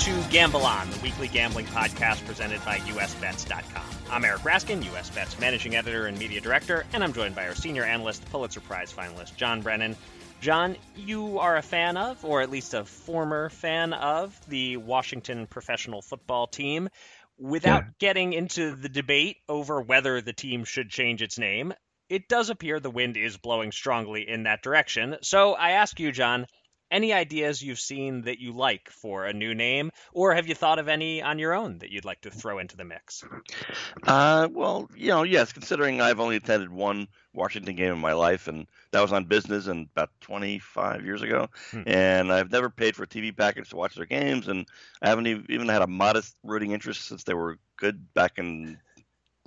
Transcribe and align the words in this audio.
To 0.00 0.24
Gamble 0.30 0.64
On, 0.64 0.88
the 0.88 0.98
weekly 1.00 1.28
gambling 1.28 1.66
podcast 1.66 2.24
presented 2.24 2.64
by 2.64 2.78
USBets.com. 2.78 3.84
I'm 4.10 4.24
Eric 4.24 4.40
Raskin, 4.40 4.82
US 4.94 5.10
Bets 5.10 5.38
managing 5.38 5.76
editor 5.76 6.06
and 6.06 6.18
media 6.18 6.40
director, 6.40 6.86
and 6.94 7.04
I'm 7.04 7.12
joined 7.12 7.34
by 7.34 7.46
our 7.46 7.54
senior 7.54 7.84
analyst, 7.84 8.24
Pulitzer 8.30 8.60
Prize 8.60 8.90
finalist, 8.90 9.36
John 9.36 9.60
Brennan. 9.60 9.94
John, 10.40 10.76
you 10.96 11.38
are 11.38 11.58
a 11.58 11.62
fan 11.62 11.98
of, 11.98 12.24
or 12.24 12.40
at 12.40 12.48
least 12.48 12.72
a 12.72 12.86
former 12.86 13.50
fan 13.50 13.92
of, 13.92 14.34
the 14.48 14.78
Washington 14.78 15.46
professional 15.46 16.00
football 16.00 16.46
team. 16.46 16.88
Without 17.36 17.82
yeah. 17.82 17.90
getting 17.98 18.32
into 18.32 18.74
the 18.74 18.88
debate 18.88 19.36
over 19.50 19.82
whether 19.82 20.22
the 20.22 20.32
team 20.32 20.64
should 20.64 20.88
change 20.88 21.20
its 21.20 21.38
name, 21.38 21.74
it 22.08 22.26
does 22.26 22.48
appear 22.48 22.80
the 22.80 22.90
wind 22.90 23.18
is 23.18 23.36
blowing 23.36 23.70
strongly 23.70 24.26
in 24.26 24.44
that 24.44 24.62
direction. 24.62 25.16
So 25.20 25.52
I 25.52 25.72
ask 25.72 26.00
you, 26.00 26.10
John, 26.10 26.46
any 26.90 27.12
ideas 27.12 27.62
you've 27.62 27.80
seen 27.80 28.22
that 28.22 28.40
you 28.40 28.52
like 28.52 28.90
for 28.90 29.26
a 29.26 29.32
new 29.32 29.54
name, 29.54 29.90
or 30.12 30.34
have 30.34 30.48
you 30.48 30.54
thought 30.54 30.78
of 30.78 30.88
any 30.88 31.22
on 31.22 31.38
your 31.38 31.54
own 31.54 31.78
that 31.78 31.90
you'd 31.90 32.04
like 32.04 32.20
to 32.22 32.30
throw 32.30 32.58
into 32.58 32.76
the 32.76 32.84
mix? 32.84 33.24
Uh, 34.06 34.48
well, 34.50 34.90
you 34.96 35.08
know, 35.08 35.22
yes, 35.22 35.52
considering 35.52 36.00
I've 36.00 36.20
only 36.20 36.36
attended 36.36 36.70
one 36.70 37.08
Washington 37.32 37.76
game 37.76 37.92
in 37.92 37.98
my 37.98 38.12
life, 38.12 38.48
and 38.48 38.66
that 38.90 39.00
was 39.00 39.12
on 39.12 39.24
business 39.24 39.66
and 39.66 39.88
about 39.94 40.10
25 40.20 41.04
years 41.04 41.22
ago. 41.22 41.48
Hmm. 41.70 41.82
And 41.86 42.32
I've 42.32 42.50
never 42.50 42.70
paid 42.70 42.96
for 42.96 43.04
a 43.04 43.08
TV 43.08 43.36
package 43.36 43.70
to 43.70 43.76
watch 43.76 43.94
their 43.94 44.06
games, 44.06 44.48
and 44.48 44.66
I 45.00 45.08
haven't 45.08 45.26
even 45.26 45.68
had 45.68 45.82
a 45.82 45.86
modest 45.86 46.36
rooting 46.42 46.72
interest 46.72 47.06
since 47.06 47.24
they 47.24 47.34
were 47.34 47.58
good 47.76 48.12
back 48.14 48.38
in 48.38 48.78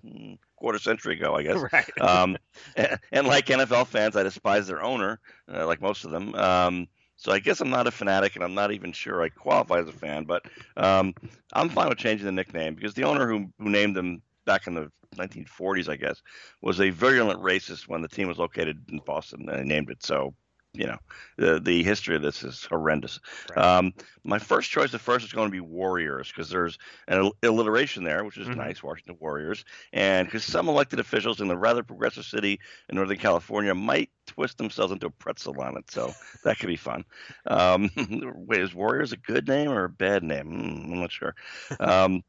hmm, 0.01 0.33
quarter 0.55 0.79
century 0.79 1.15
ago, 1.15 1.35
I 1.35 1.43
guess. 1.43 1.63
Right. 1.73 2.01
Um, 2.01 2.37
and, 2.75 2.99
and, 3.11 3.27
like 3.27 3.47
NFL 3.47 3.87
fans, 3.87 4.15
I 4.15 4.23
despise 4.23 4.67
their 4.67 4.81
owner, 4.81 5.19
uh, 5.53 5.65
like 5.67 5.81
most 5.81 6.05
of 6.05 6.11
them. 6.11 6.33
Um, 6.35 6.87
so 7.23 7.31
I 7.31 7.39
guess 7.39 7.61
I'm 7.61 7.69
not 7.69 7.87
a 7.87 7.91
fanatic, 7.91 8.35
and 8.35 8.43
I'm 8.43 8.53
not 8.53 8.73
even 8.73 8.91
sure 8.91 9.21
I 9.21 9.29
qualify 9.29 9.79
as 9.79 9.87
a 9.87 9.93
fan. 9.93 10.25
But 10.25 10.43
um, 10.75 11.13
I'm 11.53 11.69
fine 11.69 11.87
with 11.87 11.97
changing 11.97 12.25
the 12.25 12.33
nickname 12.33 12.75
because 12.75 12.93
the 12.95 13.05
owner 13.05 13.25
who 13.27 13.49
who 13.59 13.69
named 13.69 13.95
them 13.95 14.21
back 14.45 14.67
in 14.67 14.73
the 14.73 14.91
1940s, 15.15 15.87
I 15.87 15.95
guess, 15.95 16.21
was 16.61 16.81
a 16.81 16.89
virulent 16.89 17.39
racist 17.39 17.87
when 17.87 18.01
the 18.01 18.09
team 18.09 18.27
was 18.27 18.37
located 18.37 18.83
in 18.91 18.99
Boston, 19.05 19.47
and 19.47 19.59
he 19.59 19.65
named 19.65 19.89
it 19.89 20.03
so 20.03 20.33
you 20.73 20.87
know, 20.87 20.97
the 21.37 21.59
the 21.59 21.83
history 21.83 22.15
of 22.15 22.23
this 22.23 22.43
is 22.43 22.65
horrendous. 22.65 23.19
Right. 23.55 23.63
Um, 23.63 23.93
my 24.23 24.39
first 24.39 24.71
choice 24.71 24.93
at 24.93 25.01
first 25.01 25.25
is 25.25 25.31
going 25.31 25.47
to 25.47 25.51
be 25.51 25.59
Warriors 25.59 26.29
because 26.29 26.49
there's 26.49 26.79
an 27.07 27.29
alliteration 27.43 28.03
there, 28.03 28.23
which 28.23 28.37
is 28.37 28.47
mm-hmm. 28.47 28.59
nice, 28.59 28.81
Washington 28.81 29.17
Warriors, 29.19 29.63
and 29.93 30.27
because 30.27 30.43
some 30.43 30.67
elected 30.67 30.99
officials 30.99 31.41
in 31.41 31.47
the 31.47 31.57
rather 31.57 31.83
progressive 31.83 32.25
city 32.25 32.59
in 32.89 32.95
Northern 32.95 33.17
California 33.17 33.75
might 33.75 34.09
twist 34.25 34.57
themselves 34.57 34.91
into 34.91 35.07
a 35.07 35.11
pretzel 35.11 35.59
on 35.61 35.77
it, 35.77 35.89
so 35.89 36.13
that 36.43 36.59
could 36.59 36.67
be 36.67 36.75
fun. 36.75 37.03
Um, 37.47 37.89
wait, 38.35 38.61
is 38.61 38.73
Warriors 38.73 39.13
a 39.13 39.17
good 39.17 39.47
name 39.47 39.71
or 39.71 39.85
a 39.85 39.89
bad 39.89 40.23
name? 40.23 40.45
Mm, 40.47 40.93
I'm 40.93 40.99
not 40.99 41.11
sure. 41.11 41.35
Um, 41.79 42.23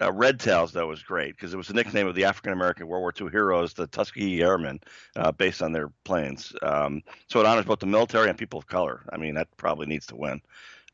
uh, 0.00 0.12
Red 0.12 0.40
Tails 0.40 0.72
though 0.72 0.86
was 0.88 1.02
great 1.02 1.36
because 1.36 1.52
it 1.54 1.56
was 1.56 1.68
the 1.68 1.74
nickname 1.74 2.06
of 2.06 2.14
the 2.14 2.24
African 2.24 2.52
American 2.52 2.86
World 2.86 3.02
War 3.02 3.12
II 3.18 3.30
heroes, 3.30 3.74
the 3.74 3.86
Tuskegee 3.86 4.42
Airmen, 4.42 4.80
uh, 5.16 5.32
based 5.32 5.62
on 5.62 5.72
their 5.72 5.90
planes. 6.04 6.52
Um, 6.62 7.02
so 7.28 7.40
it 7.40 7.46
honors 7.46 7.64
both 7.64 7.80
the 7.80 7.86
military 7.86 8.28
and 8.28 8.38
people 8.38 8.58
of 8.58 8.66
color. 8.66 9.02
I 9.12 9.16
mean, 9.16 9.34
that 9.34 9.48
probably 9.56 9.86
needs 9.86 10.06
to 10.06 10.16
win. 10.16 10.40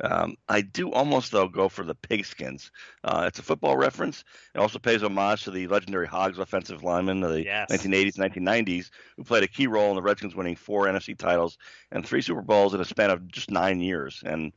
Um, 0.03 0.37
I 0.49 0.61
do 0.61 0.93
almost 0.93 1.33
though 1.33 1.49
go 1.49 1.69
for 1.69 1.85
the 1.85 1.95
pigskins. 1.95 2.71
Uh, 3.03 3.25
it's 3.27 3.39
a 3.39 3.43
football 3.43 3.77
reference. 3.77 4.25
It 4.55 4.59
also 4.59 4.79
pays 4.79 5.03
homage 5.03 5.45
to 5.45 5.51
the 5.51 5.67
legendary 5.69 6.07
Hogs 6.07 6.39
offensive 6.39 6.83
lineman 6.83 7.23
of 7.23 7.33
the 7.33 7.45
yes. 7.45 7.71
1980s, 7.71 8.19
1990s, 8.19 8.91
who 9.17 9.25
played 9.25 9.43
a 9.43 9.49
key 9.49 9.67
role 9.67 9.91
in 9.91 9.97
the 9.97 10.03
Redskins 10.03 10.35
winning 10.35 10.57
four 10.57 10.87
NFC 10.87 11.17
titles 11.17 11.57
and 11.91 12.07
three 12.07 12.21
Super 12.21 12.43
Bowls 12.43 12.75
in 12.75 12.81
a 12.81 12.85
span 12.85 13.11
of 13.11 13.27
just 13.29 13.51
nine 13.51 13.81
years. 13.81 14.23
And 14.25 14.53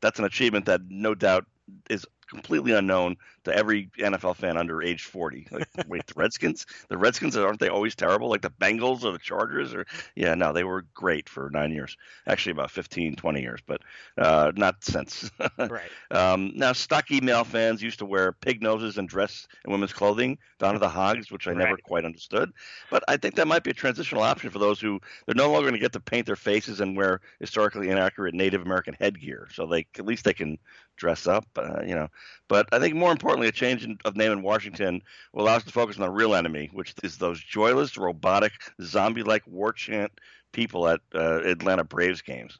that's 0.00 0.18
an 0.18 0.24
achievement 0.26 0.66
that 0.66 0.82
no 0.88 1.14
doubt 1.14 1.46
is 1.90 2.06
completely 2.28 2.72
unknown 2.72 3.16
to 3.44 3.54
every 3.54 3.90
NFL 3.98 4.36
fan 4.36 4.56
under 4.56 4.82
age 4.82 5.04
40. 5.04 5.48
Like, 5.50 5.68
wait, 5.88 6.06
the 6.06 6.14
Redskins? 6.16 6.66
The 6.88 6.96
Redskins 6.96 7.36
aren't 7.36 7.60
they 7.60 7.68
always 7.68 7.94
terrible? 7.94 8.28
Like 8.28 8.42
the 8.42 8.50
Bengals 8.50 9.04
or 9.04 9.12
the 9.12 9.18
Chargers? 9.18 9.74
Or 9.74 9.86
yeah, 10.16 10.34
no, 10.34 10.52
they 10.52 10.64
were 10.64 10.86
great 10.94 11.28
for 11.28 11.50
nine 11.50 11.72
years. 11.72 11.96
Actually, 12.26 12.52
about 12.52 12.70
15, 12.70 13.16
20 13.16 13.40
years, 13.40 13.60
but 13.66 13.82
uh, 14.18 14.52
not 14.56 14.82
since. 14.82 15.30
right. 15.58 15.90
Um, 16.10 16.52
now, 16.54 16.72
stocky 16.72 17.20
male 17.20 17.44
fans 17.44 17.82
used 17.82 17.98
to 17.98 18.06
wear 18.06 18.32
pig 18.32 18.62
noses 18.62 18.98
and 18.98 19.08
dress 19.08 19.46
in 19.64 19.72
women's 19.72 19.92
clothing 19.92 20.38
down 20.58 20.74
to 20.74 20.78
the 20.78 20.88
hogs, 20.88 21.30
which 21.30 21.46
I 21.46 21.50
right. 21.50 21.58
never 21.58 21.76
quite 21.76 22.04
understood. 22.04 22.52
But 22.90 23.04
I 23.08 23.16
think 23.16 23.34
that 23.36 23.46
might 23.46 23.64
be 23.64 23.70
a 23.70 23.74
transitional 23.74 24.22
option 24.22 24.50
for 24.50 24.58
those 24.58 24.80
who 24.80 25.00
they're 25.26 25.34
no 25.34 25.50
longer 25.50 25.68
going 25.68 25.74
to 25.74 25.84
get 25.84 25.92
to 25.92 26.00
paint 26.00 26.26
their 26.26 26.36
faces 26.36 26.80
and 26.80 26.96
wear 26.96 27.20
historically 27.40 27.90
inaccurate 27.90 28.34
Native 28.34 28.62
American 28.62 28.96
headgear. 28.98 29.48
So 29.52 29.66
they 29.66 29.86
at 29.98 30.06
least 30.06 30.24
they 30.24 30.34
can 30.34 30.58
dress 30.96 31.26
up, 31.26 31.46
uh, 31.56 31.82
you 31.82 31.94
know. 31.94 32.08
But 32.48 32.68
I 32.72 32.78
think 32.78 32.94
more 32.94 33.12
importantly, 33.12 33.48
a 33.48 33.52
change 33.52 33.84
in, 33.84 33.98
of 34.04 34.16
name 34.16 34.32
in 34.32 34.42
Washington 34.42 35.02
will 35.32 35.44
allow 35.44 35.56
us 35.56 35.64
to 35.64 35.72
focus 35.72 35.96
on 35.96 36.02
the 36.02 36.10
real 36.10 36.34
enemy, 36.34 36.70
which 36.72 36.94
is 37.02 37.18
those 37.18 37.40
joyless, 37.42 37.96
robotic, 37.96 38.52
zombie-like 38.82 39.46
war 39.46 39.72
chant 39.72 40.12
people 40.52 40.88
at 40.88 41.00
uh, 41.14 41.40
Atlanta 41.42 41.84
Braves 41.84 42.22
games. 42.22 42.56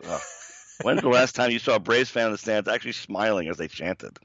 When's 0.82 1.02
the 1.02 1.08
last 1.08 1.34
time 1.34 1.50
you 1.50 1.58
saw 1.60 1.76
a 1.76 1.80
Braves 1.80 2.10
fan 2.10 2.26
in 2.26 2.32
the 2.32 2.38
stands 2.38 2.68
actually 2.68 2.92
smiling 2.92 3.48
as 3.48 3.56
they 3.56 3.68
chanted? 3.68 4.18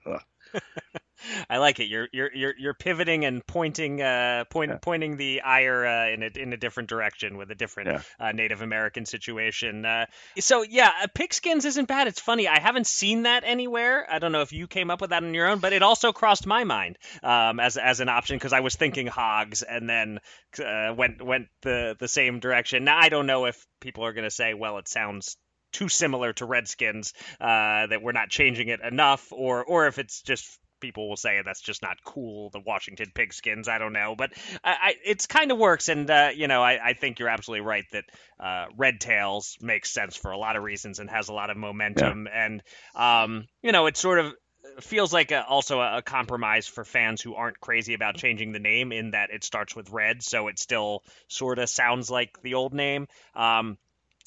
I 1.49 1.57
like 1.57 1.79
it. 1.79 1.85
You're 1.85 2.07
you're 2.11 2.33
you're 2.33 2.53
you're 2.57 2.73
pivoting 2.73 3.25
and 3.25 3.45
pointing 3.45 4.01
uh 4.01 4.45
point, 4.49 4.71
yeah. 4.71 4.77
pointing 4.81 5.17
the 5.17 5.41
ire 5.41 5.85
uh, 5.85 6.09
in 6.09 6.23
a 6.23 6.31
in 6.35 6.53
a 6.53 6.57
different 6.57 6.89
direction 6.89 7.37
with 7.37 7.51
a 7.51 7.55
different 7.55 7.89
yeah. 7.89 8.01
uh, 8.19 8.31
Native 8.31 8.61
American 8.61 9.05
situation. 9.05 9.85
Uh, 9.85 10.05
so 10.39 10.63
yeah, 10.63 10.91
uh, 11.03 11.07
pigskins 11.07 11.65
isn't 11.65 11.87
bad. 11.87 12.07
It's 12.07 12.21
funny. 12.21 12.47
I 12.47 12.59
haven't 12.59 12.87
seen 12.87 13.23
that 13.23 13.43
anywhere. 13.45 14.05
I 14.09 14.19
don't 14.19 14.31
know 14.31 14.41
if 14.41 14.53
you 14.53 14.67
came 14.67 14.89
up 14.89 15.01
with 15.01 15.09
that 15.09 15.23
on 15.23 15.33
your 15.33 15.47
own, 15.47 15.59
but 15.59 15.73
it 15.73 15.83
also 15.83 16.13
crossed 16.13 16.45
my 16.45 16.63
mind 16.63 16.97
um, 17.21 17.59
as 17.59 17.77
as 17.77 17.99
an 17.99 18.09
option 18.09 18.37
because 18.37 18.53
I 18.53 18.61
was 18.61 18.75
thinking 18.75 19.07
hogs 19.07 19.61
and 19.61 19.89
then 19.89 20.19
uh, 20.63 20.93
went 20.95 21.21
went 21.21 21.47
the 21.61 21.95
the 21.99 22.07
same 22.07 22.39
direction. 22.39 22.85
Now 22.85 22.97
I 22.97 23.09
don't 23.09 23.27
know 23.27 23.45
if 23.45 23.65
people 23.81 24.05
are 24.05 24.13
going 24.13 24.23
to 24.25 24.31
say, 24.31 24.53
well, 24.53 24.77
it 24.77 24.87
sounds 24.87 25.37
too 25.71 25.89
similar 25.89 26.33
to 26.33 26.45
Redskins 26.45 27.13
uh, 27.39 27.87
that 27.87 28.01
we're 28.01 28.11
not 28.11 28.29
changing 28.29 28.69
it 28.69 28.81
enough, 28.81 29.31
or 29.31 29.63
or 29.63 29.87
if 29.87 29.99
it's 29.99 30.21
just 30.21 30.59
people 30.79 31.09
will 31.09 31.17
say 31.17 31.41
that's 31.43 31.61
just 31.61 31.81
not 31.81 31.97
cool. 32.03 32.49
The 32.51 32.59
Washington 32.59 33.11
Pigskins, 33.13 33.67
I 33.67 33.77
don't 33.77 33.93
know, 33.93 34.15
but 34.17 34.31
I, 34.63 34.71
I 34.71 34.95
it's 35.05 35.25
kind 35.25 35.51
of 35.51 35.57
works, 35.57 35.89
and 35.89 36.09
uh, 36.09 36.29
you 36.33 36.47
know, 36.47 36.61
I, 36.61 36.89
I, 36.89 36.93
think 36.93 37.19
you're 37.19 37.29
absolutely 37.29 37.65
right 37.65 37.85
that 37.91 38.05
uh, 38.39 38.65
Red 38.77 38.99
Tails 38.99 39.57
makes 39.61 39.91
sense 39.91 40.15
for 40.15 40.31
a 40.31 40.37
lot 40.37 40.55
of 40.55 40.63
reasons 40.63 40.99
and 40.99 41.09
has 41.09 41.29
a 41.29 41.33
lot 41.33 41.49
of 41.49 41.57
momentum, 41.57 42.27
yeah. 42.27 42.45
and 42.45 42.63
um, 42.95 43.47
you 43.61 43.71
know, 43.71 43.87
it's 43.87 43.99
sort 43.99 44.19
of 44.19 44.33
feels 44.81 45.11
like 45.11 45.31
a, 45.31 45.45
also 45.45 45.79
a, 45.79 45.97
a, 45.97 46.01
compromise 46.01 46.67
for 46.67 46.85
fans 46.85 47.21
who 47.21 47.35
aren't 47.35 47.59
crazy 47.59 47.93
about 47.93 48.15
changing 48.15 48.51
the 48.51 48.59
name 48.59 48.91
in 48.91 49.11
that 49.11 49.29
it 49.31 49.43
starts 49.43 49.75
with 49.75 49.89
red, 49.89 50.23
so 50.23 50.47
it 50.47 50.59
still 50.59 51.03
sort 51.27 51.59
of 51.59 51.69
sounds 51.69 52.09
like 52.09 52.41
the 52.41 52.53
old 52.53 52.73
name. 52.73 53.07
Um, 53.35 53.77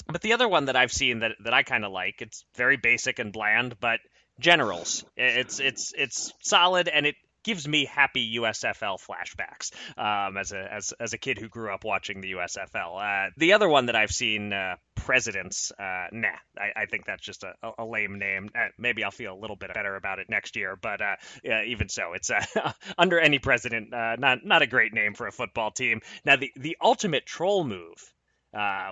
but 0.07 0.21
the 0.21 0.33
other 0.33 0.47
one 0.47 0.65
that 0.65 0.75
I've 0.75 0.91
seen 0.91 1.19
that 1.19 1.33
that 1.43 1.53
I 1.53 1.63
kind 1.63 1.85
of 1.85 1.91
like, 1.91 2.21
it's 2.21 2.45
very 2.55 2.77
basic 2.77 3.19
and 3.19 3.31
bland, 3.31 3.79
but 3.79 3.99
Generals. 4.39 5.05
It's 5.15 5.59
it's 5.59 5.93
it's 5.95 6.33
solid 6.41 6.87
and 6.87 7.05
it 7.05 7.15
gives 7.43 7.67
me 7.67 7.85
happy 7.85 8.37
USFL 8.37 8.97
flashbacks 8.99 9.71
um, 9.97 10.37
as 10.37 10.51
a 10.51 10.73
as, 10.73 10.93
as 10.99 11.13
a 11.13 11.17
kid 11.17 11.37
who 11.37 11.49
grew 11.49 11.73
up 11.73 11.83
watching 11.83 12.21
the 12.21 12.31
USFL. 12.31 13.27
Uh, 13.27 13.29
the 13.37 13.53
other 13.53 13.69
one 13.69 13.87
that 13.87 13.95
I've 13.95 14.11
seen, 14.11 14.51
uh, 14.51 14.75
Presidents, 14.95 15.71
uh, 15.77 16.07
nah, 16.13 16.29
I, 16.57 16.83
I, 16.83 16.85
think 16.85 17.05
that's 17.05 17.21
just 17.21 17.43
a, 17.43 17.53
a 17.77 17.85
lame 17.85 18.19
name. 18.19 18.49
Uh, 18.55 18.69
maybe 18.77 19.03
I'll 19.03 19.11
feel 19.11 19.33
a 19.33 19.39
little 19.39 19.57
bit 19.57 19.73
better 19.73 19.97
about 19.97 20.19
it 20.19 20.29
next 20.29 20.55
year, 20.55 20.77
but 20.81 21.01
uh, 21.01 21.15
yeah, 21.43 21.63
even 21.63 21.89
so, 21.89 22.13
it's 22.13 22.31
uh, 22.31 22.41
under 22.97 23.19
any 23.19 23.37
president, 23.37 23.89
not 23.91 24.45
not 24.45 24.61
a 24.61 24.67
great 24.67 24.93
name 24.93 25.13
for 25.13 25.27
a 25.27 25.31
football 25.31 25.71
team. 25.71 25.99
Now, 26.23 26.37
the 26.37 26.51
the 26.55 26.77
ultimate 26.81 27.25
troll 27.25 27.65
move 27.65 28.13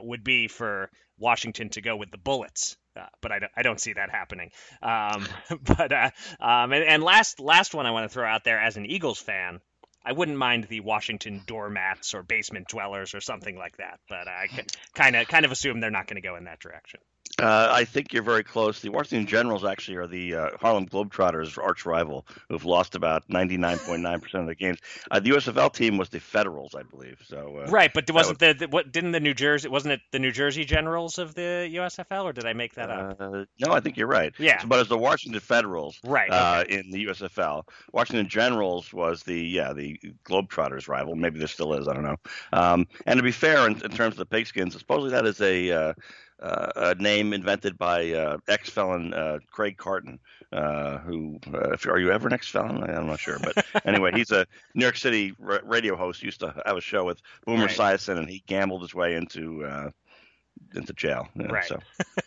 would 0.02 0.24
be 0.24 0.48
for 0.48 0.90
Washington 1.18 1.70
to 1.70 1.82
go 1.82 1.96
with 1.96 2.12
the 2.12 2.18
Bullets. 2.18 2.78
Uh, 2.96 3.06
but 3.22 3.32
I 3.32 3.40
don't, 3.40 3.52
I 3.56 3.62
don't 3.62 3.80
see 3.80 3.94
that 3.94 4.10
happening. 4.10 4.52
Um, 4.82 5.26
but 5.62 5.94
uh, 5.94 6.10
um, 6.42 6.74
and, 6.74 6.84
and, 6.84 7.04
last 7.04 7.40
last 7.40 7.74
one 7.74 7.86
I 7.86 7.92
want 7.92 8.04
to 8.04 8.14
throw 8.14 8.28
out 8.28 8.44
there 8.44 8.60
as 8.60 8.76
an 8.76 8.86
Eagles 8.86 9.20
fan, 9.20 9.62
I 10.04 10.12
wouldn't 10.12 10.38
mind 10.38 10.66
the 10.66 10.82
Washington 10.82 11.42
doormats 11.46 12.14
or 12.14 12.24
basement 12.24 12.68
dwellers 12.68 13.14
or 13.14 13.22
something 13.22 13.56
like 13.56 13.78
that. 13.78 14.00
But 14.10 14.28
I 14.28 14.48
kind 14.94 15.16
of 15.16 15.28
kind 15.28 15.46
of 15.46 15.52
assume 15.52 15.80
they're 15.80 15.90
not 15.90 16.08
going 16.08 16.22
to 16.22 16.28
go 16.28 16.36
in 16.36 16.46
that 16.46 16.60
direction. 16.60 17.00
Uh, 17.40 17.70
I 17.72 17.86
think 17.86 18.14
you're 18.14 18.24
very 18.24 18.44
close. 18.44 18.82
The 18.82 18.90
Washington 18.90 19.28
Generals 19.28 19.64
actually 19.64 19.98
are 19.98 20.08
the 20.08 20.36
uh, 20.36 20.50
Harlem 20.60 20.88
Globetrotters' 20.88 21.58
arch 21.58 21.86
rival, 21.86 22.26
who've 22.50 22.66
lost 22.66 22.96
about 22.96 23.28
99.9% 23.30 24.34
of 24.36 24.48
the 24.48 24.56
games. 24.56 24.80
Uh, 25.10 25.20
the 25.20 25.32
USFL 25.32 25.74
team 25.74 25.98
was 25.98 26.10
the 26.10 26.20
Federals, 26.20 26.76
I 26.76 26.84
believe. 26.84 27.22
So 27.28 27.62
uh, 27.64 27.70
right, 27.70 27.92
but 27.94 28.10
wasn't 28.12 28.42
was, 28.42 28.54
the, 28.54 28.66
the, 28.66 28.68
what 28.68 28.92
didn't 28.92 29.12
the 29.12 29.20
New 29.20 29.34
Jersey 29.34 29.70
wasn't 29.70 29.94
it 29.94 30.02
the 30.12 30.20
New 30.20 30.32
Jersey 30.32 30.66
Generals 30.66 31.18
of 31.18 31.34
the 31.36 31.70
USFL, 31.74 32.26
or 32.26 32.34
did 32.34 32.46
I 32.46 32.54
make 32.54 32.76
that 32.76 32.90
up? 32.90 33.20
Uh, 33.20 33.46
no, 33.60 33.74
I 33.74 33.80
think 33.80 33.98
you're 33.98 34.08
right. 34.08 34.34
Yeah, 34.38 34.62
so, 34.62 34.68
but 34.68 34.80
it's 34.80 34.90
the 34.90 34.98
Washington 34.98 35.40
Federals, 35.40 36.00
right, 36.04 36.30
uh, 36.30 36.64
okay. 36.64 36.80
in 36.80 36.92
the 36.92 37.06
USFL. 37.06 37.68
Washington 37.92 38.28
Generals 38.28 38.94
was 38.94 39.24
the 39.24 39.40
yeah 39.40 39.74
the 39.74 40.00
Globetrotters' 40.26 40.88
rival. 40.88 41.16
Maybe 41.16 41.40
there 41.40 41.48
still 41.48 41.74
is. 41.74 41.88
I 41.88 41.94
don't 41.94 42.04
know. 42.04 42.18
Um, 42.54 42.88
and 43.06 43.18
to 43.18 43.24
be 43.24 43.32
fair, 43.32 43.68
in, 43.68 43.74
in, 43.84 43.92
terms 43.92 44.18
of 44.20 44.30
the 44.30 44.38
pigskins, 44.38 44.74
supposedly 44.74 45.12
that 45.12 45.26
is 45.26 45.42
a 45.42 45.96
uh, 46.42 46.72
a 46.76 46.96
name 46.96 47.34
invented 47.34 47.78
by 47.78 48.12
uh, 48.12 48.38
ex-felon 48.48 49.14
uh, 49.14 49.40
Craig 49.50 49.78
Carton, 49.78 50.20
uh, 50.52 50.98
who 51.00 51.40
uh, 51.54 51.76
are 51.88 52.00
you 52.00 52.12
ever 52.12 52.28
an 52.28 52.34
ex-felon? 52.34 52.84
I'm 52.84 53.08
not 53.08 53.20
sure, 53.20 53.38
but 53.40 53.66
anyway, 53.86 54.12
he's 54.14 54.32
a 54.32 54.46
New 54.74 54.84
York 54.84 54.98
City 54.98 55.34
radio 55.40 55.96
host. 55.96 56.24
Used 56.24 56.40
to 56.40 56.54
have 56.66 56.78
a 56.78 56.82
show 56.82 57.06
with 57.06 57.22
Boomer 57.46 57.68
right. 57.68 58.08
And 58.10 58.30
he 58.30 58.44
gambled 58.48 58.82
his 58.82 58.94
way 58.96 59.16
into 59.16 59.64
uh, 59.66 59.92
into 60.74 60.94
jail. 60.94 61.28
You 61.36 61.44
know, 61.44 61.54
right. 61.54 61.66
So. 61.66 61.80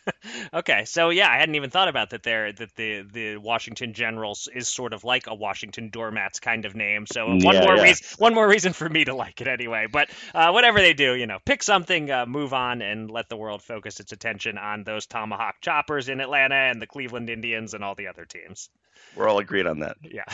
okay. 0.54 0.84
So 0.84 1.10
yeah, 1.10 1.30
I 1.30 1.38
hadn't 1.38 1.54
even 1.54 1.70
thought 1.70 1.88
about 1.88 2.10
that. 2.10 2.22
There, 2.22 2.52
that 2.52 2.74
the 2.76 3.02
the 3.02 3.36
Washington 3.36 3.92
Generals 3.92 4.48
is 4.54 4.68
sort 4.68 4.92
of 4.92 5.04
like 5.04 5.26
a 5.26 5.34
Washington 5.34 5.90
Doormats 5.90 6.40
kind 6.40 6.64
of 6.64 6.74
name. 6.74 7.06
So 7.06 7.26
one 7.26 7.40
yeah, 7.40 7.64
more 7.64 7.76
yeah. 7.76 7.82
reason, 7.82 8.06
one 8.18 8.34
more 8.34 8.48
reason 8.48 8.72
for 8.72 8.88
me 8.88 9.04
to 9.04 9.14
like 9.14 9.40
it 9.40 9.48
anyway. 9.48 9.86
But 9.90 10.10
uh, 10.34 10.50
whatever 10.50 10.80
they 10.80 10.94
do, 10.94 11.14
you 11.14 11.26
know, 11.26 11.38
pick 11.44 11.62
something, 11.62 12.10
uh, 12.10 12.26
move 12.26 12.52
on, 12.52 12.82
and 12.82 13.10
let 13.10 13.28
the 13.28 13.36
world 13.36 13.62
focus 13.62 14.00
its 14.00 14.12
attention 14.12 14.58
on 14.58 14.84
those 14.84 15.06
Tomahawk 15.06 15.56
Choppers 15.60 16.08
in 16.08 16.20
Atlanta 16.20 16.54
and 16.54 16.80
the 16.80 16.86
Cleveland 16.86 17.30
Indians 17.30 17.74
and 17.74 17.84
all 17.84 17.94
the 17.94 18.08
other 18.08 18.24
teams. 18.24 18.68
We're 19.16 19.28
all 19.28 19.38
agreed 19.38 19.66
on 19.66 19.80
that. 19.80 19.96
Yeah. 20.02 20.24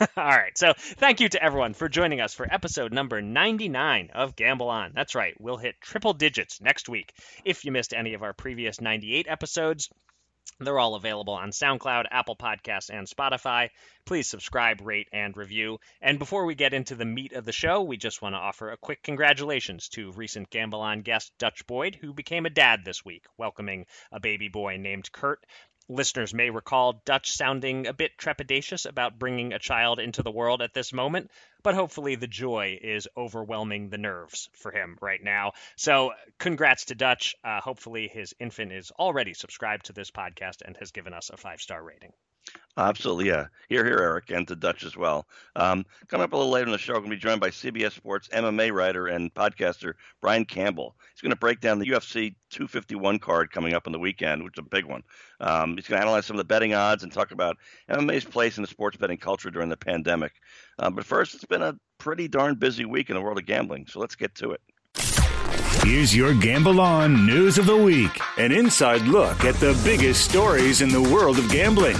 all 0.16 0.24
right. 0.24 0.56
So 0.56 0.72
thank 0.76 1.20
you 1.20 1.28
to 1.30 1.42
everyone 1.42 1.74
for 1.74 1.88
joining 1.88 2.20
us 2.20 2.34
for 2.34 2.46
episode 2.50 2.92
number 2.92 3.20
99 3.20 4.10
of 4.14 4.36
Gamble 4.36 4.68
On. 4.68 4.92
That's 4.94 5.14
right. 5.14 5.34
We'll 5.38 5.56
hit 5.56 5.80
triple 5.80 6.14
digits 6.14 6.60
next 6.60 6.88
week. 6.88 7.12
If 7.44 7.64
you 7.64 7.72
missed 7.72 7.94
any 7.94 8.14
of 8.14 8.22
our 8.22 8.32
previous 8.32 8.80
98 8.80 9.26
episodes, 9.28 9.88
they're 10.58 10.78
all 10.78 10.94
available 10.94 11.34
on 11.34 11.52
SoundCloud, 11.52 12.06
Apple 12.10 12.36
Podcasts, 12.36 12.90
and 12.90 13.06
Spotify. 13.06 13.70
Please 14.04 14.28
subscribe, 14.28 14.82
rate, 14.82 15.08
and 15.10 15.34
review. 15.36 15.78
And 16.02 16.18
before 16.18 16.44
we 16.44 16.54
get 16.54 16.74
into 16.74 16.94
the 16.94 17.06
meat 17.06 17.32
of 17.32 17.46
the 17.46 17.52
show, 17.52 17.82
we 17.82 17.96
just 17.96 18.20
want 18.20 18.34
to 18.34 18.40
offer 18.40 18.70
a 18.70 18.76
quick 18.76 19.02
congratulations 19.02 19.88
to 19.90 20.12
recent 20.12 20.50
Gamble 20.50 20.82
On 20.82 21.00
guest 21.00 21.32
Dutch 21.38 21.66
Boyd, 21.66 21.94
who 21.94 22.12
became 22.12 22.44
a 22.44 22.50
dad 22.50 22.84
this 22.84 23.04
week, 23.04 23.24
welcoming 23.38 23.86
a 24.12 24.20
baby 24.20 24.48
boy 24.48 24.76
named 24.76 25.10
Kurt. 25.12 25.44
Listeners 25.90 26.32
may 26.32 26.50
recall 26.50 27.02
Dutch 27.04 27.32
sounding 27.32 27.88
a 27.88 27.92
bit 27.92 28.16
trepidatious 28.16 28.88
about 28.88 29.18
bringing 29.18 29.52
a 29.52 29.58
child 29.58 29.98
into 29.98 30.22
the 30.22 30.30
world 30.30 30.62
at 30.62 30.72
this 30.72 30.92
moment, 30.92 31.32
but 31.64 31.74
hopefully 31.74 32.14
the 32.14 32.28
joy 32.28 32.78
is 32.80 33.08
overwhelming 33.16 33.88
the 33.88 33.98
nerves 33.98 34.48
for 34.54 34.70
him 34.70 34.96
right 35.00 35.20
now. 35.20 35.50
So, 35.74 36.12
congrats 36.38 36.84
to 36.86 36.94
Dutch. 36.94 37.34
Uh, 37.42 37.60
hopefully, 37.60 38.06
his 38.06 38.32
infant 38.38 38.70
is 38.70 38.92
already 38.92 39.34
subscribed 39.34 39.86
to 39.86 39.92
this 39.92 40.12
podcast 40.12 40.62
and 40.64 40.76
has 40.76 40.92
given 40.92 41.12
us 41.12 41.28
a 41.28 41.36
five 41.36 41.60
star 41.60 41.82
rating. 41.82 42.12
Absolutely, 42.76 43.26
yeah. 43.26 43.46
Here, 43.68 43.84
here, 43.84 43.98
Eric, 43.98 44.30
and 44.30 44.48
to 44.48 44.56
Dutch 44.56 44.84
as 44.84 44.96
well. 44.96 45.26
Um, 45.54 45.84
coming 46.08 46.24
up 46.24 46.32
a 46.32 46.36
little 46.36 46.50
later 46.50 46.66
in 46.66 46.72
the 46.72 46.78
show, 46.78 46.94
we're 46.94 47.00
going 47.00 47.10
to 47.10 47.16
be 47.16 47.20
joined 47.20 47.40
by 47.40 47.50
CBS 47.50 47.92
Sports 47.92 48.28
MMA 48.28 48.72
writer 48.72 49.06
and 49.06 49.32
podcaster 49.34 49.94
Brian 50.22 50.44
Campbell. 50.44 50.96
He's 51.12 51.20
going 51.20 51.30
to 51.30 51.36
break 51.36 51.60
down 51.60 51.78
the 51.78 51.86
UFC 51.86 52.34
251 52.50 53.18
card 53.18 53.52
coming 53.52 53.74
up 53.74 53.86
on 53.86 53.92
the 53.92 53.98
weekend, 53.98 54.44
which 54.44 54.54
is 54.54 54.64
a 54.64 54.68
big 54.68 54.86
one. 54.86 55.02
Um, 55.40 55.76
he's 55.76 55.88
going 55.88 56.00
to 56.00 56.06
analyze 56.06 56.26
some 56.26 56.36
of 56.36 56.38
the 56.38 56.44
betting 56.44 56.72
odds 56.72 57.02
and 57.02 57.12
talk 57.12 57.32
about 57.32 57.58
MMA's 57.90 58.24
place 58.24 58.56
in 58.56 58.62
the 58.62 58.68
sports 58.68 58.96
betting 58.96 59.18
culture 59.18 59.50
during 59.50 59.68
the 59.68 59.76
pandemic. 59.76 60.32
Uh, 60.78 60.90
but 60.90 61.04
first, 61.04 61.34
it's 61.34 61.44
been 61.44 61.62
a 61.62 61.76
pretty 61.98 62.28
darn 62.28 62.54
busy 62.54 62.86
week 62.86 63.10
in 63.10 63.14
the 63.14 63.20
world 63.20 63.38
of 63.38 63.46
gambling, 63.46 63.86
so 63.88 64.00
let's 64.00 64.16
get 64.16 64.34
to 64.36 64.52
it. 64.52 64.60
Here's 65.82 66.14
your 66.14 66.34
Gamble 66.34 66.80
On 66.80 67.26
News 67.26 67.58
of 67.58 67.66
the 67.66 67.76
Week, 67.76 68.20
an 68.38 68.52
inside 68.52 69.02
look 69.02 69.44
at 69.44 69.56
the 69.56 69.78
biggest 69.84 70.28
stories 70.28 70.82
in 70.82 70.88
the 70.90 71.02
world 71.02 71.38
of 71.38 71.50
gambling. 71.50 71.96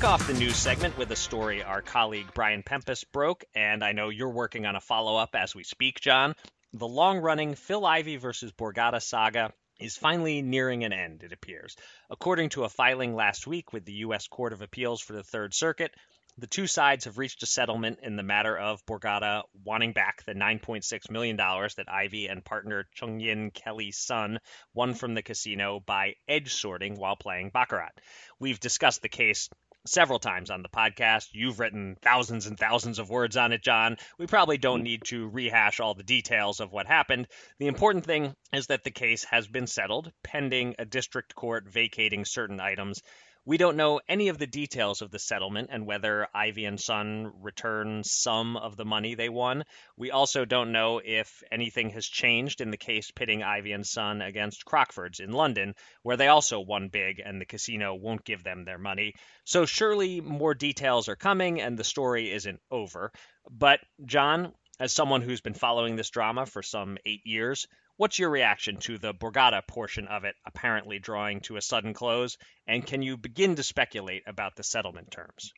Kick 0.00 0.08
off 0.08 0.26
the 0.26 0.32
news 0.32 0.56
segment 0.56 0.96
with 0.96 1.10
a 1.10 1.16
story 1.16 1.62
our 1.62 1.82
colleague 1.82 2.28
Brian 2.32 2.62
Pempus 2.62 3.04
broke, 3.04 3.44
and 3.54 3.84
I 3.84 3.92
know 3.92 4.08
you're 4.08 4.30
working 4.30 4.64
on 4.64 4.74
a 4.74 4.80
follow 4.80 5.14
up 5.14 5.34
as 5.34 5.54
we 5.54 5.62
speak, 5.62 6.00
John. 6.00 6.34
The 6.72 6.88
long 6.88 7.18
running 7.18 7.54
Phil 7.54 7.84
Ivey 7.84 8.16
versus 8.16 8.50
Borgata 8.50 9.02
saga 9.02 9.52
is 9.78 9.98
finally 9.98 10.40
nearing 10.40 10.84
an 10.84 10.94
end, 10.94 11.22
it 11.22 11.34
appears. 11.34 11.76
According 12.08 12.48
to 12.50 12.64
a 12.64 12.70
filing 12.70 13.14
last 13.14 13.46
week 13.46 13.74
with 13.74 13.84
the 13.84 13.92
U.S. 13.92 14.26
Court 14.26 14.54
of 14.54 14.62
Appeals 14.62 15.02
for 15.02 15.12
the 15.12 15.22
Third 15.22 15.52
Circuit, 15.52 15.94
the 16.38 16.46
two 16.46 16.66
sides 16.66 17.04
have 17.04 17.18
reached 17.18 17.42
a 17.42 17.46
settlement 17.46 17.98
in 18.02 18.16
the 18.16 18.22
matter 18.22 18.56
of 18.56 18.86
Borgata 18.86 19.42
wanting 19.64 19.92
back 19.92 20.24
the 20.24 20.32
$9.6 20.32 21.10
million 21.10 21.36
that 21.36 21.92
Ivey 21.92 22.26
and 22.28 22.42
partner 22.42 22.88
Cheung 22.98 23.20
Yin 23.20 23.50
Kelly 23.50 23.90
Sun 23.90 24.38
won 24.72 24.94
from 24.94 25.12
the 25.12 25.20
casino 25.20 25.78
by 25.78 26.14
edge 26.26 26.54
sorting 26.54 26.98
while 26.98 27.16
playing 27.16 27.50
Baccarat. 27.50 27.92
We've 28.38 28.58
discussed 28.58 29.02
the 29.02 29.10
case 29.10 29.50
several 29.86 30.18
times 30.18 30.50
on 30.50 30.62
the 30.62 30.68
podcast. 30.68 31.28
You've 31.32 31.58
written 31.58 31.96
thousands 32.02 32.46
and 32.46 32.58
thousands 32.58 32.98
of 32.98 33.10
words 33.10 33.36
on 33.36 33.52
it, 33.52 33.62
John. 33.62 33.96
We 34.18 34.26
probably 34.26 34.58
don't 34.58 34.82
need 34.82 35.04
to 35.06 35.28
rehash 35.28 35.80
all 35.80 35.94
the 35.94 36.02
details 36.02 36.60
of 36.60 36.72
what 36.72 36.86
happened. 36.86 37.28
The 37.58 37.66
important 37.66 38.04
thing 38.04 38.34
is 38.52 38.66
that 38.68 38.84
the 38.84 38.90
case 38.90 39.24
has 39.24 39.46
been 39.46 39.66
settled, 39.66 40.12
pending 40.22 40.74
a 40.78 40.84
district 40.84 41.34
court 41.34 41.68
vacating 41.68 42.24
certain 42.24 42.60
items 42.60 43.02
we 43.44 43.56
don't 43.56 43.76
know 43.76 44.00
any 44.08 44.28
of 44.28 44.38
the 44.38 44.46
details 44.46 45.02
of 45.02 45.10
the 45.10 45.18
settlement 45.18 45.70
and 45.72 45.86
whether 45.86 46.28
Ivey 46.34 46.66
and 46.66 46.78
Sun 46.78 47.32
return 47.40 48.02
some 48.04 48.56
of 48.56 48.76
the 48.76 48.84
money 48.84 49.14
they 49.14 49.28
won. 49.28 49.64
We 49.96 50.10
also 50.10 50.44
don't 50.44 50.72
know 50.72 51.00
if 51.04 51.42
anything 51.50 51.90
has 51.90 52.06
changed 52.06 52.60
in 52.60 52.70
the 52.70 52.76
case 52.76 53.10
pitting 53.10 53.42
Ivey 53.42 53.72
and 53.72 53.86
Sun 53.86 54.20
against 54.20 54.64
Crockford's 54.64 55.20
in 55.20 55.32
London, 55.32 55.74
where 56.02 56.16
they 56.16 56.28
also 56.28 56.60
won 56.60 56.88
big 56.88 57.20
and 57.24 57.40
the 57.40 57.46
casino 57.46 57.94
won't 57.94 58.24
give 58.24 58.44
them 58.44 58.64
their 58.64 58.78
money. 58.78 59.14
So 59.44 59.66
surely 59.66 60.20
more 60.20 60.54
details 60.54 61.08
are 61.08 61.16
coming 61.16 61.60
and 61.60 61.78
the 61.78 61.84
story 61.84 62.30
isn't 62.30 62.60
over. 62.70 63.10
But, 63.50 63.80
John, 64.04 64.52
as 64.78 64.92
someone 64.92 65.22
who's 65.22 65.40
been 65.40 65.54
following 65.54 65.96
this 65.96 66.10
drama 66.10 66.46
for 66.46 66.62
some 66.62 66.98
eight 67.04 67.22
years, 67.24 67.66
What's 68.00 68.18
your 68.18 68.30
reaction 68.30 68.78
to 68.78 68.96
the 68.96 69.12
Borgata 69.12 69.60
portion 69.66 70.08
of 70.08 70.24
it 70.24 70.34
apparently 70.46 70.98
drawing 70.98 71.40
to 71.40 71.58
a 71.58 71.60
sudden 71.60 71.92
close? 71.92 72.38
And 72.66 72.86
can 72.86 73.02
you 73.02 73.18
begin 73.18 73.56
to 73.56 73.62
speculate 73.62 74.22
about 74.26 74.56
the 74.56 74.62
settlement 74.62 75.10
terms? 75.10 75.52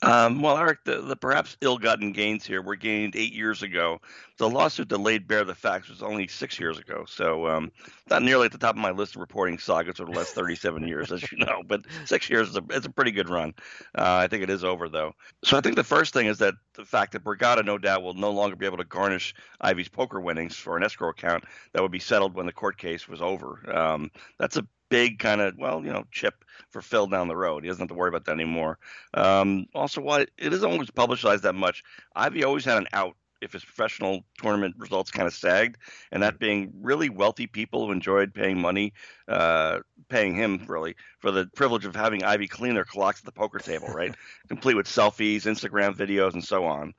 Um, 0.00 0.42
well, 0.42 0.58
Eric, 0.58 0.84
the, 0.84 1.00
the 1.00 1.16
perhaps 1.16 1.56
ill 1.60 1.78
gotten 1.78 2.12
gains 2.12 2.46
here 2.46 2.62
were 2.62 2.76
gained 2.76 3.16
eight 3.16 3.32
years 3.32 3.64
ago. 3.64 4.00
The 4.38 4.48
lawsuit 4.48 4.90
that 4.90 4.98
laid 4.98 5.26
bare 5.26 5.42
the 5.42 5.54
facts 5.56 5.88
was 5.88 6.04
only 6.04 6.28
six 6.28 6.60
years 6.60 6.78
ago. 6.78 7.04
So, 7.08 7.48
um, 7.48 7.72
not 8.08 8.22
nearly 8.22 8.44
at 8.46 8.52
the 8.52 8.58
top 8.58 8.76
of 8.76 8.80
my 8.80 8.90
list 8.90 9.16
of 9.16 9.22
reporting 9.22 9.58
sagas 9.58 9.98
over 9.98 10.12
the 10.12 10.18
last 10.18 10.34
37 10.34 10.86
years, 10.86 11.10
as 11.10 11.32
you 11.32 11.38
know, 11.38 11.62
but 11.66 11.80
six 12.04 12.30
years 12.30 12.50
is 12.50 12.56
a, 12.56 12.62
it's 12.70 12.86
a 12.86 12.90
pretty 12.90 13.12
good 13.12 13.30
run. 13.30 13.54
Uh, 13.96 14.20
I 14.22 14.28
think 14.28 14.42
it 14.44 14.50
is 14.50 14.62
over, 14.62 14.88
though. 14.88 15.14
So, 15.42 15.56
I 15.56 15.62
think 15.62 15.74
the 15.74 15.84
first 15.84 16.12
thing 16.12 16.26
is 16.26 16.38
that 16.38 16.54
the 16.74 16.84
fact 16.84 17.12
that 17.12 17.24
Borgata, 17.24 17.64
no 17.64 17.78
doubt, 17.78 18.02
will 18.02 18.14
no 18.14 18.30
longer 18.30 18.54
be 18.54 18.66
able 18.66 18.76
to 18.76 18.84
garnish 18.84 19.34
Ivey's 19.60 19.88
poker 19.88 20.20
winnings 20.20 20.54
for 20.54 20.76
an 20.76 20.84
escrow 20.84 21.08
account 21.08 21.44
that 21.72 21.82
would 21.82 21.92
be 21.92 21.98
settled 21.98 22.34
when 22.34 22.46
the 22.46 22.52
court 22.52 22.78
case 22.78 23.08
was 23.08 23.22
over. 23.22 23.60
Um, 23.74 24.10
that's 24.38 24.56
a 24.56 24.66
big 24.88 25.18
kind 25.18 25.40
of 25.40 25.54
well, 25.58 25.84
you 25.84 25.92
know, 25.92 26.04
chip 26.10 26.44
for 26.70 26.80
Phil 26.80 27.06
down 27.06 27.28
the 27.28 27.36
road. 27.36 27.62
He 27.62 27.68
doesn't 27.68 27.82
have 27.82 27.88
to 27.88 27.94
worry 27.94 28.08
about 28.08 28.24
that 28.26 28.32
anymore. 28.32 28.78
Um, 29.14 29.66
also, 29.74 30.00
why 30.00 30.22
it 30.22 30.52
isn't 30.52 30.70
always 30.70 30.90
publicized 30.90 31.42
that 31.44 31.54
much. 31.54 31.82
Ivey 32.14 32.44
always 32.44 32.64
had 32.64 32.78
an 32.78 32.88
out 32.92 33.16
if 33.42 33.52
his 33.52 33.64
professional 33.64 34.24
tournament 34.38 34.74
results 34.78 35.10
kind 35.10 35.26
of 35.26 35.34
sagged, 35.34 35.76
and 36.10 36.22
that 36.22 36.38
being 36.38 36.72
really 36.80 37.10
wealthy 37.10 37.46
people 37.46 37.86
who 37.86 37.92
enjoyed 37.92 38.32
paying 38.32 38.60
money, 38.60 38.92
uh, 39.28 39.80
paying 40.08 40.34
him 40.34 40.64
really 40.66 40.96
for 41.18 41.30
the 41.30 41.46
privilege 41.54 41.84
of 41.84 41.94
having 41.94 42.24
Ivey 42.24 42.48
clean 42.48 42.74
their 42.74 42.84
clocks 42.84 43.20
at 43.20 43.26
the 43.26 43.32
poker 43.32 43.58
table, 43.58 43.88
right? 43.88 44.14
Complete 44.48 44.76
with 44.76 44.86
selfies, 44.86 45.42
Instagram 45.42 45.94
videos, 45.94 46.32
and 46.32 46.44
so 46.44 46.64
on. 46.64 46.94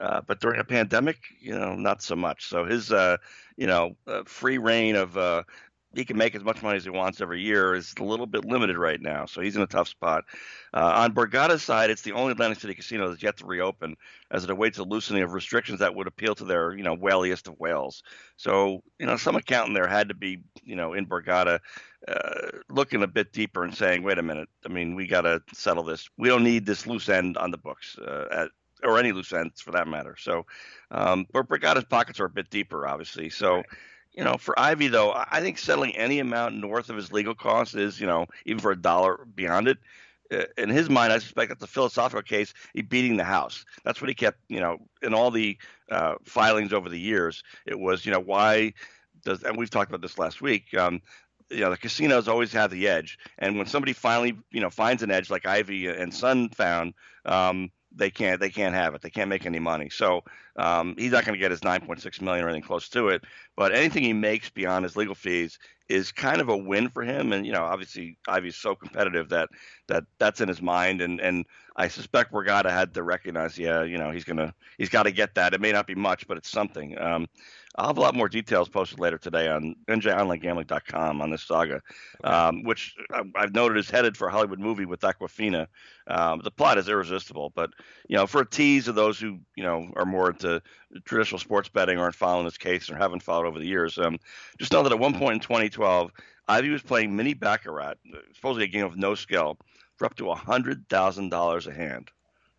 Uh, 0.00 0.22
but 0.26 0.40
during 0.40 0.58
a 0.58 0.64
pandemic, 0.64 1.18
you 1.40 1.52
know, 1.52 1.74
not 1.74 2.02
so 2.02 2.16
much. 2.16 2.46
So 2.48 2.64
his, 2.64 2.90
uh, 2.90 3.18
you 3.56 3.66
know, 3.66 3.96
uh, 4.06 4.22
free 4.24 4.56
reign 4.56 4.96
of 4.96 5.16
uh, 5.18 5.42
he 5.94 6.06
can 6.06 6.16
make 6.16 6.34
as 6.34 6.42
much 6.42 6.62
money 6.62 6.76
as 6.78 6.84
he 6.84 6.90
wants 6.90 7.20
every 7.20 7.42
year 7.42 7.74
is 7.74 7.92
a 7.98 8.04
little 8.04 8.26
bit 8.26 8.44
limited 8.44 8.78
right 8.78 9.00
now. 9.00 9.26
So 9.26 9.42
he's 9.42 9.56
in 9.56 9.62
a 9.62 9.66
tough 9.66 9.88
spot. 9.88 10.24
Uh, 10.72 10.92
on 10.96 11.12
Borgata's 11.12 11.62
side, 11.62 11.90
it's 11.90 12.02
the 12.02 12.12
only 12.12 12.32
Atlantic 12.32 12.60
City 12.60 12.74
casino 12.74 13.08
that's 13.10 13.22
yet 13.22 13.36
to 13.38 13.44
reopen 13.44 13.96
as 14.30 14.44
it 14.44 14.50
awaits 14.50 14.78
a 14.78 14.84
loosening 14.84 15.22
of 15.22 15.34
restrictions 15.34 15.80
that 15.80 15.94
would 15.94 16.06
appeal 16.06 16.34
to 16.36 16.44
their, 16.44 16.74
you 16.74 16.84
know, 16.84 16.94
whaliest 16.94 17.48
of 17.48 17.58
whales. 17.58 18.02
So, 18.36 18.82
you 18.98 19.06
know, 19.06 19.16
some 19.16 19.36
accountant 19.36 19.74
there 19.74 19.88
had 19.88 20.08
to 20.08 20.14
be, 20.14 20.42
you 20.62 20.76
know, 20.76 20.94
in 20.94 21.06
Borgata 21.06 21.58
looking 22.70 23.02
a 23.02 23.06
bit 23.06 23.32
deeper 23.32 23.64
and 23.64 23.74
saying, 23.74 24.02
wait 24.02 24.18
a 24.18 24.22
minute, 24.22 24.48
I 24.64 24.68
mean, 24.68 24.94
we 24.94 25.06
got 25.06 25.22
to 25.22 25.42
settle 25.52 25.82
this. 25.82 26.08
We 26.16 26.28
don't 26.28 26.44
need 26.44 26.64
this 26.64 26.86
loose 26.86 27.08
end 27.08 27.36
on 27.36 27.50
the 27.50 27.58
books 27.58 27.98
at, 28.30 28.48
or 28.82 28.98
any 28.98 29.12
loose 29.12 29.32
ends 29.32 29.60
for 29.60 29.72
that 29.72 29.88
matter. 29.88 30.16
So, 30.18 30.46
um, 30.90 31.26
but 31.32 31.48
Borgata's 31.48 31.84
pockets 31.84 32.20
are 32.20 32.26
a 32.26 32.30
bit 32.30 32.50
deeper, 32.50 32.86
obviously. 32.86 33.30
So, 33.30 33.56
right 33.56 33.66
you 34.12 34.24
know, 34.24 34.36
for 34.36 34.58
Ivey 34.58 34.88
though, 34.88 35.12
I 35.12 35.40
think 35.40 35.58
settling 35.58 35.96
any 35.96 36.18
amount 36.18 36.56
north 36.56 36.90
of 36.90 36.96
his 36.96 37.12
legal 37.12 37.34
costs 37.34 37.74
is, 37.74 38.00
you 38.00 38.06
know, 38.06 38.26
even 38.44 38.60
for 38.60 38.72
a 38.72 38.80
dollar 38.80 39.26
beyond 39.34 39.68
it. 39.68 39.78
Uh, 40.32 40.44
in 40.58 40.68
his 40.68 40.88
mind, 40.88 41.12
I 41.12 41.18
suspect 41.18 41.48
that's 41.48 41.62
a 41.62 41.66
philosophical 41.66 42.22
case. 42.22 42.52
He 42.74 42.82
beating 42.82 43.16
the 43.16 43.24
house. 43.24 43.64
That's 43.84 44.00
what 44.00 44.08
he 44.08 44.14
kept, 44.14 44.38
you 44.48 44.60
know, 44.60 44.78
in 45.02 45.14
all 45.14 45.30
the 45.30 45.58
uh, 45.90 46.14
filings 46.24 46.72
over 46.72 46.88
the 46.88 46.98
years. 46.98 47.42
It 47.66 47.78
was, 47.78 48.06
you 48.06 48.12
know, 48.12 48.20
why 48.20 48.74
does, 49.24 49.42
and 49.42 49.56
we've 49.56 49.70
talked 49.70 49.90
about 49.90 50.02
this 50.02 50.18
last 50.18 50.40
week. 50.40 50.74
Um, 50.74 51.02
you 51.50 51.60
know, 51.60 51.70
the 51.70 51.76
casinos 51.76 52.28
always 52.28 52.52
have 52.52 52.70
the 52.70 52.86
edge, 52.86 53.18
and 53.38 53.58
when 53.58 53.66
somebody 53.66 53.92
finally, 53.92 54.38
you 54.52 54.60
know, 54.60 54.70
finds 54.70 55.02
an 55.02 55.10
edge 55.10 55.30
like 55.30 55.46
Ivey 55.46 55.88
and 55.88 56.14
Sun 56.14 56.50
found, 56.50 56.94
um, 57.24 57.72
they 57.94 58.10
can't 58.10 58.40
they 58.40 58.50
can't 58.50 58.74
have 58.74 58.94
it. 58.94 59.02
They 59.02 59.10
can't 59.10 59.28
make 59.28 59.46
any 59.46 59.58
money. 59.58 59.90
So 59.90 60.24
um, 60.56 60.94
he's 60.98 61.12
not 61.12 61.24
going 61.24 61.36
to 61.36 61.40
get 61.40 61.50
his 61.50 61.60
9.6 61.60 62.20
million 62.20 62.44
or 62.44 62.48
anything 62.48 62.66
close 62.66 62.88
to 62.90 63.08
it. 63.08 63.22
But 63.56 63.72
anything 63.74 64.02
he 64.02 64.12
makes 64.12 64.50
beyond 64.50 64.84
his 64.84 64.96
legal 64.96 65.14
fees 65.14 65.58
is 65.90 66.12
kind 66.12 66.40
of 66.40 66.48
a 66.48 66.56
win 66.56 66.88
for 66.88 67.02
him. 67.02 67.32
And 67.32 67.44
you 67.44 67.52
know, 67.52 67.64
obviously 67.64 68.16
Ivey's 68.28 68.56
so 68.56 68.74
competitive 68.74 69.28
that 69.30 69.48
that 69.88 70.04
that's 70.18 70.40
in 70.40 70.48
his 70.48 70.62
mind. 70.62 71.00
And 71.00 71.20
and 71.20 71.44
I 71.76 71.88
suspect 71.88 72.32
Borgata 72.32 72.70
had 72.70 72.94
to 72.94 73.02
recognize, 73.02 73.58
yeah, 73.58 73.82
you 73.82 73.98
know, 73.98 74.10
he's 74.10 74.24
gonna 74.24 74.54
he's 74.78 74.88
got 74.88 75.02
to 75.04 75.12
get 75.12 75.34
that. 75.34 75.52
It 75.52 75.60
may 75.60 75.72
not 75.72 75.86
be 75.86 75.94
much, 75.96 76.28
but 76.28 76.36
it's 76.36 76.48
something. 76.48 76.96
Um, 76.98 77.26
I'll 77.76 77.88
have 77.88 77.98
a 77.98 78.00
lot 78.00 78.16
more 78.16 78.28
details 78.28 78.68
posted 78.68 78.98
later 78.98 79.16
today 79.16 79.48
on 79.48 79.76
njonlinegambling.com 79.88 81.20
on 81.20 81.30
this 81.30 81.42
saga, 81.42 81.80
um, 82.24 82.64
which 82.64 82.96
I've 83.36 83.54
noted 83.54 83.78
is 83.78 83.88
headed 83.88 84.16
for 84.16 84.26
a 84.26 84.32
Hollywood 84.32 84.58
movie 84.58 84.86
with 84.86 85.00
Awkwafina. 85.00 85.66
Um, 86.08 86.40
the 86.42 86.50
plot 86.50 86.78
is 86.78 86.88
irresistible, 86.88 87.52
but 87.54 87.70
you 88.08 88.16
know, 88.16 88.26
for 88.26 88.40
a 88.40 88.48
tease 88.48 88.88
of 88.88 88.96
those 88.96 89.20
who 89.20 89.38
you 89.56 89.62
know 89.62 89.88
are 89.94 90.04
more 90.04 90.30
into 90.30 90.60
traditional 91.04 91.38
sports 91.38 91.68
betting 91.68 91.98
aren't 91.98 92.14
following 92.14 92.44
this 92.44 92.58
case 92.58 92.90
or 92.90 92.96
haven't 92.96 93.22
followed 93.22 93.46
over 93.46 93.58
the 93.58 93.66
years, 93.66 93.98
um, 93.98 94.18
just 94.58 94.72
know 94.72 94.82
that 94.82 94.92
at 94.92 94.98
one 94.98 95.14
point 95.14 95.34
in 95.34 95.40
2012, 95.40 96.10
Ivey 96.48 96.70
was 96.70 96.82
playing 96.82 97.14
mini 97.14 97.34
baccarat, 97.34 97.94
supposedly 98.34 98.64
a 98.64 98.68
game 98.68 98.84
of 98.84 98.96
no 98.96 99.14
skill, 99.14 99.56
for 99.96 100.06
up 100.06 100.16
to 100.16 100.32
hundred 100.32 100.88
thousand 100.88 101.28
dollars 101.30 101.66
a 101.66 101.72
hand. 101.72 102.10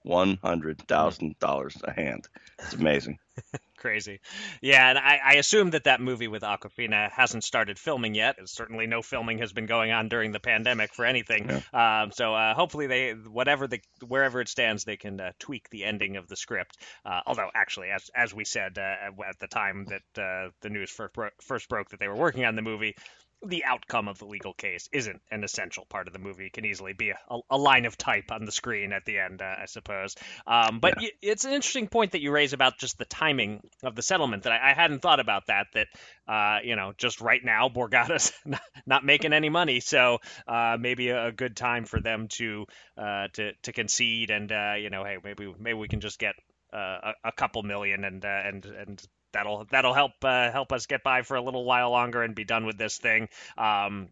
One 0.03 0.39
hundred 0.43 0.79
thousand 0.87 1.37
dollars 1.39 1.77
a 1.83 1.91
hand. 1.91 2.27
It's 2.59 2.73
amazing. 2.73 3.19
crazy. 3.81 4.19
Yeah, 4.61 4.89
and 4.89 4.97
I, 4.97 5.19
I, 5.23 5.33
assume 5.33 5.71
that 5.71 5.85
that 5.85 5.99
movie 5.99 6.27
with 6.27 6.43
Awkwafina 6.43 7.11
hasn't 7.11 7.43
started 7.43 7.79
filming 7.79 8.13
yet. 8.13 8.37
Certainly, 8.45 8.87
no 8.87 9.01
filming 9.01 9.39
has 9.39 9.51
been 9.53 9.65
going 9.65 9.91
on 9.91 10.07
during 10.07 10.31
the 10.31 10.39
pandemic 10.39 10.93
for 10.93 11.03
anything. 11.03 11.49
Yeah. 11.49 12.03
Um, 12.03 12.11
so 12.11 12.33
uh, 12.33 12.53
hopefully, 12.53 12.87
they 12.87 13.11
whatever 13.11 13.67
the 13.67 13.81
wherever 14.07 14.39
it 14.39 14.49
stands, 14.49 14.83
they 14.83 14.97
can 14.97 15.19
uh, 15.19 15.31
tweak 15.39 15.69
the 15.69 15.83
ending 15.83 16.17
of 16.17 16.27
the 16.27 16.35
script. 16.35 16.77
Uh, 17.03 17.21
although, 17.25 17.49
actually, 17.53 17.89
as 17.89 18.09
as 18.15 18.33
we 18.33 18.45
said 18.45 18.77
uh, 18.77 19.11
at 19.27 19.39
the 19.39 19.47
time 19.47 19.85
that 19.85 20.21
uh, 20.21 20.49
the 20.61 20.69
news 20.69 20.91
first, 20.91 21.13
bro- 21.13 21.29
first 21.41 21.67
broke 21.67 21.89
that 21.89 21.99
they 21.99 22.07
were 22.07 22.15
working 22.15 22.45
on 22.45 22.55
the 22.55 22.61
movie, 22.61 22.95
the 23.43 23.65
outcome 23.65 24.07
of 24.07 24.19
the 24.19 24.25
legal 24.25 24.53
case 24.53 24.87
isn't 24.91 25.21
an 25.31 25.43
essential 25.43 25.85
part 25.89 26.07
of 26.07 26.13
the 26.13 26.19
movie. 26.19 26.45
It 26.45 26.53
can 26.53 26.65
easily 26.65 26.93
be 26.93 27.09
a, 27.09 27.17
a 27.49 27.57
line 27.57 27.85
of 27.85 27.97
type 27.97 28.31
on 28.31 28.45
the 28.45 28.51
screen 28.51 28.93
at 28.93 29.05
the 29.05 29.19
end, 29.19 29.41
uh, 29.41 29.55
I 29.61 29.65
suppose. 29.65 30.15
Um, 30.45 30.79
but 30.79 31.01
yeah. 31.01 31.09
it's 31.21 31.45
an 31.45 31.53
interesting 31.53 31.87
point 31.87 32.11
that 32.11 32.21
you 32.21 32.31
raise 32.31 32.53
about 32.53 32.77
just 32.77 32.97
the 32.97 33.05
timing 33.05 33.61
of 33.83 33.95
the 33.95 34.01
settlement 34.01 34.43
that 34.43 34.53
I, 34.53 34.71
I 34.71 34.73
hadn't 34.73 35.01
thought 35.01 35.19
about 35.19 35.47
that. 35.47 35.67
That 35.73 35.87
uh, 36.27 36.59
you 36.63 36.75
know, 36.75 36.93
just 36.97 37.21
right 37.21 37.43
now, 37.43 37.69
Borgata's 37.69 38.31
not, 38.45 38.61
not 38.85 39.05
making 39.05 39.33
any 39.33 39.49
money, 39.49 39.79
so 39.79 40.19
uh, 40.47 40.77
maybe 40.79 41.09
a, 41.09 41.31
good 41.31 41.55
time 41.55 41.85
for 41.85 41.99
them 41.99 42.27
to 42.27 42.65
uh, 42.97 43.27
to 43.33 43.53
to 43.63 43.71
concede 43.71 44.29
and 44.29 44.51
uh, 44.51 44.73
you 44.77 44.89
know, 44.89 45.03
hey, 45.03 45.17
maybe 45.23 45.51
maybe 45.59 45.77
we 45.77 45.87
can 45.87 46.01
just 46.01 46.19
get 46.19 46.35
uh, 46.73 46.77
a, 47.23 47.29
a, 47.29 47.31
couple 47.31 47.63
million 47.63 48.03
and 48.03 48.23
uh, 48.23 48.41
and 48.45 48.65
and 48.65 49.03
that'll 49.33 49.65
that'll 49.71 49.93
help 49.93 50.13
uh, 50.23 50.51
help 50.51 50.71
us 50.71 50.85
get 50.85 51.03
by 51.03 51.21
for 51.21 51.35
a 51.35 51.41
little 51.41 51.65
while 51.65 51.91
longer 51.91 52.23
and 52.23 52.35
be 52.35 52.43
done 52.43 52.65
with 52.65 52.77
this 52.77 52.97
thing. 52.97 53.29
Um, 53.57 54.09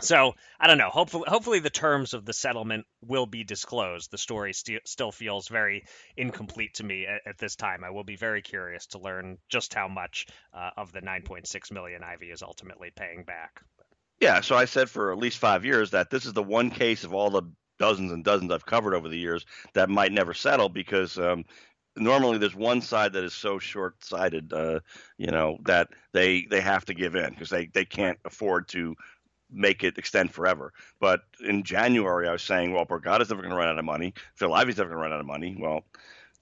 so 0.00 0.34
I 0.58 0.66
don't 0.66 0.78
know. 0.78 0.90
Hopefully, 0.90 1.24
hopefully 1.28 1.60
the 1.60 1.70
terms 1.70 2.14
of 2.14 2.24
the 2.24 2.32
settlement 2.32 2.84
will 3.00 3.26
be 3.26 3.44
disclosed. 3.44 4.10
The 4.10 4.18
story 4.18 4.52
st- 4.52 4.86
still 4.88 5.12
feels 5.12 5.46
very 5.46 5.84
incomplete 6.16 6.74
to 6.74 6.84
me 6.84 7.06
at, 7.06 7.20
at, 7.26 7.38
this 7.38 7.54
time. 7.54 7.84
I 7.84 7.90
will 7.90 8.02
be 8.02 8.16
very 8.16 8.42
curious 8.42 8.86
to 8.88 8.98
learn 8.98 9.38
just 9.48 9.72
how 9.72 9.86
much 9.86 10.26
uh, 10.52 10.70
of 10.76 10.90
the 10.92 11.00
9.6 11.00 11.70
million 11.70 12.02
Ivey 12.02 12.26
is 12.26 12.42
ultimately 12.42 12.90
paying 12.94 13.22
back. 13.22 13.62
Yeah. 14.20 14.40
So 14.40 14.56
I 14.56 14.64
said 14.64 14.90
for 14.90 15.12
at 15.12 15.18
least 15.18 15.38
five 15.38 15.64
years 15.64 15.92
that 15.92 16.10
this 16.10 16.26
is 16.26 16.32
the 16.32 16.42
one 16.42 16.70
case 16.70 17.04
of 17.04 17.14
all 17.14 17.30
the 17.30 17.42
dozens 17.78 18.10
and 18.10 18.24
dozens 18.24 18.50
I've 18.50 18.66
covered 18.66 18.94
over 18.94 19.08
the 19.08 19.18
years 19.18 19.46
that 19.74 19.90
might 19.90 20.12
never 20.12 20.34
settle 20.34 20.68
because 20.68 21.18
um, 21.18 21.44
normally 21.96 22.38
there's 22.38 22.54
one 22.54 22.80
side 22.80 23.12
that 23.12 23.24
is 23.24 23.34
so 23.34 23.58
short-sighted, 23.58 24.52
uh, 24.52 24.80
you 25.18 25.28
know, 25.30 25.58
that 25.64 25.88
they 26.12 26.46
they 26.50 26.60
have 26.60 26.84
to 26.86 26.94
give 26.94 27.14
in 27.14 27.30
because 27.30 27.50
they 27.50 27.66
they 27.66 27.84
can't 27.84 28.18
afford 28.24 28.68
to 28.68 28.94
make 29.50 29.84
it 29.84 29.98
extend 29.98 30.32
forever. 30.32 30.72
But 31.00 31.22
in 31.46 31.62
January, 31.62 32.28
I 32.28 32.32
was 32.32 32.42
saying, 32.42 32.72
well, 32.72 32.86
Borgata's 32.86 33.30
never 33.30 33.42
going 33.42 33.50
to 33.50 33.56
run 33.56 33.68
out 33.68 33.78
of 33.78 33.84
money. 33.84 34.14
Phil 34.34 34.52
Ivey's 34.52 34.78
never 34.78 34.90
going 34.90 34.98
to 34.98 35.02
run 35.02 35.12
out 35.12 35.20
of 35.20 35.26
money. 35.26 35.56
Well, 35.58 35.84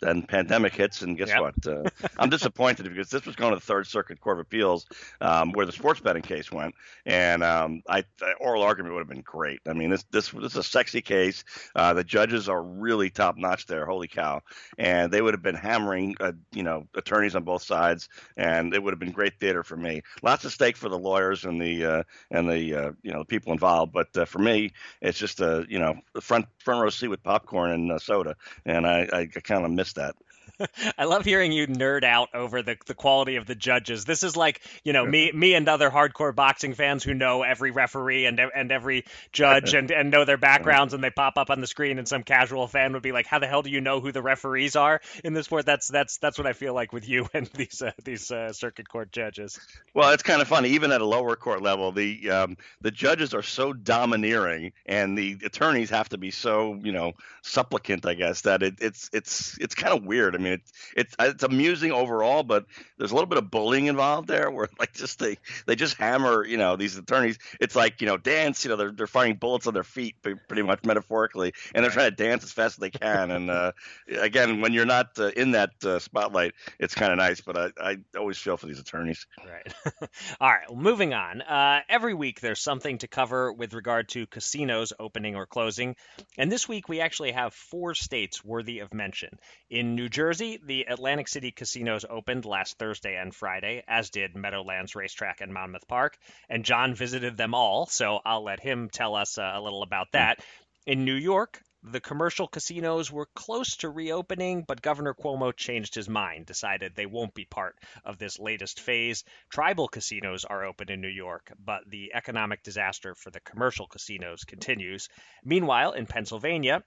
then 0.02 0.22
pandemic 0.22 0.74
hits, 0.74 1.02
and 1.02 1.16
guess 1.16 1.28
yep. 1.28 1.40
what? 1.40 1.66
Uh, 1.66 1.88
I'm 2.18 2.28
disappointed 2.28 2.88
because 2.88 3.08
this 3.08 3.24
was 3.24 3.36
going 3.36 3.52
to 3.52 3.56
the 3.56 3.64
Third 3.64 3.86
Circuit 3.86 4.20
Court 4.20 4.38
of 4.38 4.42
Appeals, 4.42 4.86
um, 5.20 5.52
where 5.52 5.64
the 5.64 5.72
sports 5.72 6.00
betting 6.00 6.22
case 6.22 6.50
went, 6.50 6.74
and 7.06 7.42
um, 7.42 7.82
I 7.88 8.04
oral 8.40 8.62
argument 8.62 8.94
would 8.94 9.00
have 9.00 9.08
been 9.08 9.22
great. 9.22 9.60
I 9.66 9.72
mean, 9.72 9.90
this 9.90 10.04
this, 10.10 10.30
this 10.30 10.52
is 10.52 10.56
a 10.56 10.62
sexy 10.62 11.00
case. 11.00 11.44
Uh, 11.74 11.94
the 11.94 12.04
judges 12.04 12.48
are 12.48 12.62
really 12.62 13.10
top 13.10 13.36
notch 13.36 13.66
there. 13.66 13.86
Holy 13.86 14.08
cow! 14.08 14.42
And 14.76 15.12
they 15.12 15.22
would 15.22 15.34
have 15.34 15.42
been 15.42 15.54
hammering, 15.54 16.16
uh, 16.20 16.32
you 16.52 16.64
know, 16.64 16.86
attorneys 16.94 17.36
on 17.36 17.44
both 17.44 17.62
sides, 17.62 18.08
and 18.36 18.74
it 18.74 18.82
would 18.82 18.92
have 18.92 19.00
been 19.00 19.12
great 19.12 19.38
theater 19.38 19.62
for 19.62 19.76
me. 19.76 20.02
Lots 20.22 20.44
of 20.44 20.52
stake 20.52 20.76
for 20.76 20.88
the 20.88 20.98
lawyers 20.98 21.44
and 21.44 21.60
the 21.60 21.84
uh, 21.84 22.02
and 22.30 22.50
the 22.50 22.74
uh, 22.74 22.92
you 23.02 23.12
know 23.12 23.20
the 23.20 23.24
people 23.24 23.52
involved, 23.52 23.92
but 23.92 24.08
uh, 24.16 24.24
for 24.24 24.40
me, 24.40 24.72
it's 25.00 25.18
just 25.18 25.40
a 25.40 25.64
you 25.68 25.78
know 25.78 25.94
front 26.20 26.46
front 26.58 26.82
row 26.82 26.90
seat 26.90 27.08
with 27.08 27.22
popcorn 27.22 27.70
and 27.70 28.00
soda, 28.00 28.34
and 28.66 28.84
I, 28.86 29.08
I 29.12 29.26
kind 29.26 29.64
of 29.64 29.70
miss 29.70 29.91
that. 29.94 30.14
I 30.98 31.04
love 31.04 31.24
hearing 31.24 31.52
you 31.52 31.66
nerd 31.66 32.04
out 32.04 32.34
over 32.34 32.62
the, 32.62 32.76
the 32.86 32.94
quality 32.94 33.36
of 33.36 33.46
the 33.46 33.54
judges. 33.54 34.04
This 34.04 34.22
is 34.22 34.36
like, 34.36 34.60
you 34.84 34.92
know, 34.92 35.04
me 35.04 35.32
me 35.32 35.54
and 35.54 35.68
other 35.68 35.90
hardcore 35.90 36.34
boxing 36.34 36.74
fans 36.74 37.02
who 37.02 37.14
know 37.14 37.42
every 37.42 37.70
referee 37.70 38.26
and 38.26 38.40
and 38.40 38.70
every 38.70 39.04
judge 39.32 39.74
and, 39.74 39.90
and 39.90 40.10
know 40.10 40.24
their 40.24 40.36
backgrounds 40.36 40.94
and 40.94 41.02
they 41.02 41.10
pop 41.10 41.36
up 41.36 41.50
on 41.50 41.60
the 41.60 41.66
screen 41.66 41.98
and 41.98 42.08
some 42.08 42.22
casual 42.22 42.66
fan 42.66 42.92
would 42.92 43.02
be 43.02 43.12
like, 43.12 43.26
"How 43.26 43.38
the 43.38 43.46
hell 43.46 43.62
do 43.62 43.70
you 43.70 43.80
know 43.80 44.00
who 44.00 44.12
the 44.12 44.22
referees 44.22 44.76
are 44.76 45.00
in 45.24 45.34
this 45.34 45.46
sport?" 45.46 45.66
That's 45.66 45.88
that's 45.88 46.18
that's 46.18 46.38
what 46.38 46.46
I 46.46 46.52
feel 46.52 46.74
like 46.74 46.92
with 46.92 47.08
you 47.08 47.28
and 47.34 47.46
these 47.48 47.82
uh, 47.82 47.92
these 48.04 48.30
uh, 48.30 48.52
circuit 48.52 48.88
court 48.88 49.12
judges. 49.12 49.58
Well, 49.94 50.12
it's 50.12 50.22
kind 50.22 50.42
of 50.42 50.48
funny 50.48 50.70
even 50.70 50.92
at 50.92 51.00
a 51.00 51.06
lower 51.06 51.36
court 51.36 51.62
level, 51.62 51.92
the 51.92 52.30
um, 52.30 52.56
the 52.80 52.90
judges 52.90 53.34
are 53.34 53.42
so 53.42 53.72
domineering 53.72 54.72
and 54.86 55.16
the 55.16 55.38
attorneys 55.44 55.90
have 55.90 56.08
to 56.10 56.18
be 56.18 56.30
so, 56.30 56.78
you 56.82 56.92
know, 56.92 57.12
supplicant, 57.42 58.06
I 58.06 58.14
guess, 58.14 58.42
that 58.42 58.62
it, 58.62 58.74
it's 58.80 59.10
it's 59.12 59.58
it's 59.58 59.74
kind 59.82 59.98
of 59.98 60.04
weird. 60.04 60.34
I 60.34 60.38
mean, 60.38 60.54
it's 60.54 60.72
it's 60.96 61.16
it's 61.18 61.42
amusing 61.42 61.92
overall, 61.92 62.42
but 62.42 62.66
there's 62.98 63.10
a 63.10 63.14
little 63.14 63.28
bit 63.28 63.38
of 63.38 63.50
bullying 63.50 63.86
involved 63.86 64.28
there, 64.28 64.50
where 64.50 64.68
like 64.78 64.92
just 64.92 65.18
they 65.18 65.38
they 65.66 65.74
just 65.74 65.96
hammer 65.96 66.44
you 66.44 66.56
know 66.56 66.76
these 66.76 66.96
attorneys. 66.96 67.38
It's 67.60 67.74
like 67.74 68.00
you 68.00 68.06
know 68.06 68.16
dance, 68.16 68.64
you 68.64 68.70
know 68.70 68.76
they're 68.76 68.92
they're 68.92 69.06
firing 69.06 69.36
bullets 69.36 69.66
on 69.66 69.74
their 69.74 69.84
feet, 69.84 70.16
pretty 70.22 70.62
much 70.62 70.84
metaphorically, 70.84 71.52
and 71.74 71.84
they're 71.84 71.90
trying 71.90 72.10
to 72.10 72.16
dance 72.16 72.44
as 72.44 72.52
fast 72.52 72.76
as 72.76 72.80
they 72.80 72.90
can. 72.90 73.30
And 73.30 73.50
uh, 73.50 73.72
again, 74.08 74.60
when 74.60 74.72
you're 74.72 74.86
not 74.86 75.18
uh, 75.18 75.28
in 75.28 75.52
that 75.52 75.70
uh, 75.84 75.98
spotlight, 75.98 76.52
it's 76.78 76.94
kind 76.94 77.12
of 77.12 77.18
nice. 77.18 77.40
But 77.40 77.56
I 77.56 77.70
I 77.80 77.96
always 78.18 78.38
feel 78.38 78.56
for 78.56 78.66
these 78.66 78.80
attorneys. 78.80 79.26
Right. 79.44 79.74
All 80.40 80.48
right. 80.48 80.68
Well, 80.68 80.80
moving 80.80 81.14
on. 81.14 81.42
Uh, 81.42 81.80
every 81.88 82.14
week 82.14 82.40
there's 82.40 82.60
something 82.60 82.98
to 82.98 83.08
cover 83.08 83.52
with 83.52 83.74
regard 83.74 84.08
to 84.10 84.26
casinos 84.26 84.92
opening 84.98 85.36
or 85.36 85.46
closing, 85.46 85.96
and 86.38 86.50
this 86.50 86.68
week 86.68 86.88
we 86.88 87.00
actually 87.00 87.32
have 87.32 87.52
four 87.52 87.94
states 87.94 88.44
worthy 88.44 88.80
of 88.80 88.94
mention. 88.94 89.38
In 89.72 89.94
New 89.94 90.10
Jersey, 90.10 90.60
the 90.62 90.82
Atlantic 90.82 91.28
City 91.28 91.50
casinos 91.50 92.04
opened 92.04 92.44
last 92.44 92.76
Thursday 92.76 93.16
and 93.16 93.34
Friday, 93.34 93.82
as 93.88 94.10
did 94.10 94.36
Meadowlands 94.36 94.94
Racetrack 94.94 95.40
and 95.40 95.50
Monmouth 95.50 95.88
Park, 95.88 96.18
and 96.50 96.62
John 96.62 96.94
visited 96.94 97.38
them 97.38 97.54
all, 97.54 97.86
so 97.86 98.20
I'll 98.22 98.44
let 98.44 98.60
him 98.60 98.90
tell 98.90 99.14
us 99.14 99.38
uh, 99.38 99.50
a 99.54 99.62
little 99.62 99.82
about 99.82 100.12
that. 100.12 100.44
In 100.84 101.06
New 101.06 101.14
York, 101.14 101.62
the 101.82 102.00
commercial 102.00 102.48
casinos 102.48 103.10
were 103.10 103.30
close 103.34 103.78
to 103.78 103.88
reopening, 103.88 104.62
but 104.68 104.82
Governor 104.82 105.14
Cuomo 105.14 105.56
changed 105.56 105.94
his 105.94 106.06
mind, 106.06 106.44
decided 106.44 106.94
they 106.94 107.06
won't 107.06 107.32
be 107.32 107.46
part 107.46 107.74
of 108.04 108.18
this 108.18 108.38
latest 108.38 108.78
phase. 108.78 109.24
Tribal 109.50 109.88
casinos 109.88 110.44
are 110.44 110.66
open 110.66 110.90
in 110.90 111.00
New 111.00 111.08
York, 111.08 111.50
but 111.58 111.88
the 111.88 112.12
economic 112.12 112.62
disaster 112.62 113.14
for 113.14 113.30
the 113.30 113.40
commercial 113.40 113.86
casinos 113.86 114.44
continues. 114.44 115.08
Meanwhile, 115.42 115.92
in 115.92 116.04
Pennsylvania, 116.04 116.84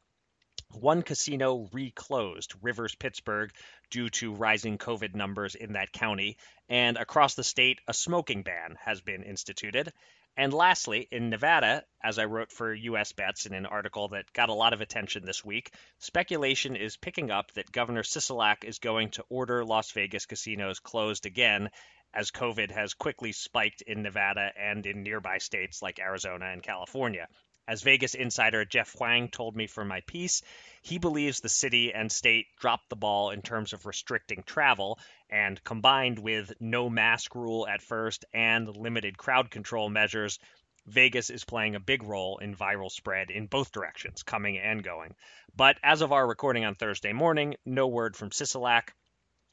one 0.76 1.02
casino 1.02 1.70
reclosed, 1.72 2.54
Rivers 2.62 2.96
Pittsburgh, 2.96 3.52
due 3.90 4.10
to 4.10 4.34
rising 4.34 4.78
COVID 4.78 5.16
numbers 5.16 5.56
in 5.56 5.74
that 5.74 5.92
county. 5.92 6.38
And 6.70 6.98
across 6.98 7.36
the 7.36 7.44
state, 7.44 7.80
a 7.88 7.94
smoking 7.94 8.44
ban 8.44 8.78
has 8.84 9.02
been 9.02 9.24
instituted. 9.24 9.94
And 10.38 10.54
lastly, 10.54 11.08
in 11.12 11.30
Nevada, 11.30 11.86
as 12.04 12.20
I 12.20 12.26
wrote 12.26 12.52
for 12.52 12.74
US 12.74 13.14
Bets 13.14 13.46
in 13.46 13.54
an 13.54 13.66
article 13.66 14.10
that 14.10 14.34
got 14.34 14.50
a 14.50 14.54
lot 14.54 14.74
of 14.74 14.82
attention 14.82 15.26
this 15.26 15.46
week, 15.46 15.72
speculation 16.00 16.76
is 16.76 16.98
picking 16.98 17.32
up 17.32 17.54
that 17.54 17.72
Governor 17.72 18.04
Sisolak 18.04 18.66
is 18.66 18.80
going 18.80 19.12
to 19.12 19.26
order 19.30 19.64
Las 19.64 19.92
Vegas 19.92 20.26
casinos 20.26 20.80
closed 20.80 21.26
again 21.26 21.70
as 22.14 22.32
COVID 22.32 22.72
has 22.72 22.94
quickly 22.94 23.32
spiked 23.32 23.82
in 23.82 24.02
Nevada 24.02 24.52
and 24.58 24.86
in 24.86 25.04
nearby 25.04 25.38
states 25.38 25.82
like 25.82 26.00
Arizona 26.00 26.48
and 26.48 26.64
California. 26.64 27.28
As 27.68 27.82
Vegas 27.82 28.14
insider 28.14 28.64
Jeff 28.64 28.94
Hwang 28.94 29.30
told 29.30 29.56
me 29.56 29.66
for 29.66 29.84
my 29.84 30.02
piece, 30.02 30.44
he 30.84 31.00
believes 31.00 31.40
the 31.40 31.50
city 31.50 31.94
and 31.94 32.12
state 32.12 32.48
dropped 32.60 32.90
the 32.90 32.96
ball 32.96 33.32
in 33.32 33.42
terms 33.42 33.74
of 33.74 33.88
restricting 33.88 34.44
travel, 34.44 35.00
and 35.32 35.64
combined 35.64 36.20
with 36.20 36.54
no 36.60 36.90
mask 36.90 37.34
rule 37.34 37.68
at 37.68 37.82
first 37.82 38.24
and 38.34 38.76
limited 38.78 39.18
crowd 39.18 39.50
control 39.50 39.90
measures, 39.90 40.38
Vegas 40.86 41.32
is 41.32 41.44
playing 41.44 41.74
a 41.74 41.80
big 41.80 42.04
role 42.04 42.38
in 42.38 42.56
viral 42.56 42.92
spread 42.92 43.32
in 43.32 43.48
both 43.48 43.72
directions, 43.72 44.22
coming 44.22 44.60
and 44.60 44.84
going. 44.84 45.16
But 45.56 45.80
as 45.82 46.02
of 46.02 46.12
our 46.12 46.28
recording 46.28 46.66
on 46.66 46.76
Thursday 46.76 47.14
morning, 47.14 47.56
no 47.66 47.88
word 47.88 48.16
from 48.16 48.30
Sisolak. 48.30 48.94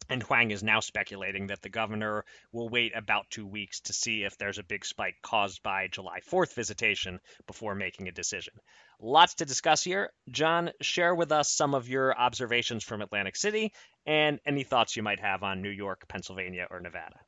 And 0.08 0.22
Hwang 0.22 0.50
is 0.50 0.62
now 0.62 0.80
speculating 0.80 1.46
that 1.46 1.62
the 1.62 1.68
governor 1.68 2.24
will 2.52 2.68
wait 2.68 2.92
about 2.94 3.30
two 3.30 3.46
weeks 3.46 3.80
to 3.82 3.92
see 3.92 4.24
if 4.24 4.36
there's 4.36 4.58
a 4.58 4.64
big 4.64 4.84
spike 4.84 5.16
caused 5.22 5.62
by 5.62 5.88
July 5.88 6.20
4th 6.20 6.54
visitation 6.54 7.20
before 7.46 7.74
making 7.74 8.08
a 8.08 8.12
decision. 8.12 8.54
Lots 9.00 9.34
to 9.34 9.44
discuss 9.44 9.82
here. 9.82 10.12
John, 10.30 10.70
share 10.80 11.14
with 11.14 11.32
us 11.32 11.50
some 11.50 11.74
of 11.74 11.88
your 11.88 12.16
observations 12.18 12.84
from 12.84 13.00
Atlantic 13.00 13.36
City 13.36 13.72
and 14.06 14.40
any 14.44 14.64
thoughts 14.64 14.96
you 14.96 15.02
might 15.02 15.20
have 15.20 15.42
on 15.42 15.62
New 15.62 15.70
York, 15.70 16.06
Pennsylvania, 16.08 16.66
or 16.70 16.80
Nevada. 16.80 17.20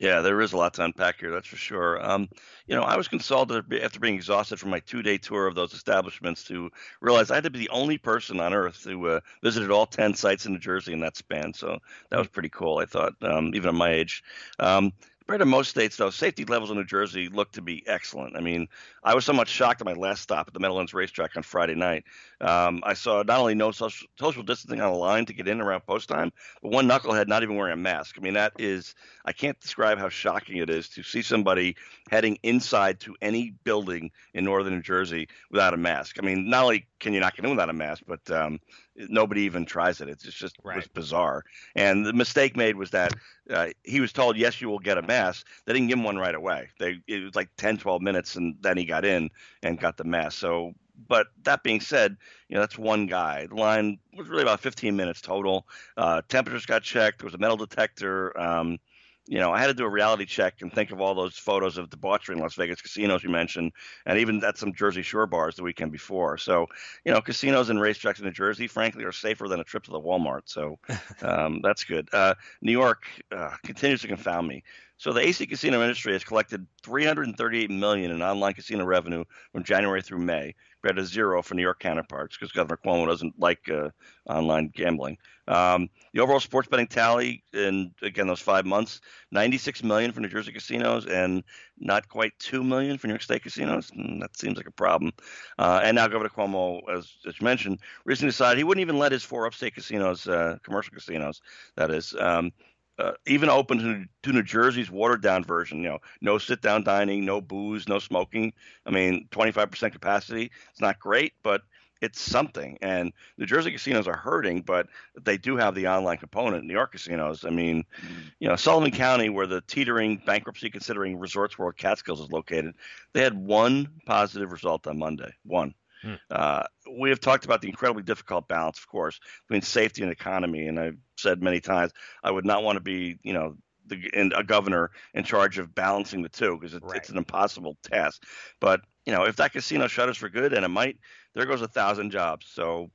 Yeah, 0.00 0.22
there 0.22 0.40
is 0.40 0.52
a 0.52 0.56
lot 0.56 0.74
to 0.74 0.84
unpack 0.84 1.20
here, 1.20 1.30
that's 1.30 1.46
for 1.46 1.56
sure. 1.56 2.04
Um, 2.04 2.28
you 2.66 2.74
know, 2.74 2.82
I 2.82 2.96
was 2.96 3.06
consulted 3.06 3.72
after 3.74 4.00
being 4.00 4.16
exhausted 4.16 4.58
from 4.58 4.70
my 4.70 4.80
two-day 4.80 5.18
tour 5.18 5.46
of 5.46 5.54
those 5.54 5.72
establishments 5.72 6.42
to 6.44 6.70
realize 7.00 7.30
I 7.30 7.36
had 7.36 7.44
to 7.44 7.50
be 7.50 7.60
the 7.60 7.68
only 7.68 7.96
person 7.96 8.40
on 8.40 8.52
earth 8.52 8.82
who 8.82 9.06
uh, 9.06 9.20
visited 9.42 9.70
all 9.70 9.86
10 9.86 10.14
sites 10.14 10.46
in 10.46 10.52
New 10.52 10.58
Jersey 10.58 10.92
in 10.92 11.00
that 11.00 11.16
span. 11.16 11.54
So 11.54 11.78
that 12.10 12.18
was 12.18 12.26
pretty 12.28 12.48
cool, 12.48 12.78
I 12.78 12.86
thought, 12.86 13.12
um, 13.22 13.52
even 13.54 13.68
at 13.68 13.74
my 13.74 13.90
age. 13.92 14.24
Um, 14.58 14.92
Compared 15.26 15.40
to 15.40 15.46
most 15.46 15.70
states, 15.70 15.96
though, 15.96 16.10
safety 16.10 16.44
levels 16.44 16.70
in 16.70 16.76
New 16.76 16.84
Jersey 16.84 17.30
look 17.30 17.50
to 17.52 17.62
be 17.62 17.82
excellent. 17.86 18.36
I 18.36 18.40
mean, 18.40 18.68
I 19.02 19.14
was 19.14 19.24
somewhat 19.24 19.48
shocked 19.48 19.80
at 19.80 19.86
my 19.86 19.94
last 19.94 20.20
stop 20.20 20.48
at 20.48 20.52
the 20.52 20.60
Meadowlands 20.60 20.92
Racetrack 20.92 21.34
on 21.34 21.42
Friday 21.42 21.74
night. 21.74 22.04
Um, 22.42 22.82
I 22.84 22.92
saw 22.92 23.22
not 23.22 23.40
only 23.40 23.54
no 23.54 23.70
social, 23.70 24.06
social 24.20 24.42
distancing 24.42 24.82
on 24.82 24.92
the 24.92 24.98
line 24.98 25.24
to 25.24 25.32
get 25.32 25.48
in 25.48 25.62
around 25.62 25.80
post 25.86 26.10
time, 26.10 26.30
but 26.60 26.72
one 26.72 26.86
knucklehead 26.86 27.26
not 27.26 27.42
even 27.42 27.56
wearing 27.56 27.72
a 27.72 27.76
mask. 27.76 28.16
I 28.18 28.20
mean, 28.20 28.34
that 28.34 28.52
is, 28.58 28.94
I 29.24 29.32
can't 29.32 29.58
describe 29.60 29.98
how 29.98 30.10
shocking 30.10 30.58
it 30.58 30.68
is 30.68 30.90
to 30.90 31.02
see 31.02 31.22
somebody 31.22 31.76
heading 32.10 32.38
inside 32.42 33.00
to 33.00 33.16
any 33.22 33.54
building 33.64 34.10
in 34.34 34.44
northern 34.44 34.74
New 34.74 34.82
Jersey 34.82 35.28
without 35.50 35.72
a 35.72 35.78
mask. 35.78 36.16
I 36.18 36.22
mean, 36.22 36.50
not 36.50 36.64
only 36.64 36.86
can 37.04 37.12
you 37.12 37.20
not 37.20 37.36
get 37.36 37.44
in 37.44 37.50
without 37.50 37.68
a 37.68 37.74
mask, 37.74 38.02
but 38.08 38.30
um, 38.30 38.58
nobody 38.96 39.42
even 39.42 39.66
tries 39.66 40.00
it. 40.00 40.08
It's 40.08 40.22
just 40.22 40.56
right. 40.64 40.92
bizarre. 40.94 41.44
And 41.76 42.04
the 42.04 42.14
mistake 42.14 42.56
made 42.56 42.76
was 42.76 42.90
that 42.92 43.12
uh, 43.50 43.68
he 43.82 44.00
was 44.00 44.10
told, 44.10 44.38
yes, 44.38 44.58
you 44.62 44.70
will 44.70 44.78
get 44.78 44.96
a 44.96 45.02
mask. 45.02 45.46
They 45.66 45.74
didn't 45.74 45.88
give 45.88 45.98
him 45.98 46.04
one 46.04 46.16
right 46.16 46.34
away. 46.34 46.70
They 46.80 47.00
it 47.06 47.22
was 47.22 47.34
like 47.34 47.50
10, 47.58 47.76
12 47.76 48.00
minutes, 48.00 48.36
and 48.36 48.56
then 48.62 48.78
he 48.78 48.86
got 48.86 49.04
in 49.04 49.28
and 49.62 49.78
got 49.78 49.98
the 49.98 50.04
mask. 50.04 50.38
So, 50.38 50.72
but 51.06 51.26
that 51.42 51.62
being 51.62 51.82
said, 51.82 52.16
you 52.48 52.54
know 52.54 52.62
that's 52.62 52.78
one 52.78 53.04
guy. 53.04 53.48
The 53.48 53.54
line 53.54 53.98
was 54.16 54.28
really 54.28 54.42
about 54.42 54.60
15 54.60 54.96
minutes 54.96 55.20
total. 55.20 55.66
Uh, 55.98 56.22
temperatures 56.26 56.64
got 56.64 56.82
checked. 56.82 57.18
There 57.18 57.26
was 57.26 57.34
a 57.34 57.38
metal 57.38 57.58
detector. 57.58 58.38
Um, 58.40 58.78
you 59.26 59.38
know, 59.38 59.52
I 59.52 59.60
had 59.60 59.68
to 59.68 59.74
do 59.74 59.84
a 59.84 59.88
reality 59.88 60.26
check 60.26 60.60
and 60.60 60.72
think 60.72 60.90
of 60.90 61.00
all 61.00 61.14
those 61.14 61.38
photos 61.38 61.78
of 61.78 61.88
debauchery 61.88 62.36
in 62.36 62.42
Las 62.42 62.54
Vegas 62.54 62.82
casinos 62.82 63.22
you 63.22 63.30
mentioned, 63.30 63.72
and 64.04 64.18
even 64.18 64.44
at 64.44 64.58
some 64.58 64.74
Jersey 64.74 65.02
Shore 65.02 65.26
bars 65.26 65.56
the 65.56 65.62
weekend 65.62 65.92
before. 65.92 66.36
So, 66.36 66.66
you 67.04 67.12
know, 67.12 67.22
casinos 67.22 67.70
and 67.70 67.78
racetracks 67.78 68.18
in 68.18 68.26
New 68.26 68.32
Jersey, 68.32 68.66
frankly, 68.66 69.04
are 69.04 69.12
safer 69.12 69.48
than 69.48 69.60
a 69.60 69.64
trip 69.64 69.84
to 69.84 69.90
the 69.90 70.00
Walmart. 70.00 70.42
So 70.44 70.78
um, 71.22 71.60
that's 71.62 71.84
good. 71.84 72.08
Uh, 72.12 72.34
New 72.60 72.72
York 72.72 73.04
uh, 73.32 73.56
continues 73.64 74.02
to 74.02 74.08
confound 74.08 74.46
me. 74.46 74.62
So 74.98 75.12
the 75.12 75.20
AC 75.20 75.46
casino 75.46 75.82
industry 75.82 76.12
has 76.12 76.22
collected 76.22 76.66
338 76.82 77.70
million 77.70 78.10
in 78.10 78.22
online 78.22 78.54
casino 78.54 78.84
revenue 78.84 79.24
from 79.52 79.64
January 79.64 80.02
through 80.02 80.20
May, 80.20 80.54
compared 80.84 80.96
to 80.96 81.10
zero 81.10 81.40
for 81.40 81.54
New 81.54 81.62
York 81.62 81.80
counterparts 81.80 82.36
because 82.36 82.52
Governor 82.52 82.78
Cuomo 82.84 83.06
doesn't 83.06 83.40
like 83.40 83.70
uh, 83.70 83.88
online 84.28 84.70
gambling. 84.74 85.16
Um, 85.48 85.88
the 86.12 86.20
overall 86.20 86.40
sports 86.40 86.68
betting 86.68 86.86
tally 86.86 87.42
in 87.54 87.94
again 88.02 88.26
those 88.26 88.40
five 88.40 88.66
months, 88.66 89.00
96 89.30 89.82
million 89.82 90.12
for 90.12 90.20
New 90.20 90.28
Jersey 90.28 90.52
casinos 90.52 91.06
and 91.06 91.42
not 91.78 92.06
quite 92.08 92.32
two 92.38 92.62
million 92.62 92.98
for 92.98 93.06
New 93.06 93.14
York 93.14 93.22
State 93.22 93.42
casinos. 93.42 93.90
Mm, 93.92 94.20
that 94.20 94.36
seems 94.36 94.58
like 94.58 94.66
a 94.66 94.72
problem. 94.72 95.12
Uh, 95.58 95.80
and 95.82 95.94
now 95.94 96.06
Governor 96.06 96.28
Cuomo, 96.28 96.80
as, 96.92 97.16
as 97.26 97.40
you 97.40 97.44
mentioned, 97.44 97.78
recently 98.04 98.28
decided 98.28 98.58
he 98.58 98.64
wouldn't 98.64 98.82
even 98.82 98.98
let 98.98 99.12
his 99.12 99.22
four 99.22 99.46
upstate 99.46 99.74
casinos, 99.74 100.28
uh, 100.28 100.58
commercial 100.62 100.92
casinos, 100.92 101.40
that 101.76 101.90
is. 101.90 102.14
Um, 102.18 102.52
uh, 102.98 103.12
even 103.26 103.48
open 103.48 103.78
to, 103.78 104.04
to 104.22 104.32
New 104.32 104.42
Jersey's 104.42 104.90
watered 104.90 105.22
down 105.22 105.44
version. 105.44 105.78
You 105.78 105.90
know, 105.90 105.98
no 106.20 106.38
sit 106.38 106.62
down 106.62 106.84
dining, 106.84 107.24
no 107.24 107.40
booze, 107.40 107.88
no 107.88 107.98
smoking. 107.98 108.52
I 108.86 108.90
mean, 108.90 109.28
25% 109.30 109.92
capacity. 109.92 110.50
It's 110.70 110.80
not 110.80 110.98
great, 110.98 111.32
but 111.42 111.62
it's 112.00 112.20
something. 112.20 112.78
And 112.82 113.12
New 113.38 113.46
Jersey 113.46 113.72
casinos 113.72 114.06
are 114.06 114.16
hurting, 114.16 114.62
but 114.62 114.86
they 115.22 115.38
do 115.38 115.56
have 115.56 115.74
the 115.74 115.88
online 115.88 116.18
component. 116.18 116.64
New 116.64 116.74
York 116.74 116.92
casinos, 116.92 117.44
I 117.44 117.50
mean, 117.50 117.84
mm-hmm. 118.00 118.20
you 118.40 118.48
know, 118.48 118.56
Sullivan 118.56 118.90
County, 118.90 119.30
where 119.30 119.46
the 119.46 119.62
teetering 119.62 120.22
bankruptcy 120.26 120.70
considering 120.70 121.18
Resorts 121.18 121.58
World 121.58 121.76
Catskills 121.76 122.20
is 122.20 122.30
located, 122.30 122.74
they 123.12 123.22
had 123.22 123.36
one 123.36 123.88
positive 124.06 124.52
result 124.52 124.86
on 124.86 124.98
Monday. 124.98 125.32
One. 125.44 125.74
Hmm. 126.04 126.14
Uh, 126.30 126.62
we 126.98 127.08
have 127.08 127.20
talked 127.20 127.44
about 127.44 127.62
the 127.62 127.68
incredibly 127.68 128.02
difficult 128.02 128.46
balance, 128.48 128.78
of 128.78 128.86
course, 128.86 129.18
between 129.48 129.62
safety 129.62 130.02
and 130.02 130.12
economy. 130.12 130.68
And 130.68 130.78
I've 130.78 130.98
said 131.16 131.42
many 131.42 131.60
times, 131.60 131.92
I 132.22 132.30
would 132.30 132.44
not 132.44 132.62
want 132.62 132.76
to 132.76 132.82
be, 132.82 133.18
you 133.22 133.32
know, 133.32 133.56
the, 133.86 134.32
a 134.36 134.42
governor 134.42 134.90
in 135.14 135.24
charge 135.24 135.58
of 135.58 135.74
balancing 135.74 136.22
the 136.22 136.28
two 136.28 136.56
because 136.58 136.74
it, 136.74 136.82
right. 136.82 136.96
it's 136.96 137.10
an 137.10 137.18
impossible 137.18 137.76
task. 137.82 138.22
But 138.60 138.80
you 139.06 139.12
know, 139.12 139.24
if 139.24 139.36
that 139.36 139.52
casino 139.52 139.86
shutters 139.86 140.16
for 140.16 140.28
good, 140.28 140.52
and 140.52 140.64
it 140.64 140.68
might, 140.68 140.98
there 141.34 141.46
goes 141.46 141.62
a 141.62 141.68
thousand 141.68 142.10
jobs. 142.10 142.46
So, 142.48 142.90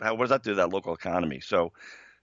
how 0.00 0.14
what 0.14 0.24
does 0.24 0.30
that 0.30 0.42
do 0.42 0.50
to 0.50 0.56
that 0.56 0.70
local 0.70 0.94
economy? 0.94 1.40
So, 1.40 1.72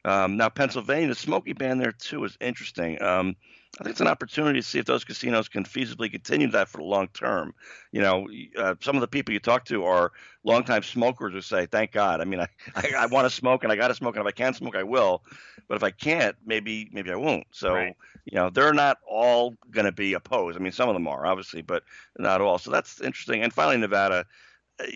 um, 0.06 0.38
now 0.38 0.50
Pennsylvania, 0.50 1.08
the 1.10 1.16
Smoky 1.16 1.54
ban 1.54 1.78
there 1.78 1.92
too 1.92 2.24
is 2.24 2.38
interesting. 2.40 3.02
Um, 3.02 3.36
I 3.80 3.84
think 3.84 3.92
it's 3.92 4.02
an 4.02 4.08
opportunity 4.08 4.60
to 4.60 4.66
see 4.66 4.80
if 4.80 4.86
those 4.86 5.04
casinos 5.04 5.48
can 5.48 5.64
feasibly 5.64 6.12
continue 6.12 6.50
that 6.52 6.70
for 6.70 6.80
the 6.80 6.86
long 6.86 7.08
term. 7.10 7.54
You 7.92 8.02
know, 8.02 8.28
uh, 8.58 8.76
some 8.82 8.96
of 8.96 9.02
the 9.02 9.08
people 9.08 9.34
you 9.34 9.40
talk 9.40 9.66
to 9.66 9.84
are 9.86 10.12
longtime 10.44 10.84
smokers 10.84 11.34
who 11.34 11.42
say, 11.42 11.66
"Thank 11.66 11.92
God." 11.92 12.22
I 12.22 12.26
mean, 12.26 12.40
I 12.40 12.48
I, 12.76 12.94
I 13.00 13.06
want 13.08 13.26
to 13.26 13.30
smoke 13.30 13.64
and 13.64 13.72
I 13.72 13.76
got 13.76 13.90
to 13.90 13.96
smoke, 13.96 14.16
and 14.16 14.22
if 14.22 14.28
I 14.28 14.32
can't 14.32 14.56
smoke, 14.56 14.76
I 14.76 14.84
will. 14.84 15.24
But 15.68 15.76
if 15.76 15.84
I 15.84 15.92
can't, 15.92 16.36
maybe 16.46 16.90
maybe 16.92 17.12
I 17.12 17.16
won't. 17.16 17.46
So 17.52 17.74
right. 17.74 17.96
you 18.26 18.36
know, 18.36 18.50
they're 18.50 18.74
not 18.74 18.98
all 19.08 19.56
going 19.70 19.86
to 19.86 19.92
be 19.92 20.14
opposed. 20.14 20.58
I 20.58 20.62
mean, 20.62 20.72
some 20.72 20.90
of 20.90 20.96
them 20.96 21.08
are 21.08 21.26
obviously, 21.26 21.62
but 21.62 21.84
not 22.18 22.42
all. 22.42 22.58
So 22.58 22.72
that's 22.72 23.02
interesting. 23.02 23.44
And 23.44 23.54
finally, 23.54 23.78
Nevada 23.78 24.26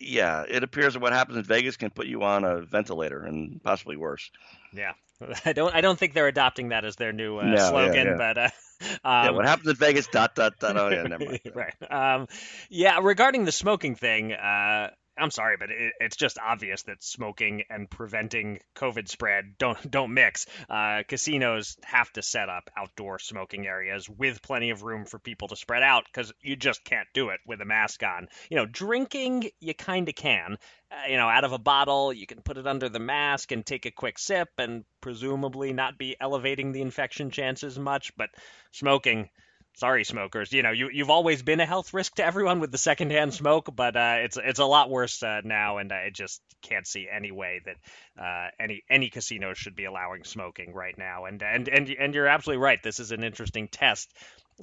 yeah, 0.02 0.46
it 0.48 0.64
appears 0.64 0.94
that 0.94 1.02
what 1.02 1.12
happens 1.14 1.38
in 1.38 1.44
Vegas 1.44 1.76
can 1.76 1.90
put 1.90 2.08
you 2.08 2.24
on 2.24 2.46
a 2.46 2.62
ventilator 2.62 3.24
and 3.24 3.62
possibly 3.64 3.98
worse. 3.98 4.32
Yeah, 4.74 4.94
I 5.46 5.54
don't. 5.54 5.74
I 5.74 5.82
don't 5.82 5.98
think 5.98 6.14
they're 6.14 6.28
adopting 6.28 6.70
that 6.70 6.86
as 6.86 6.96
their 6.96 7.14
new 7.14 7.38
uh, 7.40 7.44
no, 7.44 7.70
slogan, 7.70 7.94
yeah, 7.96 8.04
yeah. 8.04 8.18
but. 8.18 8.38
Uh, 8.38 8.50
um, 9.06 9.26
yeah, 9.26 9.30
what 9.32 9.46
happens 9.46 9.70
in 9.70 9.76
Vegas? 9.76 10.08
Dot 10.08 10.36
dot 10.36 10.60
dot. 10.60 10.78
Oh 10.78 10.90
yeah, 10.90 11.04
never 11.04 11.26
mind. 11.26 11.40
right. 11.56 11.92
Um, 11.92 12.28
yeah, 12.70 13.00
regarding 13.02 13.46
the 13.46 13.52
smoking 13.52 13.96
thing, 13.96 14.34
uh, 14.34 14.90
I'm 15.18 15.32
sorry, 15.32 15.58
but 15.58 15.70
it, 15.70 15.94
it's 16.00 16.16
just 16.16 16.40
obvious 16.40 16.84
that 16.84 17.04
smoking 17.04 17.64
and 17.70 17.90
preventing 17.90 18.60
COVID 18.76 19.08
spread 19.08 19.58
don't 19.58 19.90
don't 19.90 20.14
mix. 20.14 20.48
Uh, 20.70 21.04
casinos 21.08 21.78
have 21.84 22.12
to 22.14 22.22
set 22.22 22.50
up 22.50 22.70
outdoor 22.76 23.20
smoking 23.20 23.68
areas 23.68 24.10
with 24.10 24.42
plenty 24.42 24.72
of 24.72 24.84
room 24.84 25.06
for 25.06 25.20
people 25.20 25.48
to 25.50 25.56
spread 25.56 25.84
out 25.84 26.06
because 26.06 26.34
you 26.42 26.56
just 26.56 26.84
can't 26.84 27.08
do 27.14 27.30
it 27.30 27.40
with 27.46 27.62
a 27.62 27.66
mask 27.66 28.02
on. 28.04 28.28
You 28.50 28.58
know, 28.58 28.66
drinking 28.66 29.52
you 29.60 29.74
kind 29.74 30.10
of 30.10 30.16
can. 30.16 30.58
Uh, 30.94 31.10
you 31.10 31.18
know, 31.18 31.28
out 31.28 31.44
of 31.44 31.54
a 31.54 31.58
bottle, 31.58 32.14
you 32.14 32.28
can 32.28 32.42
put 32.42 32.58
it 32.58 32.68
under 32.68 32.90
the 32.90 33.00
mask 33.00 33.52
and 33.52 33.66
take 33.66 33.86
a 33.86 33.92
quick 33.92 34.20
sip, 34.20 34.50
and 34.58 34.86
presumably 35.02 35.74
not 35.74 35.98
be 35.98 36.16
elevating 36.20 36.72
the 36.72 36.82
infection 36.82 37.32
chances 37.32 37.80
much. 37.80 38.16
But 38.16 38.30
smoking 38.72 39.30
sorry 39.76 40.04
smokers 40.04 40.52
you 40.54 40.62
know 40.62 40.72
you, 40.72 40.90
you've 40.92 41.10
always 41.10 41.42
been 41.42 41.60
a 41.60 41.66
health 41.66 41.94
risk 41.94 42.16
to 42.16 42.24
everyone 42.24 42.60
with 42.60 42.72
the 42.72 42.78
secondhand 42.78 43.34
smoke 43.34 43.70
but 43.76 43.96
uh, 43.96 44.18
it's 44.20 44.38
it's 44.38 44.60
a 44.60 44.66
lot 44.66 44.90
worse 44.90 45.24
uh, 45.24 45.42
now 45.44 45.78
and 45.78 45.92
i 45.92 46.10
just 46.14 46.42
can't 46.62 46.86
see 46.86 47.08
any 47.12 47.32
way 47.32 47.62
that 47.66 47.76
uh, 48.24 48.50
any 48.60 48.84
any 48.90 49.10
casino 49.10 49.54
should 49.54 49.76
be 49.76 49.86
allowing 49.86 50.24
smoking 50.24 50.74
right 50.74 50.98
now 50.98 51.26
and 51.26 51.42
and 51.42 51.68
and, 51.68 51.90
and 51.90 52.14
you're 52.14 52.28
absolutely 52.28 52.64
right 52.64 52.84
this 52.84 53.00
is 53.00 53.12
an 53.12 53.24
interesting 53.24 53.68
test 53.68 54.14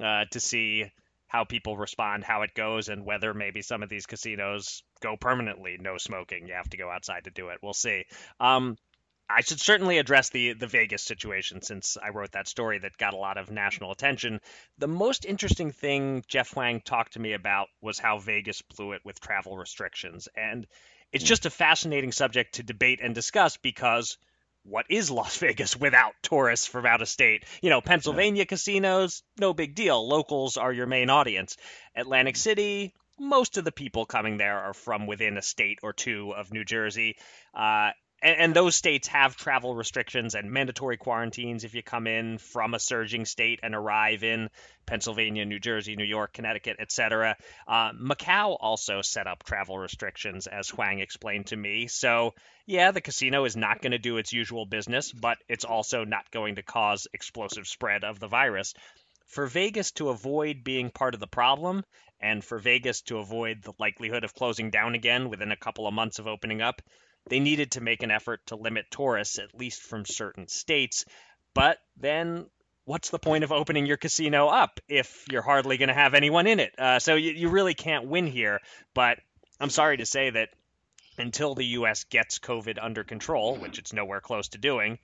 uh, 0.01 0.23
to 0.31 0.39
see 0.39 0.89
how 1.31 1.45
people 1.45 1.77
respond 1.77 2.25
how 2.25 2.41
it 2.41 2.53
goes 2.53 2.89
and 2.89 3.05
whether 3.05 3.33
maybe 3.33 3.61
some 3.61 3.83
of 3.83 3.87
these 3.87 4.05
casinos 4.05 4.83
go 4.99 5.15
permanently 5.15 5.77
no 5.79 5.97
smoking 5.97 6.45
you 6.45 6.53
have 6.53 6.69
to 6.69 6.75
go 6.75 6.89
outside 6.89 7.23
to 7.23 7.31
do 7.31 7.47
it. 7.47 7.59
We'll 7.63 7.73
see. 7.73 8.03
Um, 8.41 8.75
I 9.29 9.39
should 9.39 9.61
certainly 9.61 9.97
address 9.97 10.29
the 10.29 10.51
the 10.51 10.67
Vegas 10.67 11.03
situation 11.03 11.61
since 11.61 11.95
I 11.95 12.09
wrote 12.09 12.33
that 12.33 12.49
story 12.49 12.79
that 12.79 12.97
got 12.97 13.13
a 13.13 13.17
lot 13.17 13.37
of 13.37 13.49
national 13.49 13.93
attention. 13.93 14.41
The 14.77 14.89
most 14.89 15.23
interesting 15.23 15.71
thing 15.71 16.25
Jeff 16.27 16.51
Hwang 16.51 16.81
talked 16.81 17.13
to 17.13 17.21
me 17.21 17.31
about 17.31 17.69
was 17.81 17.97
how 17.97 18.19
Vegas 18.19 18.61
blew 18.61 18.91
it 18.91 19.05
with 19.05 19.21
travel 19.21 19.55
restrictions, 19.55 20.27
and 20.35 20.67
it's 21.13 21.23
just 21.23 21.45
a 21.45 21.49
fascinating 21.49 22.11
subject 22.11 22.55
to 22.55 22.63
debate 22.63 22.99
and 23.01 23.15
discuss 23.15 23.55
because 23.55 24.17
what 24.63 24.85
is 24.89 25.11
Las 25.11 25.37
Vegas 25.39 25.77
without 25.77 26.13
tourists 26.21 26.67
from 26.67 26.85
out 26.85 27.01
of 27.01 27.09
state? 27.09 27.45
You 27.61 27.69
know, 27.69 27.81
Pennsylvania 27.81 28.45
casinos, 28.45 29.23
no 29.39 29.53
big 29.53 29.75
deal. 29.75 30.07
Locals 30.07 30.57
are 30.57 30.71
your 30.73 30.87
main 30.87 31.09
audience. 31.09 31.57
Atlantic 31.95 32.35
City, 32.35 32.93
most 33.19 33.57
of 33.57 33.65
the 33.65 33.71
people 33.71 34.05
coming 34.05 34.37
there 34.37 34.57
are 34.57 34.73
from 34.73 35.07
within 35.07 35.37
a 35.37 35.41
state 35.41 35.79
or 35.83 35.93
two 35.93 36.33
of 36.35 36.51
New 36.51 36.63
Jersey. 36.63 37.17
Uh, 37.53 37.91
and, 38.21 38.37
and, 38.39 38.55
those 38.55 38.75
states 38.75 39.07
have 39.07 39.35
travel 39.35 39.75
restrictions 39.75 40.35
and 40.35 40.51
mandatory 40.51 40.97
quarantines 40.97 41.63
if 41.63 41.73
you 41.73 41.81
come 41.81 42.07
in 42.07 42.37
from 42.37 42.73
a 42.73 42.79
surging 42.79 43.25
state 43.25 43.59
and 43.63 43.73
arrive 43.73 44.23
in 44.23 44.49
Pennsylvania, 44.85 45.45
New 45.45 45.59
Jersey, 45.59 45.95
New 45.95 46.05
York, 46.05 46.33
Connecticut, 46.33 46.77
etc. 46.79 47.35
Uh, 47.67 47.91
Macau 47.93 48.57
also 48.59 49.01
set 49.01 49.27
up 49.27 49.43
travel 49.43 49.77
restrictions, 49.77 50.47
as 50.47 50.69
Hwang 50.69 50.99
explained 50.99 51.47
to 51.47 51.55
me. 51.55 51.87
So, 51.87 52.33
yeah, 52.65 52.91
the 52.91 53.01
casino 53.01 53.45
is 53.45 53.55
not 53.55 53.81
going 53.81 53.91
to 53.91 53.97
do 53.97 54.17
its 54.17 54.33
usual 54.33 54.65
business, 54.65 55.11
but 55.11 55.37
it's 55.49 55.65
also 55.65 56.05
not 56.05 56.29
going 56.31 56.55
to 56.55 56.63
cause 56.63 57.07
explosive 57.13 57.67
spread 57.67 58.03
of 58.03 58.19
the 58.19 58.27
virus. 58.27 58.73
For 59.27 59.47
Vegas 59.47 59.91
to 59.93 60.09
avoid 60.09 60.63
being 60.63 60.89
part 60.89 61.13
of 61.13 61.19
the 61.19 61.27
problem 61.27 61.83
and 62.19 62.43
for 62.43 62.59
Vegas 62.59 63.01
to 63.03 63.17
avoid 63.17 63.63
the 63.63 63.73
likelihood 63.79 64.23
of 64.23 64.35
closing 64.35 64.69
down 64.69 64.93
again 64.93 65.29
within 65.29 65.51
a 65.51 65.57
couple 65.57 65.87
of 65.87 65.93
months 65.93 66.19
of 66.19 66.27
opening 66.27 66.61
up, 66.61 66.81
they 67.27 67.39
needed 67.39 67.71
to 67.71 67.81
make 67.81 68.03
an 68.03 68.11
effort 68.11 68.45
to 68.47 68.55
limit 68.55 68.85
tourists, 68.91 69.39
at 69.39 69.57
least 69.57 69.81
from 69.81 70.05
certain 70.05 70.47
states. 70.47 71.05
But 71.53 71.77
then 71.97 72.47
what's 72.85 73.09
the 73.09 73.19
point 73.19 73.43
of 73.43 73.51
opening 73.51 73.85
your 73.85 73.97
casino 73.97 74.47
up 74.47 74.79
if 74.87 75.25
you're 75.31 75.41
hardly 75.41 75.77
going 75.77 75.89
to 75.89 75.93
have 75.93 76.13
anyone 76.13 76.47
in 76.47 76.59
it? 76.59 76.77
Uh, 76.77 76.99
so 76.99 77.15
you, 77.15 77.31
you 77.31 77.49
really 77.49 77.73
can't 77.73 78.07
win 78.07 78.27
here. 78.27 78.59
But 78.93 79.19
I'm 79.59 79.69
sorry 79.69 79.97
to 79.97 80.05
say 80.05 80.29
that 80.31 80.49
until 81.17 81.55
the 81.55 81.65
U.S. 81.65 82.05
gets 82.05 82.39
COVID 82.39 82.79
under 82.81 83.03
control, 83.03 83.55
which 83.55 83.77
it's 83.77 83.93
nowhere 83.93 84.21
close 84.21 84.49
to 84.49 84.57
doing, 84.57 84.97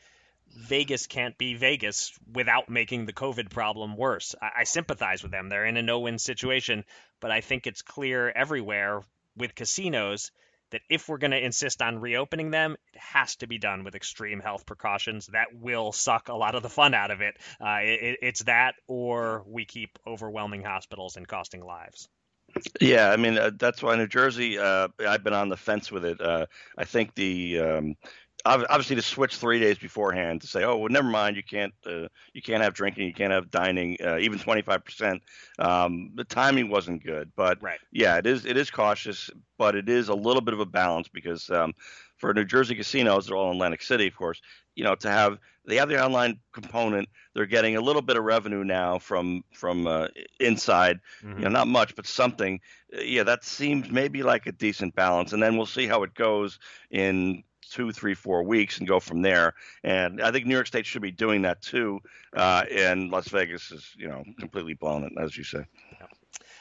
Vegas 0.55 1.07
can't 1.07 1.37
be 1.37 1.53
Vegas 1.53 2.17
without 2.33 2.69
making 2.69 3.05
the 3.05 3.13
COVID 3.13 3.49
problem 3.49 3.97
worse. 3.97 4.33
I, 4.41 4.61
I 4.61 4.63
sympathize 4.63 5.21
with 5.21 5.31
them. 5.31 5.49
They're 5.49 5.65
in 5.65 5.77
a 5.77 5.83
no 5.83 5.99
win 5.99 6.17
situation, 6.17 6.85
but 7.19 7.31
I 7.31 7.41
think 7.41 7.67
it's 7.67 7.81
clear 7.81 8.29
everywhere 8.29 9.01
with 9.35 9.55
casinos 9.55 10.31
that 10.71 10.81
if 10.89 11.07
we're 11.07 11.17
going 11.17 11.31
to 11.31 11.43
insist 11.43 11.81
on 11.81 11.99
reopening 11.99 12.51
them, 12.51 12.75
it 12.93 12.99
has 12.99 13.35
to 13.37 13.47
be 13.47 13.57
done 13.57 13.83
with 13.83 13.95
extreme 13.95 14.39
health 14.39 14.65
precautions. 14.65 15.27
That 15.27 15.47
will 15.53 15.91
suck 15.91 16.29
a 16.29 16.35
lot 16.35 16.55
of 16.55 16.63
the 16.63 16.69
fun 16.69 16.93
out 16.93 17.11
of 17.11 17.21
it. 17.21 17.37
Uh, 17.59 17.79
it 17.81 18.19
it's 18.21 18.43
that, 18.43 18.75
or 18.87 19.43
we 19.47 19.65
keep 19.65 19.97
overwhelming 20.05 20.63
hospitals 20.63 21.17
and 21.17 21.27
costing 21.27 21.63
lives. 21.63 22.09
Yeah, 22.79 23.09
I 23.09 23.17
mean 23.17 23.37
uh, 23.37 23.51
that's 23.57 23.83
why 23.83 23.95
New 23.95 24.07
Jersey. 24.07 24.57
Uh, 24.57 24.87
I've 25.05 25.23
been 25.23 25.33
on 25.33 25.49
the 25.49 25.57
fence 25.57 25.91
with 25.91 26.05
it. 26.05 26.21
Uh, 26.21 26.45
I 26.77 26.85
think 26.85 27.13
the 27.15 27.59
um, 27.59 27.95
obviously 28.45 28.95
to 28.95 29.01
switch 29.01 29.37
three 29.37 29.59
days 29.59 29.77
beforehand 29.77 30.41
to 30.41 30.47
say, 30.47 30.63
oh, 30.63 30.77
well, 30.77 30.89
never 30.89 31.07
mind, 31.07 31.35
you 31.35 31.43
can't 31.43 31.73
uh, 31.85 32.07
you 32.33 32.41
can't 32.41 32.63
have 32.63 32.73
drinking, 32.73 33.07
you 33.07 33.13
can't 33.13 33.31
have 33.31 33.49
dining, 33.51 33.97
uh, 34.03 34.17
even 34.17 34.39
25 34.39 34.85
percent. 34.85 35.21
Um, 35.59 36.11
the 36.15 36.23
timing 36.23 36.69
wasn't 36.69 37.03
good, 37.03 37.31
but 37.35 37.61
right. 37.61 37.79
yeah, 37.91 38.17
it 38.17 38.25
is 38.25 38.45
it 38.45 38.57
is 38.57 38.69
cautious, 38.69 39.29
but 39.57 39.75
it 39.75 39.89
is 39.89 40.09
a 40.09 40.15
little 40.15 40.41
bit 40.41 40.53
of 40.53 40.59
a 40.59 40.65
balance 40.65 41.07
because 41.07 41.49
um, 41.49 41.73
for 42.17 42.33
New 42.33 42.45
Jersey 42.45 42.75
casinos, 42.75 43.27
they're 43.27 43.37
all 43.37 43.51
in 43.51 43.57
Atlantic 43.57 43.81
City, 43.81 44.07
of 44.07 44.15
course. 44.15 44.41
You 44.75 44.83
know, 44.83 44.95
to 44.95 45.09
have 45.09 45.39
they 45.65 45.75
have 45.75 45.89
the 45.89 46.03
online 46.03 46.39
component, 46.53 47.09
they're 47.33 47.45
getting 47.45 47.75
a 47.75 47.81
little 47.81 48.01
bit 48.01 48.17
of 48.17 48.23
revenue 48.23 48.63
now 48.63 48.99
from 48.99 49.43
from 49.53 49.87
uh, 49.87 50.07
inside. 50.39 50.99
Mm-hmm. 51.23 51.39
You 51.39 51.45
know, 51.45 51.51
not 51.51 51.67
much, 51.67 51.95
but 51.95 52.07
something. 52.07 52.59
Yeah, 52.93 53.23
that 53.23 53.43
seems 53.43 53.91
maybe 53.91 54.23
like 54.23 54.47
a 54.47 54.51
decent 54.51 54.95
balance, 54.95 55.33
and 55.33 55.43
then 55.43 55.57
we'll 55.57 55.65
see 55.65 55.87
how 55.87 56.03
it 56.03 56.13
goes 56.13 56.59
in 56.89 57.43
two, 57.69 57.91
three, 57.91 58.13
four 58.13 58.43
weeks 58.43 58.79
and 58.79 58.87
go 58.87 58.99
from 58.99 59.21
there. 59.21 59.53
And 59.83 60.21
I 60.21 60.31
think 60.31 60.45
New 60.45 60.53
York 60.53 60.67
State 60.67 60.85
should 60.85 61.01
be 61.01 61.11
doing 61.11 61.43
that 61.43 61.61
too. 61.61 61.99
Uh, 62.35 62.63
and 62.71 63.09
Las 63.11 63.27
Vegas 63.29 63.71
is, 63.71 63.85
you 63.97 64.07
know, 64.07 64.23
completely 64.39 64.73
blown 64.73 65.03
it, 65.03 65.13
as 65.19 65.37
you 65.37 65.43
say. 65.43 65.65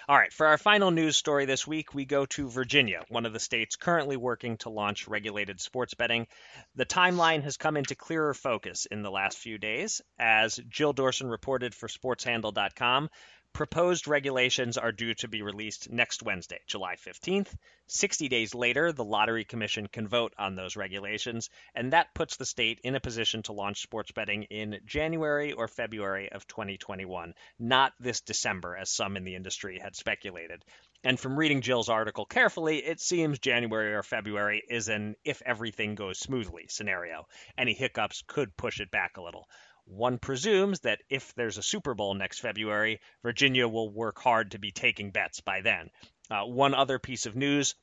All 0.08 0.16
right, 0.16 0.32
for 0.32 0.46
our 0.46 0.56
final 0.56 0.92
news 0.92 1.16
story 1.16 1.46
this 1.46 1.66
week, 1.66 1.92
we 1.92 2.04
go 2.04 2.26
to 2.26 2.48
Virginia, 2.48 3.02
one 3.08 3.26
of 3.26 3.32
the 3.32 3.40
states 3.40 3.74
currently 3.74 4.16
working 4.16 4.56
to 4.58 4.70
launch 4.70 5.08
regulated 5.08 5.60
sports 5.60 5.94
betting. 5.94 6.28
The 6.76 6.86
timeline 6.86 7.42
has 7.42 7.56
come 7.56 7.76
into 7.76 7.96
clearer 7.96 8.32
focus 8.32 8.86
in 8.86 9.02
the 9.02 9.10
last 9.10 9.36
few 9.36 9.58
days, 9.58 10.00
as 10.16 10.60
Jill 10.68 10.94
Dorson 10.94 11.28
reported 11.28 11.74
for 11.74 11.88
SportsHandle.com. 11.88 13.10
Proposed 13.56 14.06
regulations 14.06 14.76
are 14.76 14.92
due 14.92 15.14
to 15.14 15.28
be 15.28 15.40
released 15.40 15.90
next 15.90 16.22
Wednesday, 16.22 16.60
July 16.66 16.96
15th. 16.96 17.56
60 17.86 18.28
days 18.28 18.54
later, 18.54 18.92
the 18.92 19.02
Lottery 19.02 19.46
Commission 19.46 19.88
can 19.88 20.06
vote 20.06 20.34
on 20.38 20.56
those 20.56 20.76
regulations, 20.76 21.48
and 21.74 21.94
that 21.94 22.12
puts 22.12 22.36
the 22.36 22.44
state 22.44 22.80
in 22.84 22.94
a 22.94 23.00
position 23.00 23.42
to 23.44 23.54
launch 23.54 23.80
sports 23.80 24.12
betting 24.12 24.42
in 24.42 24.78
January 24.84 25.54
or 25.54 25.68
February 25.68 26.30
of 26.30 26.46
2021, 26.46 27.32
not 27.58 27.94
this 27.98 28.20
December, 28.20 28.76
as 28.76 28.90
some 28.90 29.16
in 29.16 29.24
the 29.24 29.34
industry 29.34 29.78
had 29.78 29.96
speculated. 29.96 30.62
And 31.02 31.18
from 31.18 31.38
reading 31.38 31.62
Jill's 31.62 31.88
article 31.88 32.26
carefully, 32.26 32.84
it 32.84 33.00
seems 33.00 33.38
January 33.38 33.94
or 33.94 34.02
February 34.02 34.64
is 34.68 34.90
an 34.90 35.16
if 35.24 35.40
everything 35.46 35.94
goes 35.94 36.18
smoothly 36.18 36.66
scenario. 36.68 37.26
Any 37.56 37.72
hiccups 37.72 38.22
could 38.26 38.54
push 38.54 38.80
it 38.80 38.90
back 38.90 39.16
a 39.16 39.22
little. 39.22 39.48
One 39.86 40.18
presumes 40.18 40.80
that 40.80 41.02
if 41.08 41.34
there's 41.34 41.58
a 41.58 41.62
Super 41.62 41.94
Bowl 41.94 42.14
next 42.14 42.40
February, 42.40 43.00
Virginia 43.22 43.66
will 43.66 43.88
work 43.88 44.18
hard 44.18 44.50
to 44.50 44.58
be 44.58 44.72
taking 44.72 45.10
bets 45.10 45.40
by 45.40 45.62
then. 45.62 45.90
Uh, 46.30 46.44
one 46.44 46.74
other 46.74 46.98
piece 46.98 47.26
of 47.26 47.36
news 47.36 47.74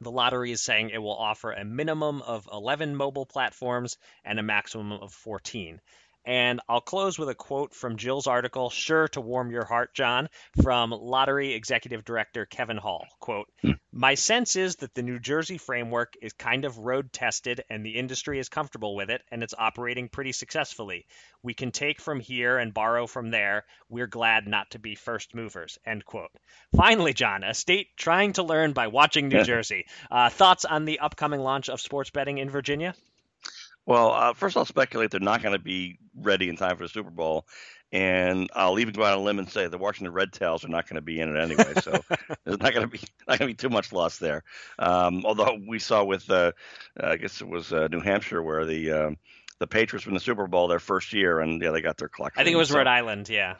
the 0.00 0.10
lottery 0.10 0.52
is 0.52 0.62
saying 0.62 0.90
it 0.90 0.98
will 0.98 1.16
offer 1.16 1.52
a 1.52 1.64
minimum 1.64 2.20
of 2.22 2.48
11 2.52 2.96
mobile 2.96 3.24
platforms 3.24 3.96
and 4.24 4.38
a 4.38 4.42
maximum 4.42 4.92
of 4.92 5.12
14. 5.12 5.80
And 6.26 6.60
I'll 6.68 6.80
close 6.80 7.20
with 7.20 7.28
a 7.28 7.36
quote 7.36 7.72
from 7.72 7.96
Jill's 7.96 8.26
article, 8.26 8.68
sure 8.68 9.06
to 9.08 9.20
warm 9.20 9.52
your 9.52 9.64
heart, 9.64 9.94
John, 9.94 10.28
from 10.60 10.90
Lottery 10.90 11.54
Executive 11.54 12.04
Director 12.04 12.44
Kevin 12.46 12.76
Hall. 12.76 13.06
Quote, 13.20 13.48
hmm. 13.62 13.72
My 13.92 14.14
sense 14.14 14.56
is 14.56 14.76
that 14.76 14.92
the 14.94 15.04
New 15.04 15.20
Jersey 15.20 15.56
framework 15.56 16.14
is 16.20 16.32
kind 16.32 16.64
of 16.64 16.78
road 16.78 17.12
tested 17.12 17.62
and 17.70 17.86
the 17.86 17.96
industry 17.96 18.40
is 18.40 18.48
comfortable 18.48 18.96
with 18.96 19.08
it 19.08 19.22
and 19.30 19.42
it's 19.42 19.54
operating 19.56 20.08
pretty 20.08 20.32
successfully. 20.32 21.06
We 21.44 21.54
can 21.54 21.70
take 21.70 22.00
from 22.00 22.18
here 22.18 22.58
and 22.58 22.74
borrow 22.74 23.06
from 23.06 23.30
there. 23.30 23.64
We're 23.88 24.08
glad 24.08 24.48
not 24.48 24.72
to 24.72 24.80
be 24.80 24.96
first 24.96 25.34
movers. 25.34 25.78
End 25.86 26.04
quote. 26.04 26.32
Finally, 26.74 27.14
John, 27.14 27.44
a 27.44 27.54
state 27.54 27.96
trying 27.96 28.32
to 28.34 28.42
learn 28.42 28.72
by 28.72 28.88
watching 28.88 29.28
New 29.28 29.44
Jersey. 29.44 29.86
Uh, 30.10 30.28
thoughts 30.28 30.64
on 30.64 30.84
the 30.84 30.98
upcoming 30.98 31.40
launch 31.40 31.68
of 31.68 31.80
sports 31.80 32.10
betting 32.10 32.38
in 32.38 32.50
Virginia? 32.50 32.94
Well, 33.86 34.12
uh, 34.12 34.32
first 34.34 34.56
I'll 34.56 34.64
speculate 34.64 35.12
they're 35.12 35.20
not 35.20 35.42
going 35.42 35.52
to 35.52 35.62
be 35.62 35.98
ready 36.14 36.48
in 36.48 36.56
time 36.56 36.76
for 36.76 36.82
the 36.82 36.88
Super 36.88 37.10
Bowl, 37.10 37.46
and 37.92 38.50
I'll 38.52 38.78
even 38.80 38.92
go 38.94 39.04
out 39.04 39.12
on 39.12 39.20
a 39.20 39.22
limb 39.22 39.38
and 39.38 39.48
say 39.48 39.68
the 39.68 39.78
Washington 39.78 40.12
Red 40.12 40.32
Tails 40.32 40.64
are 40.64 40.68
not 40.68 40.88
going 40.88 40.96
to 40.96 41.02
be 41.02 41.20
in 41.20 41.34
it 41.34 41.40
anyway. 41.40 41.72
So 41.80 41.92
there's 42.44 42.58
not 42.58 42.74
going 42.74 42.82
to 42.82 42.88
be 42.88 42.98
not 43.28 43.38
going 43.38 43.48
to 43.48 43.54
be 43.54 43.54
too 43.54 43.68
much 43.68 43.92
loss 43.92 44.18
there. 44.18 44.42
Um, 44.78 45.24
although 45.24 45.56
we 45.68 45.78
saw 45.78 46.02
with 46.02 46.28
uh, 46.30 46.52
I 46.98 47.16
guess 47.16 47.40
it 47.40 47.48
was 47.48 47.72
uh, 47.72 47.86
New 47.88 48.00
Hampshire 48.00 48.42
where 48.42 48.64
the 48.64 48.90
um, 48.90 49.18
the 49.60 49.68
Patriots 49.68 50.04
won 50.04 50.14
the 50.14 50.20
Super 50.20 50.48
Bowl 50.48 50.66
their 50.66 50.80
first 50.80 51.12
year, 51.12 51.40
and 51.40 51.62
yeah, 51.62 51.70
they 51.70 51.80
got 51.80 51.96
their 51.96 52.08
clock. 52.08 52.34
I 52.36 52.44
think 52.44 52.54
it 52.54 52.58
was 52.58 52.70
so, 52.70 52.78
Rhode 52.78 52.88
Island. 52.88 53.28
Yeah. 53.28 53.54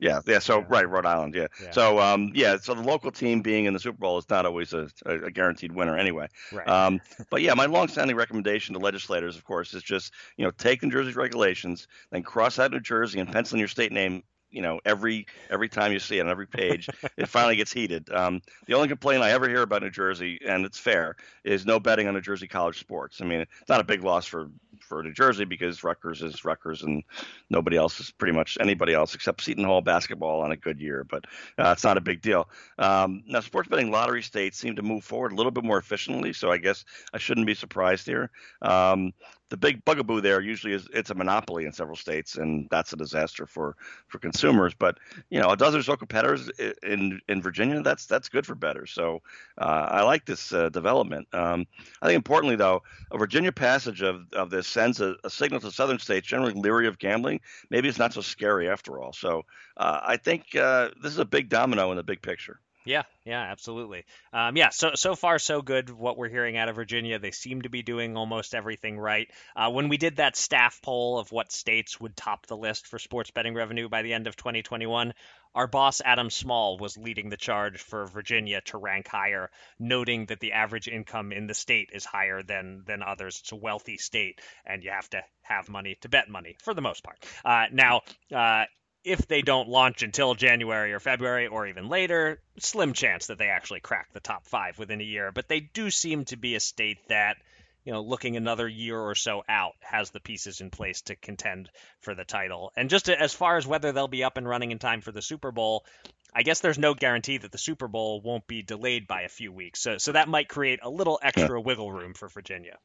Yeah, 0.00 0.20
yeah. 0.26 0.38
So 0.38 0.60
yeah. 0.60 0.64
right, 0.68 0.88
Rhode 0.88 1.06
Island. 1.06 1.34
Yeah. 1.34 1.46
yeah. 1.62 1.70
So 1.70 2.00
um, 2.00 2.32
yeah. 2.34 2.56
So 2.56 2.74
the 2.74 2.82
local 2.82 3.10
team 3.10 3.42
being 3.42 3.66
in 3.66 3.74
the 3.74 3.80
Super 3.80 3.98
Bowl 3.98 4.18
is 4.18 4.28
not 4.28 4.46
always 4.46 4.72
a, 4.72 4.88
a 5.04 5.30
guaranteed 5.30 5.72
winner 5.72 5.96
anyway. 5.96 6.26
Right. 6.50 6.66
Um, 6.66 7.00
but 7.28 7.42
yeah, 7.42 7.54
my 7.54 7.66
long-standing 7.66 8.16
recommendation 8.16 8.74
to 8.74 8.80
legislators, 8.80 9.36
of 9.36 9.44
course, 9.44 9.74
is 9.74 9.82
just 9.82 10.12
you 10.36 10.44
know 10.44 10.50
take 10.52 10.82
New 10.82 10.90
Jersey's 10.90 11.16
regulations, 11.16 11.86
then 12.10 12.22
cross 12.22 12.58
out 12.58 12.72
New 12.72 12.80
Jersey 12.80 13.20
and 13.20 13.30
pencil 13.30 13.56
in 13.56 13.60
your 13.60 13.68
state 13.68 13.92
name 13.92 14.22
you 14.50 14.62
know 14.62 14.80
every 14.84 15.26
every 15.48 15.68
time 15.68 15.92
you 15.92 15.98
see 15.98 16.18
it 16.18 16.22
on 16.22 16.28
every 16.28 16.46
page 16.46 16.88
it 17.16 17.28
finally 17.28 17.56
gets 17.56 17.72
heated 17.72 18.10
um, 18.10 18.42
the 18.66 18.74
only 18.74 18.88
complaint 18.88 19.22
i 19.22 19.30
ever 19.30 19.48
hear 19.48 19.62
about 19.62 19.82
new 19.82 19.90
jersey 19.90 20.38
and 20.46 20.66
it's 20.66 20.78
fair 20.78 21.16
is 21.44 21.64
no 21.64 21.78
betting 21.78 22.08
on 22.08 22.14
new 22.14 22.20
jersey 22.20 22.48
college 22.48 22.78
sports 22.78 23.20
i 23.20 23.24
mean 23.24 23.40
it's 23.40 23.68
not 23.68 23.80
a 23.80 23.84
big 23.84 24.02
loss 24.02 24.26
for 24.26 24.50
for 24.82 25.02
New 25.02 25.12
Jersey 25.12 25.44
because 25.44 25.84
Rutgers 25.84 26.22
is 26.22 26.44
Rutgers 26.44 26.82
and 26.82 27.02
nobody 27.48 27.76
else 27.76 28.00
is 28.00 28.10
pretty 28.10 28.36
much 28.36 28.58
anybody 28.60 28.94
else 28.94 29.14
except 29.14 29.42
Seton 29.42 29.64
Hall 29.64 29.80
basketball 29.80 30.40
on 30.40 30.52
a 30.52 30.56
good 30.56 30.80
year. 30.80 31.04
But 31.04 31.24
uh, 31.58 31.70
it's 31.72 31.84
not 31.84 31.96
a 31.96 32.00
big 32.00 32.22
deal. 32.22 32.48
Um, 32.78 33.22
now, 33.26 33.40
sports 33.40 33.68
betting 33.68 33.90
lottery 33.90 34.22
states 34.22 34.58
seem 34.58 34.76
to 34.76 34.82
move 34.82 35.04
forward 35.04 35.32
a 35.32 35.34
little 35.34 35.52
bit 35.52 35.64
more 35.64 35.78
efficiently, 35.78 36.32
so 36.32 36.50
I 36.50 36.58
guess 36.58 36.84
I 37.12 37.18
shouldn't 37.18 37.46
be 37.46 37.54
surprised 37.54 38.06
here. 38.06 38.30
Um, 38.62 39.12
the 39.50 39.56
big 39.56 39.84
bugaboo 39.84 40.20
there 40.20 40.40
usually 40.40 40.72
is 40.72 40.88
it's 40.94 41.10
a 41.10 41.14
monopoly 41.14 41.66
in 41.66 41.72
several 41.72 41.96
states, 41.96 42.36
and 42.36 42.68
that's 42.70 42.92
a 42.92 42.96
disaster 42.96 43.46
for 43.46 43.76
for 44.06 44.18
consumers. 44.18 44.74
But 44.74 44.98
you 45.28 45.40
know, 45.40 45.50
a 45.50 45.56
dozen 45.56 45.80
or 45.80 45.82
so 45.82 45.96
competitors 45.96 46.48
in 46.82 47.20
in 47.28 47.42
Virginia, 47.42 47.82
that's 47.82 48.06
that's 48.06 48.28
good 48.28 48.46
for 48.46 48.54
bettors. 48.54 48.92
So 48.92 49.22
uh, 49.58 49.88
I 49.90 50.02
like 50.02 50.24
this 50.24 50.52
uh, 50.52 50.68
development. 50.68 51.26
Um, 51.34 51.66
I 52.00 52.06
think 52.06 52.16
importantly 52.16 52.56
though, 52.56 52.82
a 53.10 53.18
Virginia 53.18 53.52
passage 53.52 54.02
of 54.02 54.32
of 54.32 54.50
this 54.50 54.66
sends 54.66 55.00
a, 55.00 55.16
a, 55.24 55.30
signal 55.30 55.60
to 55.60 55.72
southern 55.72 55.98
states 55.98 56.28
generally 56.28 56.54
leery 56.54 56.86
of 56.86 56.98
gambling. 56.98 57.40
Maybe 57.70 57.88
it's 57.88 57.98
not 57.98 58.14
so 58.14 58.20
scary 58.20 58.68
after 58.68 59.00
all. 59.00 59.12
So 59.12 59.44
uh, 59.76 60.00
I 60.02 60.16
think 60.16 60.54
uh, 60.54 60.90
this 61.02 61.12
is 61.12 61.18
a 61.18 61.24
big 61.24 61.48
domino 61.48 61.90
in 61.90 61.96
the 61.96 62.04
big 62.04 62.22
picture. 62.22 62.60
Yeah, 62.86 63.02
yeah, 63.26 63.42
absolutely. 63.42 64.04
Um, 64.32 64.56
yeah, 64.56 64.70
so 64.70 64.92
so 64.94 65.14
far 65.14 65.38
so 65.38 65.60
good. 65.60 65.90
What 65.90 66.16
we're 66.16 66.30
hearing 66.30 66.56
out 66.56 66.70
of 66.70 66.76
Virginia, 66.76 67.18
they 67.18 67.30
seem 67.30 67.62
to 67.62 67.68
be 67.68 67.82
doing 67.82 68.16
almost 68.16 68.54
everything 68.54 68.98
right. 68.98 69.30
Uh, 69.54 69.70
when 69.70 69.88
we 69.90 69.98
did 69.98 70.16
that 70.16 70.34
staff 70.34 70.80
poll 70.82 71.18
of 71.18 71.30
what 71.30 71.52
states 71.52 72.00
would 72.00 72.16
top 72.16 72.46
the 72.46 72.56
list 72.56 72.86
for 72.86 72.98
sports 72.98 73.30
betting 73.30 73.54
revenue 73.54 73.88
by 73.90 74.00
the 74.00 74.14
end 74.14 74.26
of 74.26 74.36
2021, 74.36 75.12
our 75.54 75.66
boss 75.66 76.00
Adam 76.00 76.30
Small 76.30 76.78
was 76.78 76.96
leading 76.96 77.28
the 77.28 77.36
charge 77.36 77.80
for 77.80 78.06
Virginia 78.06 78.62
to 78.66 78.78
rank 78.78 79.08
higher, 79.08 79.50
noting 79.78 80.26
that 80.26 80.40
the 80.40 80.52
average 80.52 80.88
income 80.88 81.32
in 81.32 81.46
the 81.46 81.54
state 81.54 81.90
is 81.92 82.04
higher 82.06 82.42
than 82.42 82.84
than 82.86 83.02
others. 83.02 83.40
It's 83.40 83.52
a 83.52 83.56
wealthy 83.56 83.98
state, 83.98 84.40
and 84.64 84.82
you 84.82 84.90
have 84.90 85.10
to 85.10 85.22
have 85.42 85.68
money 85.68 85.96
to 86.00 86.08
bet 86.08 86.30
money 86.30 86.56
for 86.62 86.72
the 86.72 86.80
most 86.80 87.02
part. 87.02 87.18
Uh, 87.44 87.66
now, 87.72 88.00
uh, 88.34 88.64
if 89.04 89.26
they 89.26 89.42
don't 89.42 89.68
launch 89.68 90.02
until 90.02 90.34
January 90.34 90.92
or 90.92 91.00
February 91.00 91.46
or 91.46 91.66
even 91.66 91.88
later, 91.88 92.40
slim 92.58 92.92
chance 92.92 93.26
that 93.26 93.38
they 93.38 93.48
actually 93.48 93.80
crack 93.80 94.12
the 94.12 94.20
top 94.20 94.46
five 94.46 94.78
within 94.78 95.00
a 95.00 95.04
year. 95.04 95.32
But 95.32 95.48
they 95.48 95.60
do 95.60 95.90
seem 95.90 96.24
to 96.26 96.36
be 96.36 96.54
a 96.54 96.60
state 96.60 96.98
that, 97.08 97.36
you 97.84 97.92
know, 97.92 98.02
looking 98.02 98.36
another 98.36 98.68
year 98.68 98.98
or 98.98 99.14
so 99.14 99.42
out, 99.48 99.72
has 99.80 100.10
the 100.10 100.20
pieces 100.20 100.60
in 100.60 100.70
place 100.70 101.00
to 101.02 101.16
contend 101.16 101.70
for 102.00 102.14
the 102.14 102.24
title. 102.24 102.72
And 102.76 102.90
just 102.90 103.08
as 103.08 103.32
far 103.32 103.56
as 103.56 103.66
whether 103.66 103.92
they'll 103.92 104.08
be 104.08 104.24
up 104.24 104.36
and 104.36 104.48
running 104.48 104.70
in 104.70 104.78
time 104.78 105.00
for 105.00 105.12
the 105.12 105.22
Super 105.22 105.50
Bowl, 105.50 105.86
I 106.34 106.42
guess 106.42 106.60
there's 106.60 106.78
no 106.78 106.94
guarantee 106.94 107.38
that 107.38 107.52
the 107.52 107.58
Super 107.58 107.88
Bowl 107.88 108.20
won't 108.20 108.46
be 108.46 108.62
delayed 108.62 109.06
by 109.06 109.22
a 109.22 109.28
few 109.28 109.50
weeks. 109.50 109.80
So, 109.80 109.98
so 109.98 110.12
that 110.12 110.28
might 110.28 110.48
create 110.48 110.80
a 110.82 110.90
little 110.90 111.18
extra 111.22 111.58
yeah. 111.58 111.64
wiggle 111.64 111.90
room 111.90 112.14
for 112.14 112.28
Virginia. 112.28 112.78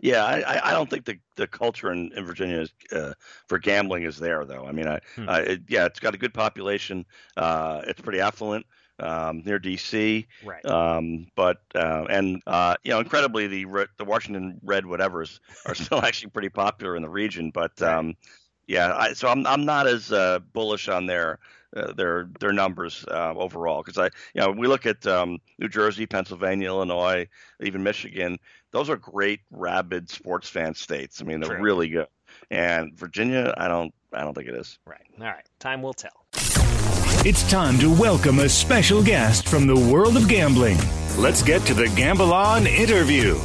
Yeah, 0.00 0.24
I, 0.24 0.70
I 0.70 0.72
don't 0.72 0.90
think 0.90 1.04
the, 1.04 1.18
the 1.36 1.46
culture 1.46 1.92
in, 1.92 2.12
in 2.16 2.24
Virginia 2.24 2.60
is, 2.60 2.72
uh, 2.92 3.14
for 3.46 3.58
gambling 3.58 4.02
is 4.02 4.18
there 4.18 4.44
though. 4.44 4.66
I 4.66 4.72
mean, 4.72 4.88
I, 4.88 5.00
hmm. 5.14 5.28
I 5.28 5.40
it, 5.40 5.60
yeah, 5.68 5.86
it's 5.86 6.00
got 6.00 6.14
a 6.14 6.18
good 6.18 6.34
population. 6.34 7.06
Uh, 7.36 7.82
it's 7.86 8.00
pretty 8.00 8.20
affluent. 8.20 8.66
Um, 8.98 9.42
near 9.46 9.58
DC, 9.58 10.26
right? 10.44 10.66
Um, 10.66 11.28
but 11.34 11.62
uh, 11.74 12.04
and 12.10 12.42
uh, 12.46 12.74
you 12.82 12.90
know, 12.90 13.00
incredibly, 13.00 13.46
the 13.46 13.88
the 13.96 14.04
Washington 14.04 14.60
Red 14.62 14.84
whatevers 14.84 15.40
are 15.64 15.74
still 15.74 16.02
actually 16.04 16.28
pretty 16.28 16.50
popular 16.50 16.96
in 16.96 17.02
the 17.02 17.08
region. 17.08 17.50
But 17.50 17.72
right. 17.80 17.94
um, 17.94 18.14
yeah, 18.70 18.94
I, 18.96 19.12
so 19.12 19.28
I'm 19.28 19.46
I'm 19.46 19.64
not 19.64 19.86
as 19.86 20.12
uh, 20.12 20.38
bullish 20.52 20.88
on 20.88 21.06
their 21.06 21.38
uh, 21.76 21.92
their 21.92 22.28
their 22.40 22.52
numbers 22.52 23.04
uh, 23.08 23.34
overall 23.36 23.82
because 23.82 23.98
I 23.98 24.06
you 24.34 24.40
know 24.40 24.50
we 24.50 24.66
look 24.66 24.86
at 24.86 25.06
um, 25.06 25.38
New 25.58 25.68
Jersey, 25.68 26.06
Pennsylvania, 26.06 26.68
Illinois, 26.68 27.28
even 27.60 27.82
Michigan 27.82 28.38
those 28.72 28.90
are 28.90 28.96
great 28.96 29.40
rabid 29.50 30.10
sports 30.10 30.48
fan 30.48 30.74
states. 30.74 31.20
I 31.20 31.24
mean, 31.24 31.40
they're 31.40 31.56
True. 31.56 31.62
really 31.62 31.88
good. 31.88 32.06
And 32.50 32.96
Virginia, 32.96 33.52
I 33.56 33.68
don't, 33.68 33.92
I 34.12 34.20
don't 34.22 34.34
think 34.34 34.48
it 34.48 34.54
is. 34.54 34.78
Right. 34.86 35.00
All 35.18 35.26
right. 35.26 35.46
Time 35.58 35.82
will 35.82 35.94
tell. 35.94 36.26
It's 37.22 37.48
time 37.50 37.78
to 37.80 37.92
welcome 37.92 38.38
a 38.38 38.48
special 38.48 39.02
guest 39.02 39.48
from 39.48 39.66
the 39.66 39.76
world 39.76 40.16
of 40.16 40.28
gambling. 40.28 40.78
Let's 41.18 41.42
get 41.42 41.62
to 41.66 41.74
the 41.74 41.88
Gamble 41.88 42.32
On 42.32 42.66
interview. 42.66 43.38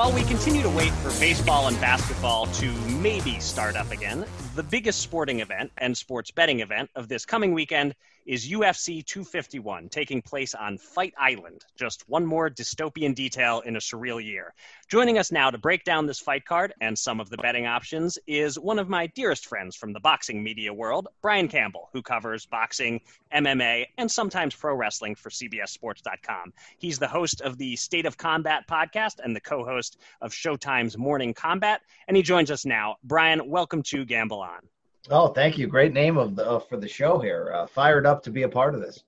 While 0.00 0.12
we 0.12 0.22
continue 0.22 0.62
to 0.62 0.70
wait 0.70 0.92
for 0.92 1.10
baseball 1.20 1.68
and 1.68 1.78
basketball 1.78 2.46
to 2.46 2.72
maybe 3.02 3.38
start 3.38 3.76
up 3.76 3.90
again, 3.90 4.24
the 4.54 4.62
biggest 4.62 5.00
sporting 5.00 5.40
event 5.40 5.72
and 5.76 5.94
sports 5.94 6.30
betting 6.30 6.60
event 6.60 6.88
of 6.94 7.08
this 7.08 7.26
coming 7.26 7.52
weekend 7.52 7.94
is 8.30 8.48
UFC 8.48 9.04
251, 9.04 9.88
taking 9.88 10.22
place 10.22 10.54
on 10.54 10.78
Fight 10.78 11.12
Island. 11.18 11.64
Just 11.76 12.08
one 12.08 12.24
more 12.24 12.48
dystopian 12.48 13.12
detail 13.12 13.58
in 13.66 13.74
a 13.74 13.80
surreal 13.80 14.24
year. 14.24 14.54
Joining 14.88 15.18
us 15.18 15.32
now 15.32 15.50
to 15.50 15.58
break 15.58 15.82
down 15.82 16.06
this 16.06 16.20
fight 16.20 16.44
card 16.44 16.72
and 16.80 16.96
some 16.96 17.18
of 17.18 17.28
the 17.28 17.38
betting 17.38 17.66
options 17.66 18.20
is 18.28 18.56
one 18.56 18.78
of 18.78 18.88
my 18.88 19.08
dearest 19.08 19.46
friends 19.46 19.74
from 19.74 19.92
the 19.92 19.98
boxing 19.98 20.44
media 20.44 20.72
world, 20.72 21.08
Brian 21.20 21.48
Campbell, 21.48 21.88
who 21.92 22.02
covers 22.02 22.46
boxing, 22.46 23.00
MMA, 23.34 23.86
and 23.98 24.08
sometimes 24.08 24.54
pro 24.54 24.76
wrestling 24.76 25.16
for 25.16 25.30
CBSSports.com. 25.30 26.52
He's 26.78 27.00
the 27.00 27.08
host 27.08 27.40
of 27.40 27.58
the 27.58 27.74
State 27.74 28.06
of 28.06 28.16
Combat 28.16 28.62
podcast 28.70 29.14
and 29.24 29.34
the 29.34 29.40
co 29.40 29.64
host 29.64 29.98
of 30.20 30.30
Showtime's 30.30 30.96
Morning 30.96 31.34
Combat, 31.34 31.80
and 32.06 32.16
he 32.16 32.22
joins 32.22 32.52
us 32.52 32.64
now. 32.64 32.94
Brian, 33.02 33.50
welcome 33.50 33.82
to 33.88 34.04
Gamble 34.04 34.40
On. 34.40 34.60
Oh, 35.08 35.28
thank 35.28 35.56
you. 35.56 35.66
Great 35.66 35.92
name 35.92 36.18
of 36.18 36.36
the 36.36 36.44
uh, 36.44 36.58
for 36.58 36.76
the 36.76 36.88
show 36.88 37.18
here. 37.18 37.52
Uh, 37.54 37.66
fired 37.66 38.06
up 38.06 38.22
to 38.24 38.30
be 38.30 38.42
a 38.42 38.48
part 38.48 38.74
of 38.74 38.80
this. 38.80 39.02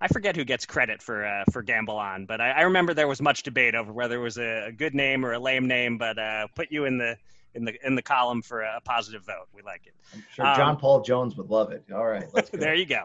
I 0.00 0.08
forget 0.08 0.36
who 0.36 0.44
gets 0.44 0.66
credit 0.66 1.02
for 1.02 1.24
uh, 1.24 1.44
for 1.52 1.62
Gamble 1.62 1.98
On, 1.98 2.26
but 2.26 2.40
I, 2.40 2.50
I, 2.50 2.60
remember 2.62 2.94
there 2.94 3.08
was 3.08 3.22
much 3.22 3.42
debate 3.42 3.74
over 3.74 3.92
whether 3.92 4.16
it 4.16 4.22
was 4.22 4.38
a, 4.38 4.66
a 4.66 4.72
good 4.72 4.94
name 4.94 5.24
or 5.24 5.32
a 5.32 5.38
lame 5.38 5.68
name. 5.68 5.98
But 5.98 6.18
uh, 6.18 6.48
put 6.54 6.72
you 6.72 6.84
in 6.84 6.98
the 6.98 7.16
in 7.54 7.64
the 7.64 7.86
in 7.86 7.94
the 7.94 8.02
column 8.02 8.42
for 8.42 8.62
a 8.62 8.80
positive 8.84 9.24
vote. 9.24 9.46
We 9.54 9.62
like 9.62 9.86
it. 9.86 9.94
I'm 10.14 10.24
sure 10.32 10.46
um, 10.46 10.56
John 10.56 10.76
Paul 10.76 11.00
Jones 11.02 11.36
would 11.36 11.48
love 11.48 11.72
it. 11.72 11.84
All 11.92 12.06
right, 12.06 12.26
there 12.52 12.74
you 12.74 12.86
go. 12.86 13.04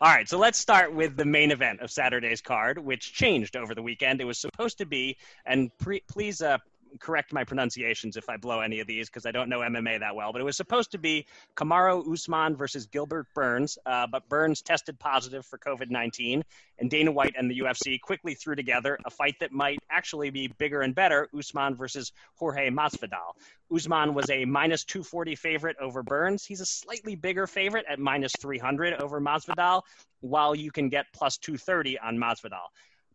All 0.00 0.12
right, 0.12 0.28
so 0.28 0.38
let's 0.38 0.58
start 0.58 0.94
with 0.94 1.16
the 1.16 1.24
main 1.24 1.50
event 1.50 1.80
of 1.80 1.90
Saturday's 1.90 2.40
card, 2.40 2.78
which 2.78 3.12
changed 3.12 3.56
over 3.56 3.74
the 3.74 3.82
weekend. 3.82 4.20
It 4.20 4.24
was 4.24 4.38
supposed 4.38 4.78
to 4.78 4.86
be, 4.86 5.16
and 5.44 5.70
pre- 5.78 6.02
please 6.08 6.40
uh, 6.40 6.58
correct 6.98 7.32
my 7.32 7.44
pronunciations 7.44 8.16
if 8.16 8.28
I 8.28 8.36
blow 8.36 8.60
any 8.60 8.80
of 8.80 8.86
these 8.86 9.08
because 9.08 9.26
I 9.26 9.30
don't 9.30 9.48
know 9.48 9.60
MMA 9.60 10.00
that 10.00 10.14
well. 10.14 10.32
But 10.32 10.40
it 10.40 10.44
was 10.44 10.56
supposed 10.56 10.90
to 10.92 10.98
be 10.98 11.26
Kamaru 11.56 12.12
Usman 12.12 12.56
versus 12.56 12.86
Gilbert 12.86 13.26
Burns, 13.34 13.78
uh, 13.86 14.06
but 14.06 14.28
Burns 14.28 14.62
tested 14.62 14.98
positive 14.98 15.46
for 15.46 15.58
COVID 15.58 15.90
19, 15.90 16.42
and 16.78 16.90
Dana 16.90 17.12
White 17.12 17.34
and 17.38 17.50
the 17.50 17.60
UFC 17.60 18.00
quickly 18.00 18.34
threw 18.34 18.54
together 18.54 18.98
a 19.04 19.10
fight 19.10 19.36
that 19.40 19.52
might 19.52 19.78
actually 19.90 20.30
be 20.30 20.48
bigger 20.58 20.80
and 20.82 20.94
better 20.94 21.28
Usman 21.36 21.76
versus 21.76 22.12
Jorge 22.34 22.70
Masvidal. 22.70 23.34
Usman 23.72 24.14
was 24.14 24.28
a 24.30 24.44
minus 24.44 24.84
240 24.84 25.36
favorite 25.36 25.76
over 25.80 26.02
Burns. 26.02 26.44
He's 26.44 26.60
a 26.60 26.66
slightly 26.66 27.14
bigger 27.14 27.46
favorite 27.46 27.86
at 27.88 27.98
minus 27.98 28.32
300 28.40 28.94
over 28.94 29.20
Masvidal, 29.20 29.82
while 30.20 30.54
you 30.54 30.70
can 30.70 30.88
get 30.88 31.06
plus 31.12 31.38
230 31.38 31.98
on 31.98 32.16
Masvidal. 32.16 32.68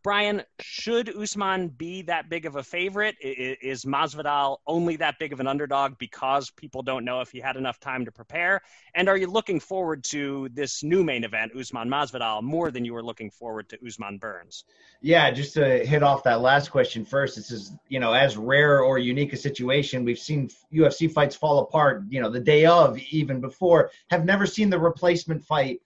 Brian, 0.06 0.44
should 0.60 1.18
Usman 1.18 1.68
be 1.68 2.04
that 2.04 2.30
big 2.30 2.46
of 2.46 2.58
a 2.58 2.62
favorite? 2.62 3.16
Is 3.20 3.86
Masvidal 3.86 4.58
only 4.68 4.98
that 4.98 5.18
big 5.18 5.34
of 5.34 5.40
an 5.40 5.48
underdog 5.48 5.98
because 5.98 6.52
people 6.52 6.84
don't 6.84 7.04
know 7.04 7.22
if 7.22 7.32
he 7.32 7.40
had 7.40 7.56
enough 7.56 7.80
time 7.80 8.06
to 8.06 8.12
prepare? 8.12 8.62
And 8.94 9.10
are 9.10 9.18
you 9.18 9.26
looking 9.26 9.60
forward 9.60 10.04
to 10.12 10.48
this 10.54 10.84
new 10.84 11.04
main 11.04 11.24
event, 11.24 11.54
Usman 11.60 11.90
Masvidal, 11.90 12.44
more 12.44 12.70
than 12.70 12.86
you 12.86 12.94
were 12.94 13.02
looking 13.02 13.32
forward 13.32 13.68
to 13.70 13.80
Usman 13.84 14.20
Burns? 14.20 14.66
Yeah, 15.02 15.32
just 15.32 15.56
to 15.56 15.84
hit 15.84 16.04
off 16.04 16.22
that 16.22 16.40
last 16.40 16.70
question 16.70 17.04
first, 17.04 17.36
this 17.36 17.50
is 17.50 17.74
you 17.90 18.00
know 18.00 18.14
as 18.14 18.38
rare 18.38 18.82
or 18.82 19.00
unique 19.00 19.34
a 19.34 19.38
situation. 19.38 20.06
We've 20.06 20.20
seen 20.20 20.52
UFC 20.72 21.12
fights 21.12 21.36
fall 21.36 21.62
apart, 21.62 22.04
you 22.10 22.22
know, 22.22 22.30
the 22.30 22.40
day 22.40 22.68
of, 22.68 23.00
even 23.10 23.42
before. 23.42 23.90
Have 24.12 24.24
never 24.24 24.46
seen 24.46 24.70
the 24.70 24.78
replacement 24.78 25.44
fight 25.44 25.82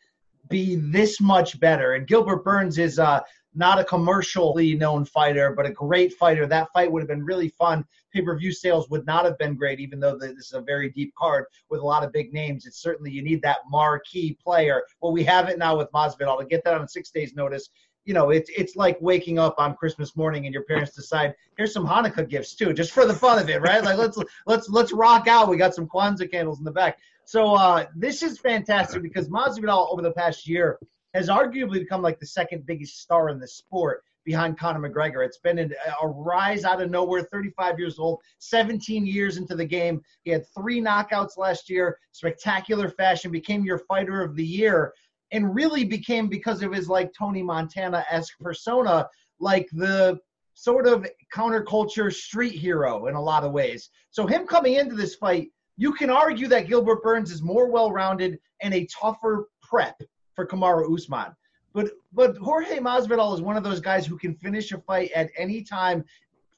be 0.49 0.75
this 0.75 1.21
much 1.21 1.59
better. 1.59 1.93
And 1.93 2.07
Gilbert 2.07 2.43
Burns 2.43 2.77
is 2.77 2.99
uh, 2.99 3.21
not 3.55 3.79
a 3.79 3.83
commercially 3.83 4.75
known 4.75 5.05
fighter, 5.05 5.53
but 5.55 5.65
a 5.65 5.71
great 5.71 6.13
fighter. 6.13 6.45
That 6.45 6.69
fight 6.73 6.91
would 6.91 7.01
have 7.01 7.07
been 7.07 7.23
really 7.23 7.49
fun. 7.49 7.85
Pay 8.13 8.21
per 8.21 8.37
view 8.37 8.51
sales 8.51 8.89
would 8.89 9.05
not 9.05 9.25
have 9.25 9.37
been 9.37 9.55
great, 9.55 9.79
even 9.79 9.99
though 9.99 10.17
this 10.17 10.31
is 10.31 10.53
a 10.53 10.61
very 10.61 10.89
deep 10.89 11.13
card 11.15 11.45
with 11.69 11.81
a 11.81 11.85
lot 11.85 12.03
of 12.03 12.11
big 12.11 12.33
names. 12.33 12.65
It's 12.65 12.81
certainly 12.81 13.11
you 13.11 13.23
need 13.23 13.41
that 13.41 13.59
marquee 13.69 14.37
player. 14.43 14.83
Well, 15.01 15.11
we 15.11 15.23
have 15.23 15.49
it 15.49 15.57
now 15.57 15.77
with 15.77 15.91
Masvidal. 15.91 16.39
To 16.39 16.45
get 16.45 16.63
that 16.65 16.75
on 16.75 16.87
six 16.87 17.11
days' 17.11 17.35
notice 17.35 17.69
you 18.05 18.15
know, 18.15 18.31
it's 18.31 18.49
it's 18.57 18.75
like 18.75 18.97
waking 19.01 19.37
up 19.37 19.55
on 19.59 19.75
Christmas 19.75 20.15
morning 20.15 20.45
and 20.45 20.53
your 20.53 20.63
parents 20.63 20.95
decide 20.95 21.35
here's 21.57 21.71
some 21.71 21.85
Hanukkah 21.85 22.27
gifts 22.27 22.55
too, 22.55 22.73
just 22.73 22.91
for 22.91 23.05
the 23.05 23.13
fun 23.13 23.37
of 23.37 23.49
it, 23.49 23.61
right? 23.61 23.83
Like 23.83 23.99
let's 23.99 24.17
let's 24.47 24.67
let's 24.67 24.91
rock 24.91 25.27
out. 25.27 25.47
We 25.47 25.57
got 25.57 25.75
some 25.75 25.87
Kwanzaa 25.87 26.31
candles 26.31 26.57
in 26.57 26.65
the 26.65 26.71
back. 26.71 26.97
So 27.25 27.53
uh, 27.53 27.85
this 27.95 28.23
is 28.23 28.39
fantastic 28.39 29.03
because 29.03 29.29
Masvidal 29.29 29.91
over 29.91 30.01
the 30.01 30.11
past 30.11 30.47
year 30.47 30.79
has 31.13 31.29
arguably 31.29 31.79
become 31.79 32.01
like 32.01 32.19
the 32.19 32.25
second 32.25 32.65
biggest 32.65 32.99
star 32.99 33.29
in 33.29 33.39
the 33.39 33.47
sport 33.47 34.03
behind 34.25 34.59
Conor 34.59 34.87
McGregor. 34.87 35.25
It's 35.25 35.39
been 35.39 35.57
a 35.59 36.07
rise 36.07 36.63
out 36.63 36.81
of 36.81 36.91
nowhere, 36.91 37.23
35 37.23 37.79
years 37.79 37.97
old, 37.97 38.19
17 38.37 39.05
years 39.05 39.37
into 39.37 39.55
the 39.55 39.65
game. 39.65 40.01
He 40.23 40.31
had 40.31 40.45
three 40.55 40.81
knockouts 40.81 41.37
last 41.37 41.69
year, 41.69 41.97
spectacular 42.11 42.89
fashion, 42.89 43.31
became 43.31 43.63
your 43.63 43.79
fighter 43.79 44.21
of 44.21 44.35
the 44.35 44.45
year 44.45 44.93
and 45.31 45.55
really 45.55 45.83
became 45.83 46.27
because 46.27 46.61
of 46.61 46.73
his 46.73 46.89
like 46.89 47.11
Tony 47.17 47.43
Montana 47.43 48.05
esque 48.09 48.37
persona, 48.39 49.07
like 49.39 49.67
the 49.71 50.19
sort 50.53 50.87
of 50.87 51.07
counterculture 51.33 52.13
street 52.13 52.55
hero 52.55 53.07
in 53.07 53.15
a 53.15 53.21
lot 53.21 53.43
of 53.43 53.51
ways. 53.51 53.89
So 54.11 54.27
him 54.27 54.45
coming 54.45 54.75
into 54.75 54.95
this 54.95 55.15
fight, 55.15 55.49
you 55.77 55.93
can 55.93 56.09
argue 56.09 56.47
that 56.49 56.67
Gilbert 56.67 57.01
Burns 57.01 57.31
is 57.31 57.41
more 57.41 57.71
well 57.71 57.91
rounded 57.91 58.39
and 58.61 58.73
a 58.73 58.87
tougher 58.87 59.47
prep 59.61 60.01
for 60.39 60.45
Kamaru 60.45 60.95
Usman. 60.95 61.35
But 61.73 61.91
but 62.13 62.37
Jorge 62.37 62.79
Masvidal 62.79 63.33
is 63.33 63.41
one 63.41 63.57
of 63.57 63.63
those 63.63 63.81
guys 63.81 64.05
who 64.05 64.17
can 64.17 64.33
finish 64.35 64.71
a 64.71 64.77
fight 64.77 65.11
at 65.13 65.29
any 65.37 65.61
time 65.63 66.05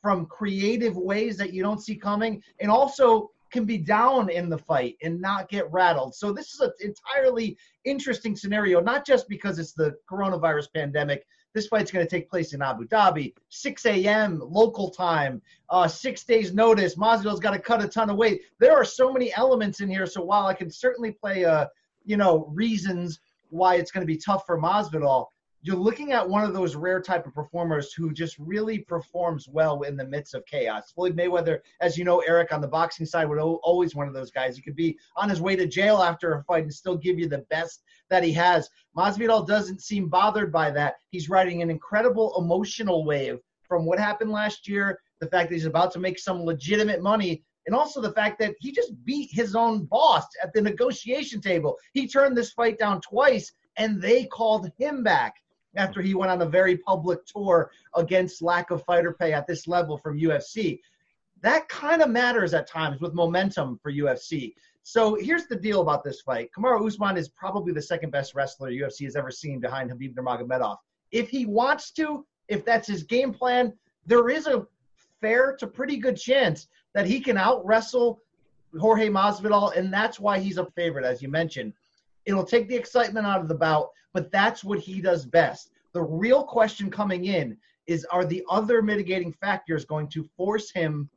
from 0.04 0.28
creative 0.28 0.96
ways 0.96 1.36
that 1.38 1.52
you 1.52 1.64
don't 1.64 1.82
see 1.82 1.96
coming, 1.96 2.44
and 2.60 2.70
also 2.70 3.32
can 3.52 3.66
be 3.66 3.80
down 3.80 4.30
in 4.30 4.50
the 4.50 4.58
fight 4.58 4.98
and 5.02 5.20
not 5.20 5.50
get 5.50 5.70
rattled. 5.72 6.14
So 6.14 6.32
this 6.32 6.54
is 6.54 6.60
an 6.60 6.72
entirely 6.80 7.58
interesting 7.84 8.36
scenario, 8.36 8.80
not 8.82 9.06
just 9.06 9.28
because 9.28 9.58
it's 9.58 9.74
the 9.74 9.96
coronavirus 10.10 10.68
pandemic. 10.74 11.26
This 11.54 11.68
fight's 11.68 11.92
going 11.92 12.06
to 12.06 12.10
take 12.10 12.30
place 12.30 12.54
in 12.54 12.62
Abu 12.62 12.88
Dhabi, 12.88 13.34
6 13.50 13.86
a.m. 13.88 14.42
local 14.42 14.92
time, 14.92 15.42
uh, 15.70 15.88
six 15.88 16.24
days 16.24 16.54
notice. 16.54 16.96
Masvidal's 16.96 17.42
got 17.42 17.52
to 17.52 17.60
cut 17.60 17.84
a 17.84 17.88
ton 17.88 18.12
of 18.12 18.16
weight. 18.16 18.44
There 18.60 18.74
are 18.74 18.86
so 18.86 19.12
many 19.12 19.34
elements 19.34 19.82
in 19.82 19.90
here. 19.90 20.06
So 20.06 20.22
while 20.22 20.46
I 20.46 20.54
can 20.54 20.70
certainly 20.70 21.12
play, 21.12 21.44
uh, 21.44 21.66
you 22.06 22.16
know, 22.16 22.46
reasons 22.54 23.20
why 23.52 23.76
it's 23.76 23.92
going 23.92 24.06
to 24.06 24.12
be 24.12 24.18
tough 24.18 24.46
for 24.46 24.60
Masvidal, 24.60 25.28
you're 25.64 25.76
looking 25.76 26.12
at 26.12 26.28
one 26.28 26.44
of 26.44 26.54
those 26.54 26.76
rare 26.76 27.00
type 27.00 27.28
of 27.28 27.36
performers 27.36 27.94
who 27.94 28.12
just 28.12 28.36
really 28.40 28.80
performs 28.80 29.48
well 29.48 29.84
in 29.84 29.96
the 29.96 30.06
midst 30.06 30.34
of 30.34 30.46
chaos. 30.48 30.92
Floyd 30.92 31.16
Mayweather, 31.16 31.60
as 31.82 31.98
you 31.98 32.04
know, 32.04 32.20
Eric 32.22 32.52
on 32.52 32.62
the 32.62 32.68
boxing 32.68 33.06
side, 33.06 33.30
would 33.30 33.38
always 33.38 33.94
one 33.94 34.08
of 34.08 34.14
those 34.14 34.32
guys. 34.32 34.56
He 34.56 34.64
could 34.64 34.76
be 34.76 34.98
on 35.16 35.30
his 35.30 35.40
way 35.40 35.56
to 35.56 35.68
jail 35.68 35.98
after 35.98 36.34
a 36.34 36.44
fight 36.46 36.64
and 36.64 36.74
still 36.74 36.98
give 36.98 37.20
you 37.20 37.28
the 37.28 37.46
best 37.52 37.84
that 38.10 38.24
he 38.24 38.34
has. 38.34 38.70
Masvidal 38.98 39.46
doesn't 39.46 39.82
seem 39.82 40.10
bothered 40.10 40.52
by 40.52 40.72
that. 40.72 40.96
He's 41.12 41.30
riding 41.30 41.62
an 41.62 41.70
incredible 41.70 42.34
emotional 42.40 43.06
wave 43.06 43.38
from 43.62 43.86
what 43.86 44.00
happened 44.00 44.32
last 44.32 44.68
year, 44.68 45.00
the 45.20 45.28
fact 45.28 45.50
that 45.50 45.56
he's 45.56 45.66
about 45.66 45.92
to 45.94 46.00
make 46.00 46.18
some 46.18 46.42
legitimate 46.42 47.04
money, 47.04 47.44
and 47.66 47.76
also 47.76 48.02
the 48.02 48.14
fact 48.14 48.40
that 48.40 48.56
he 48.60 48.72
just 48.72 48.94
beat 49.06 49.30
his 49.32 49.56
own 49.56 49.86
boss 49.86 50.26
at 50.42 50.54
the 50.54 50.62
negotiation 50.62 51.42
table. 51.42 51.78
He 51.94 52.08
turned 52.08 52.36
this 52.36 52.52
fight 52.52 52.78
down 52.78 53.02
twice, 53.02 53.54
and 53.78 54.02
they 54.02 54.26
called 54.26 54.72
him 54.78 55.04
back 55.04 55.36
after 55.76 56.02
he 56.02 56.14
went 56.14 56.32
on 56.32 56.42
a 56.42 56.46
very 56.46 56.78
public 56.78 57.26
tour 57.26 57.72
against 57.96 58.42
lack 58.42 58.72
of 58.72 58.84
fighter 58.84 59.14
pay 59.14 59.34
at 59.34 59.48
this 59.48 59.68
level 59.68 59.98
from 59.98 60.20
UFC. 60.20 60.80
That 61.42 61.68
kind 61.70 62.02
of 62.02 62.10
matters 62.10 62.54
at 62.54 62.68
times 62.68 63.00
with 63.00 63.14
momentum 63.14 63.80
for 63.82 63.92
UFC. 63.92 64.54
So 64.84 65.16
here's 65.16 65.46
the 65.46 65.56
deal 65.56 65.82
about 65.82 66.04
this 66.04 66.22
fight. 66.22 66.50
Kamaru 66.58 66.86
Usman 66.86 67.18
is 67.18 67.30
probably 67.30 67.72
the 67.72 67.82
second 67.82 68.12
best 68.12 68.36
wrestler 68.36 68.72
UFC 68.72 69.06
has 69.06 69.16
ever 69.16 69.32
seen 69.32 69.60
behind 69.60 69.92
Khabib 69.92 70.16
Nurmagomedov. 70.16 70.78
If 71.12 71.30
he 71.30 71.46
wants 71.46 71.92
to, 71.92 72.26
if 72.48 72.66
that's 72.66 72.88
his 72.88 73.04
game 73.04 73.32
plan, 73.32 73.74
there 74.06 74.30
is 74.30 74.48
a 74.48 74.66
fair 75.22 75.56
to 75.58 75.68
pretty 75.68 75.98
good 75.98 76.18
chance 76.18 76.68
that 76.94 77.06
he 77.06 77.20
can 77.20 77.38
out 77.38 77.66
wrestle 77.66 78.22
Jorge 78.80 79.10
Masvidal, 79.10 79.76
and 79.76 79.94
that's 79.94 80.20
why 80.20 80.40
he's 80.40 80.58
a 80.58 80.66
favorite, 80.72 81.06
as 81.06 81.22
you 81.22 81.30
mentioned. 81.30 81.74
It'll 82.26 82.46
take 82.46 82.68
the 82.68 82.76
excitement 82.76 83.26
out 83.26 83.42
of 83.42 83.48
the 83.48 83.56
bout, 83.56 83.90
but 84.14 84.32
that's 84.32 84.64
what 84.64 84.80
he 84.80 85.02
does 85.02 85.26
best. 85.26 85.72
The 85.94 86.02
real 86.02 86.44
question 86.44 86.90
coming 86.90 87.26
in 87.26 87.58
is 87.88 88.06
are 88.06 88.26
the 88.26 88.44
other 88.50 88.82
mitigating 88.82 89.34
factors 89.34 89.86
going 89.86 90.08
to 90.10 90.24
force 90.38 90.72
him 90.72 91.10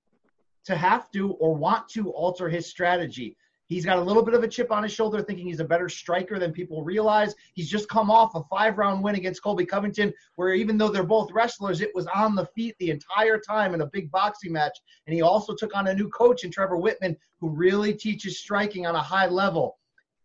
to 0.64 0.76
have 0.76 1.10
to 1.12 1.32
or 1.32 1.54
want 1.54 1.88
to 1.90 2.10
alter 2.10 2.48
his 2.48 2.66
strategy? 2.66 3.36
He's 3.66 3.86
got 3.86 3.98
a 3.98 4.02
little 4.02 4.22
bit 4.22 4.34
of 4.34 4.42
a 4.42 4.48
chip 4.48 4.70
on 4.70 4.82
his 4.82 4.92
shoulder, 4.92 5.22
thinking 5.22 5.46
he's 5.46 5.60
a 5.60 5.64
better 5.64 5.88
striker 5.88 6.38
than 6.38 6.52
people 6.52 6.84
realize. 6.84 7.34
He's 7.54 7.70
just 7.70 7.88
come 7.88 8.10
off 8.10 8.34
a 8.34 8.42
five 8.44 8.76
round 8.76 9.02
win 9.02 9.14
against 9.14 9.42
Colby 9.42 9.64
Covington, 9.64 10.12
where 10.36 10.52
even 10.52 10.76
though 10.76 10.88
they're 10.88 11.02
both 11.02 11.32
wrestlers, 11.32 11.80
it 11.80 11.94
was 11.94 12.06
on 12.08 12.34
the 12.34 12.46
feet 12.54 12.76
the 12.78 12.90
entire 12.90 13.38
time 13.38 13.72
in 13.72 13.80
a 13.80 13.86
big 13.86 14.10
boxing 14.10 14.52
match. 14.52 14.78
And 15.06 15.14
he 15.14 15.22
also 15.22 15.54
took 15.54 15.74
on 15.74 15.86
a 15.86 15.94
new 15.94 16.08
coach 16.10 16.44
in 16.44 16.50
Trevor 16.50 16.76
Wittman, 16.76 17.16
who 17.40 17.48
really 17.48 17.94
teaches 17.94 18.38
striking 18.38 18.86
on 18.86 18.96
a 18.96 19.02
high 19.02 19.28
level. 19.28 19.78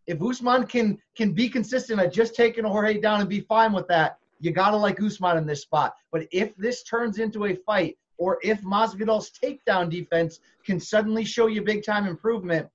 If 0.06 0.22
Usman 0.22 0.66
can 0.66 0.98
can 1.16 1.32
be 1.32 1.48
consistent 1.48 2.00
at 2.02 2.12
just 2.12 2.36
taking 2.36 2.66
a 2.66 2.70
Jorge 2.70 3.00
down 3.00 3.22
and 3.22 3.30
be 3.30 3.42
fine 3.42 3.72
with 3.72 3.88
that, 3.88 4.18
you 4.42 4.52
gotta 4.52 4.76
like 4.76 5.02
Usman 5.02 5.38
in 5.38 5.46
this 5.46 5.62
spot. 5.62 5.96
But 6.12 6.28
if 6.32 6.56
this 6.58 6.84
turns 6.84 7.20
into 7.20 7.46
a 7.46 7.56
fight, 7.56 7.98
or 8.18 8.38
if 8.42 8.62
Masvidal's 8.64 9.32
takedown 9.32 9.90
defense 9.90 10.42
can 10.66 10.80
suddenly 10.80 11.24
show 11.24 11.48
you 11.48 11.62
big 11.62 11.86
time 11.86 12.06
improvement, 12.06 12.68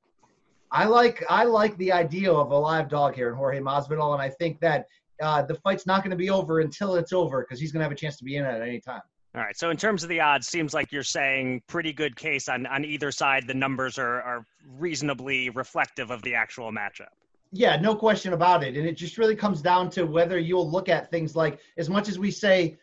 I 0.75 0.87
like 0.87 1.25
I 1.31 1.45
like 1.45 1.77
the 1.79 1.93
idea 1.93 2.33
of 2.33 2.51
a 2.51 2.59
live 2.59 2.89
dog 2.89 3.15
here 3.15 3.29
in 3.29 3.37
Jorge 3.37 3.61
Masvidal, 3.61 4.13
and 4.13 4.21
I 4.21 4.29
think 4.29 4.59
that 4.59 4.87
uh, 5.23 5.41
the 5.43 5.55
fight's 5.55 5.87
not 5.87 6.03
going 6.03 6.11
to 6.11 6.17
be 6.17 6.31
over 6.31 6.59
until 6.59 6.97
it's 6.97 7.13
over 7.13 7.43
because 7.43 7.61
he's 7.61 7.71
going 7.71 7.79
to 7.79 7.85
have 7.85 7.93
a 7.93 7.95
chance 7.95 8.17
to 8.17 8.25
be 8.25 8.35
in 8.35 8.45
it 8.45 8.49
at 8.49 8.61
any 8.61 8.81
time. 8.81 9.01
All 9.37 9.41
right. 9.41 9.57
So 9.57 9.71
in 9.71 9.77
terms 9.77 10.03
of 10.03 10.09
the 10.09 10.21
odds, 10.21 10.49
seems 10.49 10.75
like 10.75 10.91
you're 10.91 11.05
saying 11.05 11.63
pretty 11.69 11.93
good 11.93 12.17
case 12.17 12.49
on 12.49 12.67
on 12.67 12.85
either 12.85 13.13
side. 13.13 13.47
The 13.47 13.55
numbers 13.55 13.99
are 14.01 14.21
are 14.23 14.47
reasonably 14.77 15.49
reflective 15.51 16.11
of 16.11 16.23
the 16.23 16.35
actual 16.35 16.73
matchup. 16.73 17.13
Yeah, 17.53 17.77
no 17.77 17.95
question 17.95 18.33
about 18.33 18.65
it. 18.65 18.77
And 18.77 18.85
it 18.85 18.97
just 18.97 19.17
really 19.17 19.37
comes 19.37 19.63
down 19.63 19.91
to 19.91 20.05
whether 20.05 20.41
you'll 20.41 20.69
look 20.69 20.89
at 20.89 21.09
things 21.09 21.37
like, 21.37 21.61
as 21.79 21.89
much 21.89 22.09
as 22.09 22.19
we 22.19 22.33
say, 22.33 22.77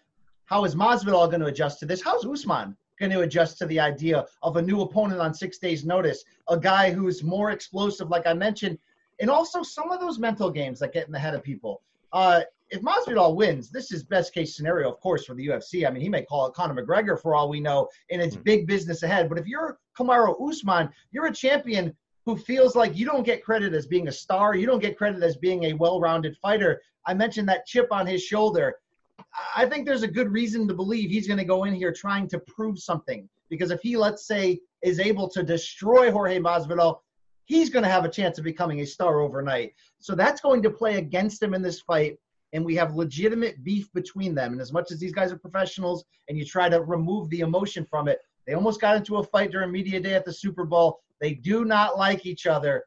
how 0.45 0.63
is 0.63 0.75
Masvidal 0.75 1.27
going 1.27 1.41
to 1.41 1.47
adjust 1.47 1.79
to 1.81 1.85
this? 1.85 2.01
How's 2.01 2.25
Usman 2.25 2.77
going 3.01 3.11
to 3.11 3.21
adjust 3.21 3.57
to 3.57 3.65
the 3.65 3.79
idea 3.79 4.25
of 4.43 4.55
a 4.55 4.61
new 4.61 4.81
opponent 4.81 5.19
on 5.19 5.33
six 5.33 5.57
days' 5.57 5.83
notice? 5.83 6.23
A 6.49 6.57
guy 6.57 6.91
who's 6.91 7.23
more 7.23 7.51
explosive, 7.51 8.09
like 8.09 8.27
I 8.27 8.33
mentioned, 8.33 8.77
and 9.19 9.29
also 9.29 9.63
some 9.63 9.91
of 9.91 9.99
those 9.99 10.19
mental 10.19 10.49
games 10.49 10.79
that 10.79 10.93
get 10.93 11.07
in 11.07 11.11
the 11.11 11.19
head 11.19 11.33
of 11.33 11.43
people. 11.43 11.81
Uh, 12.13 12.41
if 12.69 12.81
Masvidal 12.81 13.35
wins, 13.35 13.69
this 13.69 13.91
is 13.91 14.03
best 14.03 14.33
case 14.33 14.55
scenario, 14.55 14.89
of 14.89 14.99
course, 15.01 15.25
for 15.25 15.33
the 15.33 15.45
UFC. 15.47 15.85
I 15.85 15.91
mean, 15.91 16.01
he 16.01 16.09
may 16.09 16.23
call 16.23 16.45
it 16.45 16.53
Conor 16.53 16.81
McGregor 16.81 17.21
for 17.21 17.35
all 17.35 17.49
we 17.49 17.59
know, 17.59 17.89
and 18.09 18.21
it's 18.21 18.35
hmm. 18.35 18.43
big 18.43 18.67
business 18.67 19.03
ahead. 19.03 19.27
But 19.27 19.37
if 19.37 19.47
you're 19.47 19.79
Kamaru 19.97 20.49
Usman, 20.49 20.89
you're 21.11 21.25
a 21.25 21.33
champion 21.33 21.93
who 22.25 22.37
feels 22.37 22.75
like 22.75 22.95
you 22.95 23.05
don't 23.05 23.23
get 23.25 23.43
credit 23.43 23.73
as 23.73 23.87
being 23.87 24.07
a 24.07 24.11
star, 24.11 24.55
you 24.55 24.67
don't 24.67 24.79
get 24.79 24.97
credit 24.97 25.23
as 25.23 25.35
being 25.37 25.65
a 25.65 25.73
well-rounded 25.73 26.37
fighter. 26.37 26.81
I 27.05 27.13
mentioned 27.15 27.49
that 27.49 27.65
chip 27.65 27.87
on 27.91 28.05
his 28.05 28.23
shoulder. 28.23 28.75
I 29.55 29.65
think 29.65 29.85
there's 29.85 30.03
a 30.03 30.07
good 30.07 30.31
reason 30.31 30.67
to 30.67 30.73
believe 30.73 31.09
he's 31.09 31.27
going 31.27 31.39
to 31.39 31.45
go 31.45 31.63
in 31.63 31.73
here 31.73 31.93
trying 31.93 32.27
to 32.29 32.39
prove 32.39 32.79
something. 32.79 33.29
Because 33.49 33.71
if 33.71 33.81
he, 33.81 33.97
let's 33.97 34.25
say, 34.25 34.59
is 34.81 34.99
able 34.99 35.27
to 35.29 35.43
destroy 35.43 36.11
Jorge 36.11 36.39
Masvidal, 36.39 36.99
he's 37.45 37.69
going 37.69 37.83
to 37.83 37.89
have 37.89 38.05
a 38.05 38.09
chance 38.09 38.37
of 38.37 38.43
becoming 38.43 38.81
a 38.81 38.85
star 38.85 39.19
overnight. 39.19 39.73
So 39.99 40.15
that's 40.15 40.41
going 40.41 40.61
to 40.63 40.69
play 40.69 40.97
against 40.97 41.41
him 41.41 41.53
in 41.53 41.61
this 41.61 41.81
fight. 41.81 42.17
And 42.53 42.65
we 42.65 42.75
have 42.75 42.95
legitimate 42.95 43.63
beef 43.63 43.91
between 43.93 44.35
them. 44.35 44.53
And 44.53 44.61
as 44.61 44.73
much 44.73 44.91
as 44.91 44.99
these 44.99 45.13
guys 45.13 45.31
are 45.31 45.37
professionals 45.37 46.03
and 46.27 46.37
you 46.37 46.45
try 46.45 46.67
to 46.67 46.81
remove 46.81 47.29
the 47.29 47.39
emotion 47.41 47.85
from 47.85 48.07
it, 48.07 48.19
they 48.45 48.53
almost 48.53 48.81
got 48.81 48.97
into 48.97 49.17
a 49.17 49.23
fight 49.23 49.51
during 49.51 49.71
media 49.71 49.99
day 49.99 50.13
at 50.13 50.25
the 50.25 50.33
Super 50.33 50.65
Bowl. 50.65 50.99
They 51.21 51.33
do 51.33 51.63
not 51.63 51.97
like 51.97 52.25
each 52.25 52.47
other. 52.47 52.83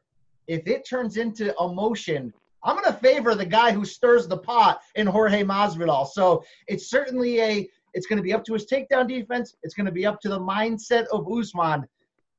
If 0.47 0.67
it 0.67 0.87
turns 0.87 1.17
into 1.17 1.55
emotion, 1.59 2.33
I'm 2.65 2.75
going 2.75 2.91
to 2.91 2.99
favor 2.99 3.35
the 3.35 3.45
guy 3.45 3.71
who 3.71 3.85
stirs 3.85 4.27
the 4.27 4.37
pot 4.37 4.81
in 4.95 5.05
Jorge 5.05 5.43
Masvidal. 5.43 6.07
So 6.07 6.43
it's 6.67 6.89
certainly 6.89 7.39
a 7.39 7.69
it's 7.93 8.07
going 8.07 8.17
to 8.17 8.23
be 8.23 8.33
up 8.33 8.43
to 8.45 8.53
his 8.53 8.65
takedown 8.65 9.07
defense. 9.07 9.55
It's 9.63 9.73
going 9.73 9.85
to 9.85 9.91
be 9.91 10.05
up 10.05 10.19
to 10.21 10.29
the 10.29 10.39
mindset 10.39 11.05
of 11.13 11.31
Usman. 11.31 11.87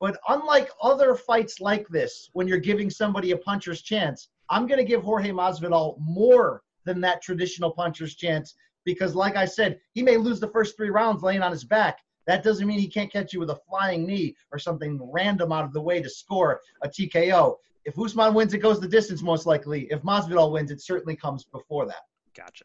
But 0.00 0.18
unlike 0.28 0.68
other 0.82 1.14
fights 1.14 1.60
like 1.60 1.88
this, 1.88 2.28
when 2.34 2.46
you're 2.46 2.58
giving 2.58 2.90
somebody 2.90 3.30
a 3.30 3.38
puncher's 3.38 3.80
chance, 3.80 4.28
I'm 4.50 4.66
going 4.66 4.78
to 4.78 4.84
give 4.84 5.02
Jorge 5.02 5.30
Masvidal 5.30 5.96
more 5.98 6.62
than 6.84 7.00
that 7.00 7.22
traditional 7.22 7.70
puncher's 7.70 8.16
chance 8.16 8.54
because, 8.84 9.14
like 9.14 9.36
I 9.36 9.46
said, 9.46 9.80
he 9.92 10.02
may 10.02 10.18
lose 10.18 10.40
the 10.40 10.50
first 10.50 10.76
three 10.76 10.90
rounds 10.90 11.22
laying 11.22 11.42
on 11.42 11.52
his 11.52 11.64
back. 11.64 12.00
That 12.26 12.42
doesn't 12.42 12.66
mean 12.66 12.78
he 12.78 12.88
can't 12.88 13.12
catch 13.12 13.32
you 13.32 13.40
with 13.40 13.50
a 13.50 13.60
flying 13.68 14.06
knee 14.06 14.36
or 14.52 14.58
something 14.58 15.00
random 15.12 15.52
out 15.52 15.64
of 15.64 15.72
the 15.72 15.80
way 15.80 16.02
to 16.02 16.10
score 16.10 16.60
a 16.82 16.88
TKO. 16.88 17.56
If 17.86 17.98
Usman 17.98 18.34
wins, 18.34 18.52
it 18.52 18.58
goes 18.58 18.80
the 18.80 18.88
distance 18.88 19.22
most 19.22 19.46
likely. 19.46 19.86
If 19.90 20.02
Masvidal 20.02 20.52
wins, 20.52 20.72
it 20.72 20.80
certainly 20.80 21.14
comes 21.14 21.44
before 21.44 21.86
that. 21.86 22.02
Gotcha. 22.36 22.64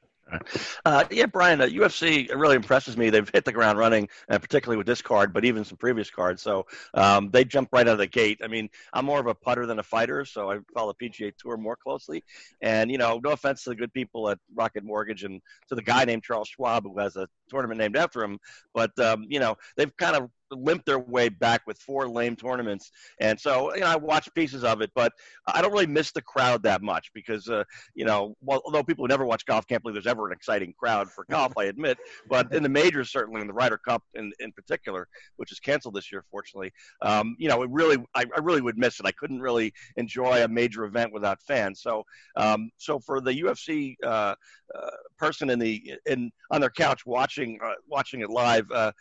Uh, 0.85 1.03
yeah, 1.11 1.25
Brian, 1.25 1.61
uh, 1.61 1.65
UFC 1.65 2.33
really 2.33 2.55
impresses 2.55 2.97
me. 2.97 3.09
They've 3.09 3.29
hit 3.29 3.45
the 3.45 3.51
ground 3.51 3.77
running, 3.77 4.09
uh, 4.29 4.39
particularly 4.39 4.77
with 4.77 4.87
this 4.87 5.01
card, 5.01 5.33
but 5.33 5.45
even 5.45 5.63
some 5.63 5.77
previous 5.77 6.09
cards. 6.09 6.41
So 6.41 6.65
um, 6.93 7.29
they 7.31 7.43
jump 7.43 7.69
right 7.71 7.87
out 7.87 7.93
of 7.93 7.97
the 7.97 8.07
gate. 8.07 8.39
I 8.43 8.47
mean, 8.47 8.69
I'm 8.93 9.05
more 9.05 9.19
of 9.19 9.27
a 9.27 9.35
putter 9.35 9.65
than 9.65 9.79
a 9.79 9.83
fighter, 9.83 10.25
so 10.25 10.49
I 10.49 10.59
follow 10.73 10.93
the 10.97 11.09
PGA 11.09 11.33
Tour 11.37 11.57
more 11.57 11.75
closely. 11.75 12.23
And, 12.61 12.89
you 12.89 12.97
know, 12.97 13.19
no 13.23 13.31
offense 13.31 13.63
to 13.63 13.71
the 13.71 13.75
good 13.75 13.93
people 13.93 14.29
at 14.29 14.39
Rocket 14.55 14.83
Mortgage 14.83 15.23
and 15.23 15.41
to 15.69 15.75
the 15.75 15.83
guy 15.83 16.05
named 16.05 16.23
Charles 16.23 16.47
Schwab 16.47 16.83
who 16.83 16.97
has 16.99 17.15
a 17.15 17.27
tournament 17.49 17.79
named 17.79 17.97
after 17.97 18.23
him, 18.23 18.39
but, 18.73 18.97
um, 18.99 19.25
you 19.27 19.39
know, 19.39 19.57
they've 19.75 19.95
kind 19.97 20.15
of 20.15 20.29
limped 20.51 20.85
their 20.85 20.99
way 20.99 21.29
back 21.29 21.61
with 21.65 21.77
four 21.77 22.07
lame 22.07 22.35
tournaments. 22.35 22.91
And 23.19 23.39
so, 23.39 23.73
you 23.73 23.81
know, 23.81 23.87
I 23.87 23.95
watched 23.95 24.33
pieces 24.33 24.63
of 24.63 24.81
it, 24.81 24.91
but 24.95 25.13
I 25.47 25.61
don't 25.61 25.71
really 25.71 25.87
miss 25.87 26.11
the 26.11 26.21
crowd 26.21 26.63
that 26.63 26.81
much 26.81 27.11
because, 27.13 27.47
uh, 27.47 27.63
you 27.93 28.05
know, 28.05 28.35
well, 28.41 28.61
although 28.65 28.83
people 28.83 29.03
who 29.03 29.09
never 29.09 29.25
watch 29.25 29.45
golf 29.45 29.67
can't 29.67 29.81
believe 29.81 29.95
there's 29.95 30.07
ever 30.07 30.27
an 30.27 30.33
exciting 30.33 30.73
crowd 30.77 31.09
for 31.09 31.25
golf, 31.29 31.53
I 31.57 31.65
admit. 31.65 31.97
But 32.29 32.53
in 32.53 32.63
the 32.63 32.69
majors, 32.69 33.11
certainly 33.11 33.41
in 33.41 33.47
the 33.47 33.53
Ryder 33.53 33.77
Cup 33.77 34.03
in, 34.13 34.31
in 34.39 34.51
particular, 34.51 35.07
which 35.37 35.51
is 35.51 35.59
canceled 35.59 35.95
this 35.95 36.11
year, 36.11 36.23
fortunately, 36.31 36.71
um, 37.01 37.35
you 37.39 37.49
know, 37.49 37.63
it 37.63 37.69
really, 37.69 37.97
I, 38.15 38.25
I, 38.35 38.39
really 38.39 38.61
would 38.61 38.77
miss 38.77 38.99
it. 38.99 39.05
I 39.05 39.11
couldn't 39.11 39.41
really 39.41 39.73
enjoy 39.97 40.43
a 40.43 40.47
major 40.47 40.85
event 40.85 41.13
without 41.13 41.41
fans. 41.41 41.81
So, 41.81 42.03
um, 42.35 42.69
so 42.77 42.99
for 42.99 43.21
the 43.21 43.33
UFC 43.41 43.95
uh, 44.03 44.35
uh, 44.75 44.89
person 45.17 45.49
in 45.49 45.59
the 45.59 45.93
in 46.05 46.31
on 46.49 46.61
their 46.61 46.69
couch 46.69 47.05
watching 47.05 47.59
uh, 47.63 47.73
watching 47.87 48.21
it 48.21 48.29
live, 48.29 48.69
uh, 48.71 48.91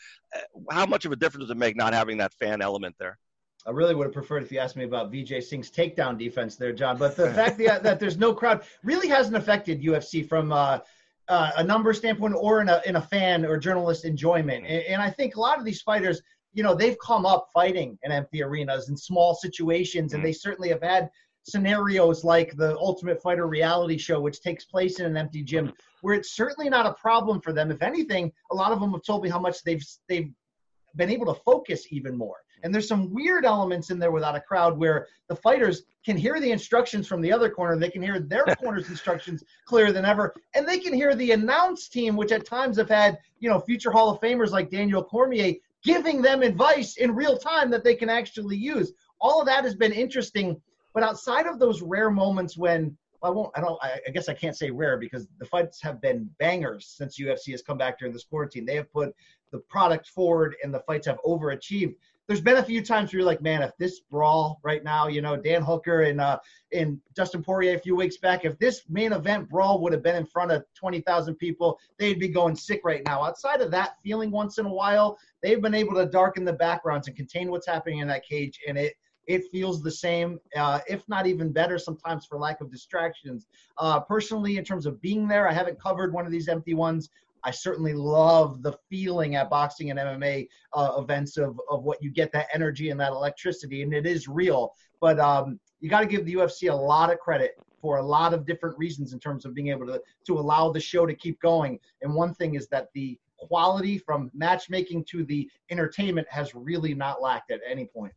how 0.70 0.86
much 0.86 1.04
of 1.04 1.12
a 1.12 1.16
difference 1.16 1.44
does 1.44 1.50
it 1.50 1.56
make 1.56 1.76
not 1.76 1.92
having 1.92 2.18
that 2.18 2.32
fan 2.34 2.62
element 2.62 2.94
there? 2.98 3.18
I 3.66 3.70
really 3.70 3.94
would 3.94 4.04
have 4.04 4.14
preferred 4.14 4.42
if 4.42 4.50
you 4.50 4.58
asked 4.58 4.76
me 4.76 4.84
about 4.84 5.12
Vijay 5.12 5.42
Singh's 5.42 5.70
takedown 5.70 6.18
defense 6.18 6.56
there, 6.56 6.72
John. 6.72 6.96
But 6.96 7.16
the 7.16 7.30
fact 7.34 7.58
that, 7.58 7.82
that 7.82 8.00
there's 8.00 8.16
no 8.16 8.32
crowd 8.32 8.62
really 8.82 9.08
hasn't 9.08 9.36
affected 9.36 9.82
UFC 9.82 10.26
from 10.26 10.52
uh, 10.52 10.78
uh, 11.28 11.50
a 11.58 11.64
number 11.64 11.92
standpoint 11.92 12.34
or 12.36 12.60
in 12.60 12.68
a, 12.68 12.80
in 12.86 12.96
a 12.96 13.00
fan 13.00 13.44
or 13.44 13.58
journalist 13.58 14.04
enjoyment. 14.04 14.66
And, 14.66 14.82
and, 14.84 15.02
I 15.02 15.10
think 15.10 15.36
a 15.36 15.40
lot 15.40 15.58
of 15.58 15.64
these 15.64 15.82
fighters, 15.82 16.22
you 16.52 16.62
know, 16.62 16.74
they've 16.74 16.96
come 17.04 17.26
up 17.26 17.48
fighting 17.52 17.98
in 18.02 18.10
empty 18.10 18.42
arenas 18.42 18.88
in 18.88 18.96
small 18.96 19.34
situations, 19.34 20.14
and 20.14 20.22
mm. 20.22 20.26
they 20.26 20.32
certainly 20.32 20.70
have 20.70 20.82
had 20.82 21.10
scenarios 21.42 22.24
like 22.24 22.56
the 22.56 22.76
Ultimate 22.76 23.20
Fighter 23.22 23.46
reality 23.46 23.98
show, 23.98 24.20
which 24.20 24.40
takes 24.40 24.64
place 24.64 25.00
in 25.00 25.06
an 25.06 25.16
empty 25.16 25.42
gym, 25.42 25.72
where 26.02 26.14
it's 26.14 26.32
certainly 26.32 26.70
not 26.70 26.86
a 26.86 26.94
problem 26.94 27.40
for 27.40 27.52
them. 27.52 27.70
If 27.70 27.82
anything, 27.82 28.32
a 28.50 28.54
lot 28.54 28.72
of 28.72 28.80
them 28.80 28.92
have 28.92 29.02
told 29.02 29.22
me 29.22 29.28
how 29.28 29.40
much 29.40 29.62
they've 29.62 29.84
they've 30.08 30.30
been 30.96 31.10
able 31.10 31.26
to 31.32 31.40
focus 31.42 31.86
even 31.90 32.16
more. 32.16 32.36
And 32.62 32.74
there's 32.74 32.88
some 32.88 33.12
weird 33.12 33.44
elements 33.44 33.90
in 33.90 33.98
there 33.98 34.10
without 34.10 34.36
a 34.36 34.40
crowd 34.40 34.76
where 34.76 35.06
the 35.28 35.36
fighters 35.36 35.84
can 36.04 36.16
hear 36.16 36.40
the 36.40 36.50
instructions 36.50 37.06
from 37.06 37.20
the 37.20 37.32
other 37.32 37.48
corner. 37.48 37.78
They 37.78 37.90
can 37.90 38.02
hear 38.02 38.20
their 38.20 38.44
corner's 38.60 38.88
instructions 38.88 39.44
clearer 39.64 39.92
than 39.92 40.04
ever. 40.04 40.34
And 40.54 40.68
they 40.68 40.78
can 40.78 40.92
hear 40.92 41.14
the 41.14 41.32
announce 41.32 41.88
team, 41.88 42.16
which 42.16 42.32
at 42.32 42.44
times 42.44 42.76
have 42.76 42.88
had, 42.88 43.18
you 43.38 43.48
know, 43.48 43.60
future 43.60 43.90
Hall 43.90 44.10
of 44.10 44.20
Famers 44.20 44.50
like 44.50 44.70
Daniel 44.70 45.02
Cormier 45.02 45.54
giving 45.82 46.20
them 46.20 46.42
advice 46.42 46.96
in 46.96 47.14
real 47.14 47.38
time 47.38 47.70
that 47.70 47.84
they 47.84 47.94
can 47.94 48.10
actually 48.10 48.56
use. 48.56 48.92
All 49.20 49.40
of 49.40 49.46
that 49.46 49.64
has 49.64 49.74
been 49.74 49.92
interesting. 49.92 50.60
But 50.92 51.02
outside 51.02 51.46
of 51.46 51.58
those 51.58 51.82
rare 51.82 52.10
moments 52.10 52.56
when 52.56 52.96
I 53.22 53.30
won't. 53.30 53.50
I 53.54 53.60
don't. 53.60 53.78
I 53.82 54.10
guess 54.12 54.28
I 54.28 54.34
can't 54.34 54.56
say 54.56 54.70
rare 54.70 54.96
because 54.96 55.26
the 55.38 55.44
fights 55.44 55.82
have 55.82 56.00
been 56.00 56.30
bangers 56.38 56.94
since 56.96 57.20
UFC 57.20 57.50
has 57.50 57.62
come 57.62 57.78
back 57.78 57.98
during 57.98 58.12
this 58.12 58.24
quarantine. 58.24 58.64
They 58.64 58.76
have 58.76 58.90
put 58.92 59.14
the 59.52 59.58
product 59.58 60.08
forward, 60.08 60.56
and 60.62 60.72
the 60.72 60.80
fights 60.80 61.06
have 61.06 61.18
overachieved. 61.26 61.94
There's 62.28 62.40
been 62.40 62.58
a 62.58 62.62
few 62.62 62.82
times 62.82 63.12
where 63.12 63.18
you're 63.18 63.26
like, 63.26 63.42
man, 63.42 63.60
if 63.60 63.72
this 63.76 64.00
brawl 64.08 64.60
right 64.62 64.84
now, 64.84 65.08
you 65.08 65.20
know, 65.20 65.36
Dan 65.36 65.62
Hooker 65.62 66.02
and 66.02 66.20
uh, 66.20 66.38
and 66.72 66.98
Dustin 67.14 67.42
Poirier 67.42 67.74
a 67.74 67.78
few 67.78 67.96
weeks 67.96 68.16
back, 68.16 68.44
if 68.44 68.58
this 68.58 68.82
main 68.88 69.12
event 69.12 69.48
brawl 69.48 69.82
would 69.82 69.92
have 69.92 70.02
been 70.02 70.16
in 70.16 70.24
front 70.24 70.52
of 70.52 70.64
20,000 70.74 71.34
people, 71.34 71.78
they'd 71.98 72.20
be 72.20 72.28
going 72.28 72.54
sick 72.54 72.80
right 72.84 73.02
now. 73.04 73.24
Outside 73.24 73.60
of 73.60 73.70
that 73.72 73.96
feeling 74.02 74.30
once 74.30 74.58
in 74.58 74.66
a 74.66 74.72
while, 74.72 75.18
they've 75.42 75.60
been 75.60 75.74
able 75.74 75.94
to 75.94 76.06
darken 76.06 76.44
the 76.44 76.52
backgrounds 76.52 77.08
and 77.08 77.16
contain 77.16 77.50
what's 77.50 77.66
happening 77.66 77.98
in 77.98 78.08
that 78.08 78.24
cage, 78.24 78.60
and 78.66 78.78
it 78.78 78.94
it 79.30 79.48
feels 79.52 79.80
the 79.80 79.90
same, 79.90 80.40
uh, 80.56 80.80
if 80.88 81.08
not 81.08 81.24
even 81.24 81.52
better 81.52 81.78
sometimes 81.78 82.26
for 82.26 82.36
lack 82.36 82.60
of 82.60 82.68
distractions. 82.68 83.46
Uh, 83.78 84.00
personally, 84.00 84.56
in 84.56 84.64
terms 84.64 84.86
of 84.86 85.00
being 85.00 85.28
there, 85.28 85.48
I 85.48 85.52
haven't 85.52 85.80
covered 85.80 86.12
one 86.12 86.26
of 86.26 86.32
these 86.32 86.48
empty 86.48 86.74
ones. 86.74 87.10
I 87.44 87.52
certainly 87.52 87.94
love 87.94 88.60
the 88.64 88.72
feeling 88.90 89.36
at 89.36 89.48
boxing 89.48 89.90
and 89.90 90.00
MMA 90.00 90.48
uh, 90.72 90.94
events 90.98 91.36
of, 91.36 91.60
of 91.70 91.84
what 91.84 92.02
you 92.02 92.10
get 92.10 92.32
that 92.32 92.48
energy 92.52 92.90
and 92.90 92.98
that 92.98 93.12
electricity, 93.12 93.82
and 93.82 93.94
it 93.94 94.04
is 94.04 94.26
real. 94.26 94.74
But 95.00 95.20
um, 95.20 95.60
you 95.78 95.88
got 95.88 96.00
to 96.00 96.06
give 96.06 96.26
the 96.26 96.34
UFC 96.34 96.68
a 96.68 96.74
lot 96.74 97.12
of 97.12 97.20
credit 97.20 97.52
for 97.80 97.98
a 97.98 98.02
lot 98.02 98.34
of 98.34 98.44
different 98.44 98.76
reasons 98.76 99.12
in 99.12 99.20
terms 99.20 99.44
of 99.44 99.54
being 99.54 99.68
able 99.68 99.86
to 99.86 100.02
to 100.26 100.38
allow 100.40 100.72
the 100.72 100.80
show 100.80 101.06
to 101.06 101.14
keep 101.14 101.40
going. 101.40 101.78
And 102.02 102.12
one 102.12 102.34
thing 102.34 102.56
is 102.56 102.66
that 102.68 102.88
the 102.94 103.16
quality 103.38 103.96
from 103.96 104.28
matchmaking 104.34 105.04
to 105.04 105.24
the 105.24 105.48
entertainment 105.70 106.26
has 106.30 106.52
really 106.52 106.94
not 106.94 107.22
lacked 107.22 107.52
at 107.52 107.60
any 107.64 107.86
point. 107.86 108.12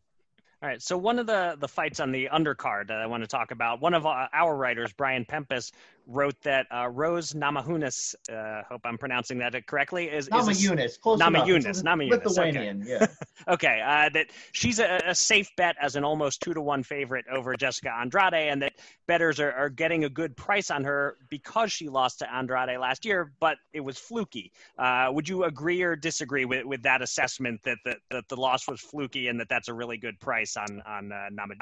All 0.63 0.69
right. 0.69 0.81
So 0.81 0.97
one 0.97 1.19
of 1.19 1.27
the 1.27 1.57
the 1.59 1.67
fights 1.67 1.99
on 1.99 2.13
the 2.13 2.29
undercard 2.31 2.87
that 2.87 2.99
I 2.99 3.05
want 3.05 3.21
to 3.21 3.27
talk 3.27 3.51
about, 3.51 3.81
one 3.81 3.93
of 3.93 4.05
uh, 4.05 4.27
our 4.31 4.55
writers, 4.55 4.93
Brian 4.93 5.25
Pempus, 5.25 5.73
wrote 6.07 6.39
that 6.43 6.67
uh, 6.71 6.87
Rose 6.89 7.33
Namajunas, 7.33 8.15
uh, 8.31 8.63
hope 8.69 8.81
I'm 8.85 8.97
pronouncing 8.97 9.37
that 9.39 9.65
correctly, 9.67 10.09
is 10.09 10.29
Namajunas, 10.29 10.99
close 10.99 11.19
Namajunas, 11.19 11.83
Namajunas, 11.83 12.25
Lithuanian, 12.25 12.81
okay. 12.81 12.91
yeah. 12.91 13.07
okay, 13.53 13.81
uh, 13.85 14.09
that 14.13 14.27
she's 14.51 14.79
a, 14.79 15.01
a, 15.05 15.15
safe 15.15 15.49
bet 15.55 15.75
as 15.81 15.95
an 15.95 16.03
almost 16.03 16.41
two 16.41 16.53
to 16.53 16.61
one 16.61 16.83
favorite 16.83 17.25
over 17.31 17.55
Jessica 17.55 17.91
Andrade, 17.93 18.33
and 18.33 18.61
that 18.61 18.73
betters 19.07 19.39
are, 19.39 19.51
are, 19.51 19.69
getting 19.69 20.03
a 20.03 20.09
good 20.09 20.35
price 20.35 20.69
on 20.69 20.83
her 20.83 21.17
because 21.29 21.71
she 21.71 21.89
lost 21.89 22.19
to 22.19 22.33
Andrade 22.33 22.77
last 22.79 23.05
year, 23.05 23.31
but 23.39 23.57
it 23.73 23.79
was 23.81 23.97
fluky. 23.97 24.51
Uh, 24.77 25.09
would 25.11 25.27
you 25.27 25.45
agree 25.45 25.81
or 25.81 25.95
disagree 25.95 26.45
with, 26.45 26.65
with 26.65 26.83
that 26.83 27.01
assessment 27.01 27.61
that 27.63 27.77
the, 27.85 27.95
that 28.11 28.27
the 28.29 28.35
loss 28.35 28.67
was 28.67 28.81
fluky 28.81 29.27
and 29.27 29.39
that 29.39 29.49
that's 29.49 29.67
a 29.67 29.73
really 29.73 29.97
good 29.97 30.19
price 30.19 30.57
on 30.57 30.81
on 30.85 31.11
uh, 31.11 31.29
Nama? 31.31 31.53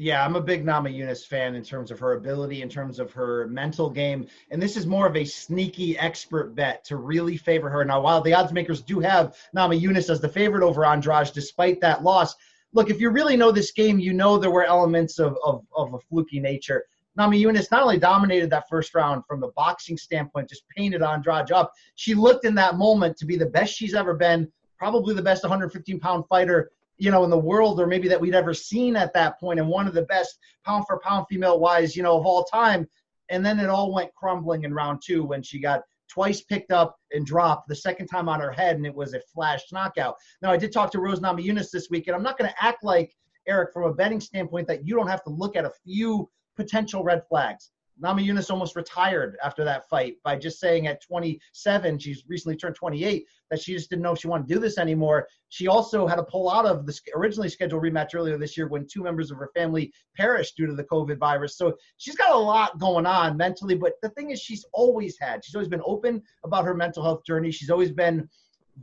Yeah, 0.00 0.24
I'm 0.24 0.36
a 0.36 0.40
big 0.40 0.64
Namajunas 0.64 1.26
fan 1.26 1.56
in 1.56 1.64
terms 1.64 1.90
of 1.90 1.98
her 1.98 2.12
ability, 2.12 2.62
in 2.62 2.68
terms 2.68 3.00
of 3.00 3.10
her 3.14 3.48
mental 3.48 3.90
game. 3.90 4.28
And 4.52 4.62
this 4.62 4.76
is 4.76 4.86
more 4.86 5.08
of 5.08 5.16
a 5.16 5.24
sneaky 5.24 5.98
expert 5.98 6.54
bet 6.54 6.84
to 6.84 6.96
really 6.96 7.36
favor 7.36 7.68
her. 7.68 7.84
Now, 7.84 8.00
while 8.00 8.20
the 8.20 8.32
odds 8.32 8.52
makers 8.52 8.80
do 8.80 9.00
have 9.00 9.36
Namajunas 9.56 10.08
as 10.08 10.20
the 10.20 10.28
favorite 10.28 10.62
over 10.62 10.84
Andrade, 10.84 11.32
despite 11.34 11.80
that 11.80 12.04
loss, 12.04 12.36
look, 12.72 12.90
if 12.90 13.00
you 13.00 13.10
really 13.10 13.36
know 13.36 13.50
this 13.50 13.72
game, 13.72 13.98
you 13.98 14.12
know 14.12 14.38
there 14.38 14.52
were 14.52 14.62
elements 14.62 15.18
of, 15.18 15.36
of, 15.44 15.66
of 15.74 15.92
a 15.92 15.98
fluky 16.08 16.38
nature. 16.38 16.84
Namajunas 17.18 17.68
not 17.72 17.82
only 17.82 17.98
dominated 17.98 18.50
that 18.50 18.68
first 18.68 18.94
round 18.94 19.24
from 19.26 19.40
the 19.40 19.50
boxing 19.56 19.96
standpoint, 19.96 20.48
just 20.48 20.62
painted 20.68 21.02
Andrade 21.02 21.50
up. 21.50 21.72
She 21.96 22.14
looked 22.14 22.44
in 22.44 22.54
that 22.54 22.76
moment 22.76 23.16
to 23.16 23.26
be 23.26 23.36
the 23.36 23.46
best 23.46 23.74
she's 23.74 23.94
ever 23.94 24.14
been, 24.14 24.46
probably 24.78 25.12
the 25.16 25.22
best 25.22 25.42
115 25.42 25.98
pound 25.98 26.24
fighter 26.28 26.70
you 26.98 27.10
know, 27.10 27.24
in 27.24 27.30
the 27.30 27.38
world 27.38 27.80
or 27.80 27.86
maybe 27.86 28.08
that 28.08 28.20
we'd 28.20 28.34
ever 28.34 28.52
seen 28.52 28.96
at 28.96 29.14
that 29.14 29.38
point 29.38 29.60
and 29.60 29.68
one 29.68 29.86
of 29.86 29.94
the 29.94 30.02
best 30.02 30.38
pound 30.64 30.84
for 30.86 30.98
pound 31.00 31.26
female 31.28 31.58
wise, 31.58 31.96
you 31.96 32.02
know, 32.02 32.18
of 32.18 32.26
all 32.26 32.44
time. 32.44 32.88
And 33.30 33.44
then 33.44 33.60
it 33.60 33.68
all 33.68 33.92
went 33.92 34.14
crumbling 34.14 34.64
in 34.64 34.74
round 34.74 35.00
two 35.04 35.24
when 35.24 35.42
she 35.42 35.60
got 35.60 35.82
twice 36.08 36.40
picked 36.40 36.72
up 36.72 36.96
and 37.12 37.24
dropped 37.24 37.68
the 37.68 37.76
second 37.76 38.08
time 38.08 38.28
on 38.28 38.40
her 38.40 38.50
head 38.50 38.76
and 38.76 38.86
it 38.86 38.94
was 38.94 39.14
a 39.14 39.20
flash 39.32 39.62
knockout. 39.70 40.16
Now 40.42 40.50
I 40.50 40.56
did 40.56 40.72
talk 40.72 40.90
to 40.92 41.00
Rose 41.00 41.20
Namajunas 41.20 41.70
this 41.70 41.88
week 41.90 42.06
and 42.06 42.16
I'm 42.16 42.22
not 42.22 42.38
going 42.38 42.50
to 42.50 42.64
act 42.64 42.82
like 42.82 43.14
Eric 43.46 43.72
from 43.72 43.84
a 43.84 43.94
betting 43.94 44.20
standpoint 44.20 44.66
that 44.68 44.86
you 44.86 44.94
don't 44.94 45.08
have 45.08 45.22
to 45.24 45.30
look 45.30 45.56
at 45.56 45.64
a 45.64 45.72
few 45.84 46.28
potential 46.56 47.04
red 47.04 47.22
flags. 47.28 47.70
Namajunas 48.02 48.50
almost 48.50 48.76
retired 48.76 49.36
after 49.42 49.64
that 49.64 49.88
fight 49.88 50.16
by 50.22 50.36
just 50.36 50.60
saying 50.60 50.86
at 50.86 51.02
27, 51.02 51.98
she's 51.98 52.24
recently 52.28 52.56
turned 52.56 52.74
28, 52.74 53.26
that 53.50 53.60
she 53.60 53.72
just 53.74 53.90
didn't 53.90 54.02
know 54.02 54.12
if 54.12 54.20
she 54.20 54.28
wanted 54.28 54.46
to 54.48 54.54
do 54.54 54.60
this 54.60 54.78
anymore. 54.78 55.26
She 55.48 55.66
also 55.66 56.06
had 56.06 56.16
to 56.16 56.22
pull 56.22 56.50
out 56.50 56.66
of 56.66 56.86
the 56.86 56.98
originally 57.14 57.48
scheduled 57.48 57.82
rematch 57.82 58.14
earlier 58.14 58.38
this 58.38 58.56
year 58.56 58.68
when 58.68 58.86
two 58.86 59.02
members 59.02 59.30
of 59.30 59.38
her 59.38 59.50
family 59.54 59.92
perished 60.16 60.56
due 60.56 60.66
to 60.66 60.74
the 60.74 60.84
COVID 60.84 61.18
virus. 61.18 61.56
So 61.56 61.74
she's 61.96 62.16
got 62.16 62.32
a 62.32 62.38
lot 62.38 62.78
going 62.78 63.06
on 63.06 63.36
mentally. 63.36 63.74
But 63.74 63.94
the 64.02 64.10
thing 64.10 64.30
is, 64.30 64.40
she's 64.40 64.64
always 64.72 65.16
had, 65.20 65.44
she's 65.44 65.54
always 65.54 65.68
been 65.68 65.82
open 65.84 66.22
about 66.44 66.64
her 66.64 66.74
mental 66.74 67.02
health 67.02 67.24
journey. 67.24 67.50
She's 67.50 67.70
always 67.70 67.90
been 67.90 68.28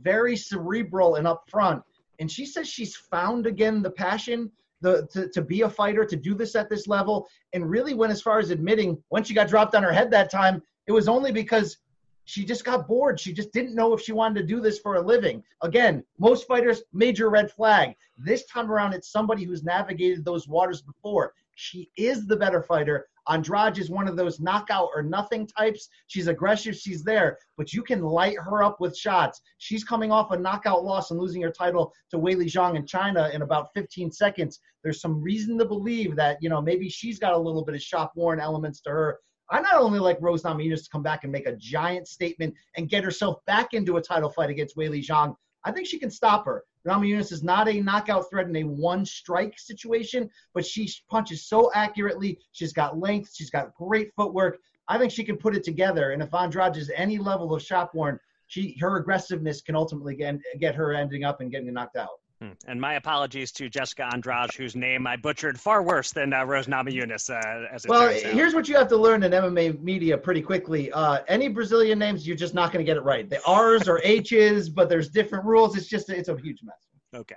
very 0.02 0.36
cerebral 0.36 1.14
and 1.14 1.26
upfront. 1.26 1.82
And 2.18 2.30
she 2.30 2.46
says 2.46 2.68
she's 2.68 2.96
found 2.96 3.46
again 3.46 3.82
the 3.82 3.90
passion 3.90 4.50
the, 4.86 5.06
to, 5.12 5.28
to 5.28 5.42
be 5.42 5.62
a 5.62 5.68
fighter, 5.68 6.04
to 6.04 6.16
do 6.16 6.34
this 6.34 6.54
at 6.54 6.70
this 6.70 6.86
level, 6.86 7.28
and 7.52 7.68
really 7.68 7.92
went 7.92 8.12
as 8.12 8.22
far 8.22 8.38
as 8.38 8.50
admitting 8.50 9.02
when 9.08 9.24
she 9.24 9.34
got 9.34 9.48
dropped 9.48 9.74
on 9.74 9.82
her 9.82 9.92
head 9.92 10.12
that 10.12 10.30
time, 10.30 10.62
it 10.86 10.92
was 10.92 11.08
only 11.08 11.32
because 11.32 11.78
she 12.24 12.44
just 12.44 12.64
got 12.64 12.86
bored. 12.86 13.18
She 13.18 13.32
just 13.32 13.52
didn't 13.52 13.74
know 13.74 13.92
if 13.92 14.00
she 14.00 14.12
wanted 14.12 14.40
to 14.40 14.46
do 14.46 14.60
this 14.60 14.78
for 14.78 14.94
a 14.94 15.00
living. 15.00 15.42
Again, 15.62 16.04
most 16.18 16.46
fighters, 16.46 16.82
major 16.92 17.30
red 17.30 17.50
flag. 17.50 17.94
This 18.16 18.46
time 18.46 18.70
around, 18.70 18.92
it's 18.94 19.10
somebody 19.10 19.42
who's 19.42 19.64
navigated 19.64 20.24
those 20.24 20.46
waters 20.46 20.82
before. 20.82 21.32
She 21.56 21.90
is 21.96 22.26
the 22.26 22.36
better 22.36 22.62
fighter. 22.62 23.08
Andrade 23.28 23.78
is 23.78 23.90
one 23.90 24.08
of 24.08 24.16
those 24.16 24.40
knockout 24.40 24.90
or 24.94 25.02
nothing 25.02 25.46
types. 25.46 25.88
She's 26.06 26.28
aggressive, 26.28 26.76
she's 26.76 27.02
there, 27.02 27.38
but 27.56 27.72
you 27.72 27.82
can 27.82 28.02
light 28.02 28.36
her 28.38 28.62
up 28.62 28.80
with 28.80 28.96
shots. 28.96 29.40
She's 29.58 29.84
coming 29.84 30.12
off 30.12 30.30
a 30.30 30.38
knockout 30.38 30.84
loss 30.84 31.10
and 31.10 31.20
losing 31.20 31.42
her 31.42 31.50
title 31.50 31.92
to 32.10 32.18
Weili 32.18 32.46
Zhang 32.46 32.76
in 32.76 32.86
China 32.86 33.30
in 33.32 33.42
about 33.42 33.68
15 33.74 34.10
seconds. 34.12 34.60
There's 34.82 35.00
some 35.00 35.20
reason 35.20 35.58
to 35.58 35.64
believe 35.64 36.14
that, 36.16 36.38
you 36.40 36.48
know, 36.48 36.62
maybe 36.62 36.88
she's 36.88 37.18
got 37.18 37.34
a 37.34 37.38
little 37.38 37.64
bit 37.64 37.74
of 37.74 37.82
shop 37.82 38.12
worn 38.14 38.40
elements 38.40 38.80
to 38.82 38.90
her. 38.90 39.18
I 39.50 39.60
not 39.60 39.76
only 39.76 39.98
like 39.98 40.18
Rose 40.20 40.42
Namajunas 40.42 40.84
to 40.84 40.90
come 40.90 41.02
back 41.02 41.22
and 41.22 41.32
make 41.32 41.46
a 41.46 41.56
giant 41.56 42.08
statement 42.08 42.54
and 42.76 42.88
get 42.88 43.04
herself 43.04 43.44
back 43.46 43.74
into 43.74 43.96
a 43.96 44.02
title 44.02 44.30
fight 44.30 44.50
against 44.50 44.76
Weili 44.76 45.04
Zhang. 45.04 45.34
I 45.64 45.72
think 45.72 45.86
she 45.86 45.98
can 45.98 46.10
stop 46.10 46.44
her. 46.46 46.64
Namajunas 46.86 47.32
is 47.32 47.42
not 47.42 47.68
a 47.68 47.80
knockout 47.80 48.30
threat 48.30 48.48
in 48.48 48.56
a 48.56 48.64
one 48.64 49.04
strike 49.04 49.58
situation, 49.58 50.30
but 50.54 50.64
she 50.64 50.90
punches 51.10 51.46
so 51.46 51.70
accurately. 51.74 52.38
She's 52.52 52.72
got 52.72 52.98
length. 52.98 53.32
She's 53.34 53.50
got 53.50 53.74
great 53.74 54.12
footwork. 54.14 54.58
I 54.88 54.98
think 54.98 55.10
she 55.10 55.24
can 55.24 55.36
put 55.36 55.56
it 55.56 55.64
together. 55.64 56.12
And 56.12 56.22
if 56.22 56.32
Andrade 56.32 56.76
is 56.76 56.92
any 56.94 57.18
level 57.18 57.52
of 57.54 57.62
shop 57.62 57.92
worn, 57.94 58.20
she 58.46 58.76
her 58.80 58.96
aggressiveness 58.96 59.60
can 59.60 59.74
ultimately 59.74 60.14
get, 60.14 60.36
get 60.60 60.76
her 60.76 60.94
ending 60.94 61.24
up 61.24 61.40
and 61.40 61.50
getting 61.50 61.72
knocked 61.72 61.96
out. 61.96 62.20
Hmm. 62.40 62.50
And 62.66 62.78
my 62.78 62.94
apologies 62.94 63.50
to 63.52 63.70
Jessica 63.70 64.06
Andrade, 64.12 64.52
whose 64.54 64.76
name 64.76 65.06
I 65.06 65.16
butchered 65.16 65.58
far 65.58 65.82
worse 65.82 66.12
than 66.12 66.34
uh, 66.34 66.44
Rose 66.44 66.66
Namajunas. 66.66 67.30
Uh, 67.30 67.66
as 67.72 67.86
well, 67.88 68.08
here's 68.10 68.54
what 68.54 68.68
you 68.68 68.76
have 68.76 68.88
to 68.88 68.96
learn 68.96 69.22
in 69.22 69.32
MMA 69.32 69.80
media 69.80 70.18
pretty 70.18 70.42
quickly. 70.42 70.92
Uh, 70.92 71.20
any 71.28 71.48
Brazilian 71.48 71.98
names, 71.98 72.26
you're 72.26 72.36
just 72.36 72.52
not 72.52 72.72
going 72.72 72.84
to 72.84 72.88
get 72.88 72.98
it 72.98 73.04
right. 73.04 73.28
The 73.30 73.42
R's 73.46 73.88
or 73.88 74.00
H's, 74.04 74.68
but 74.68 74.90
there's 74.90 75.08
different 75.08 75.46
rules. 75.46 75.76
It's 75.78 75.88
just 75.88 76.10
it's 76.10 76.28
a 76.28 76.36
huge 76.36 76.60
mess. 76.62 76.76
Okay. 77.14 77.36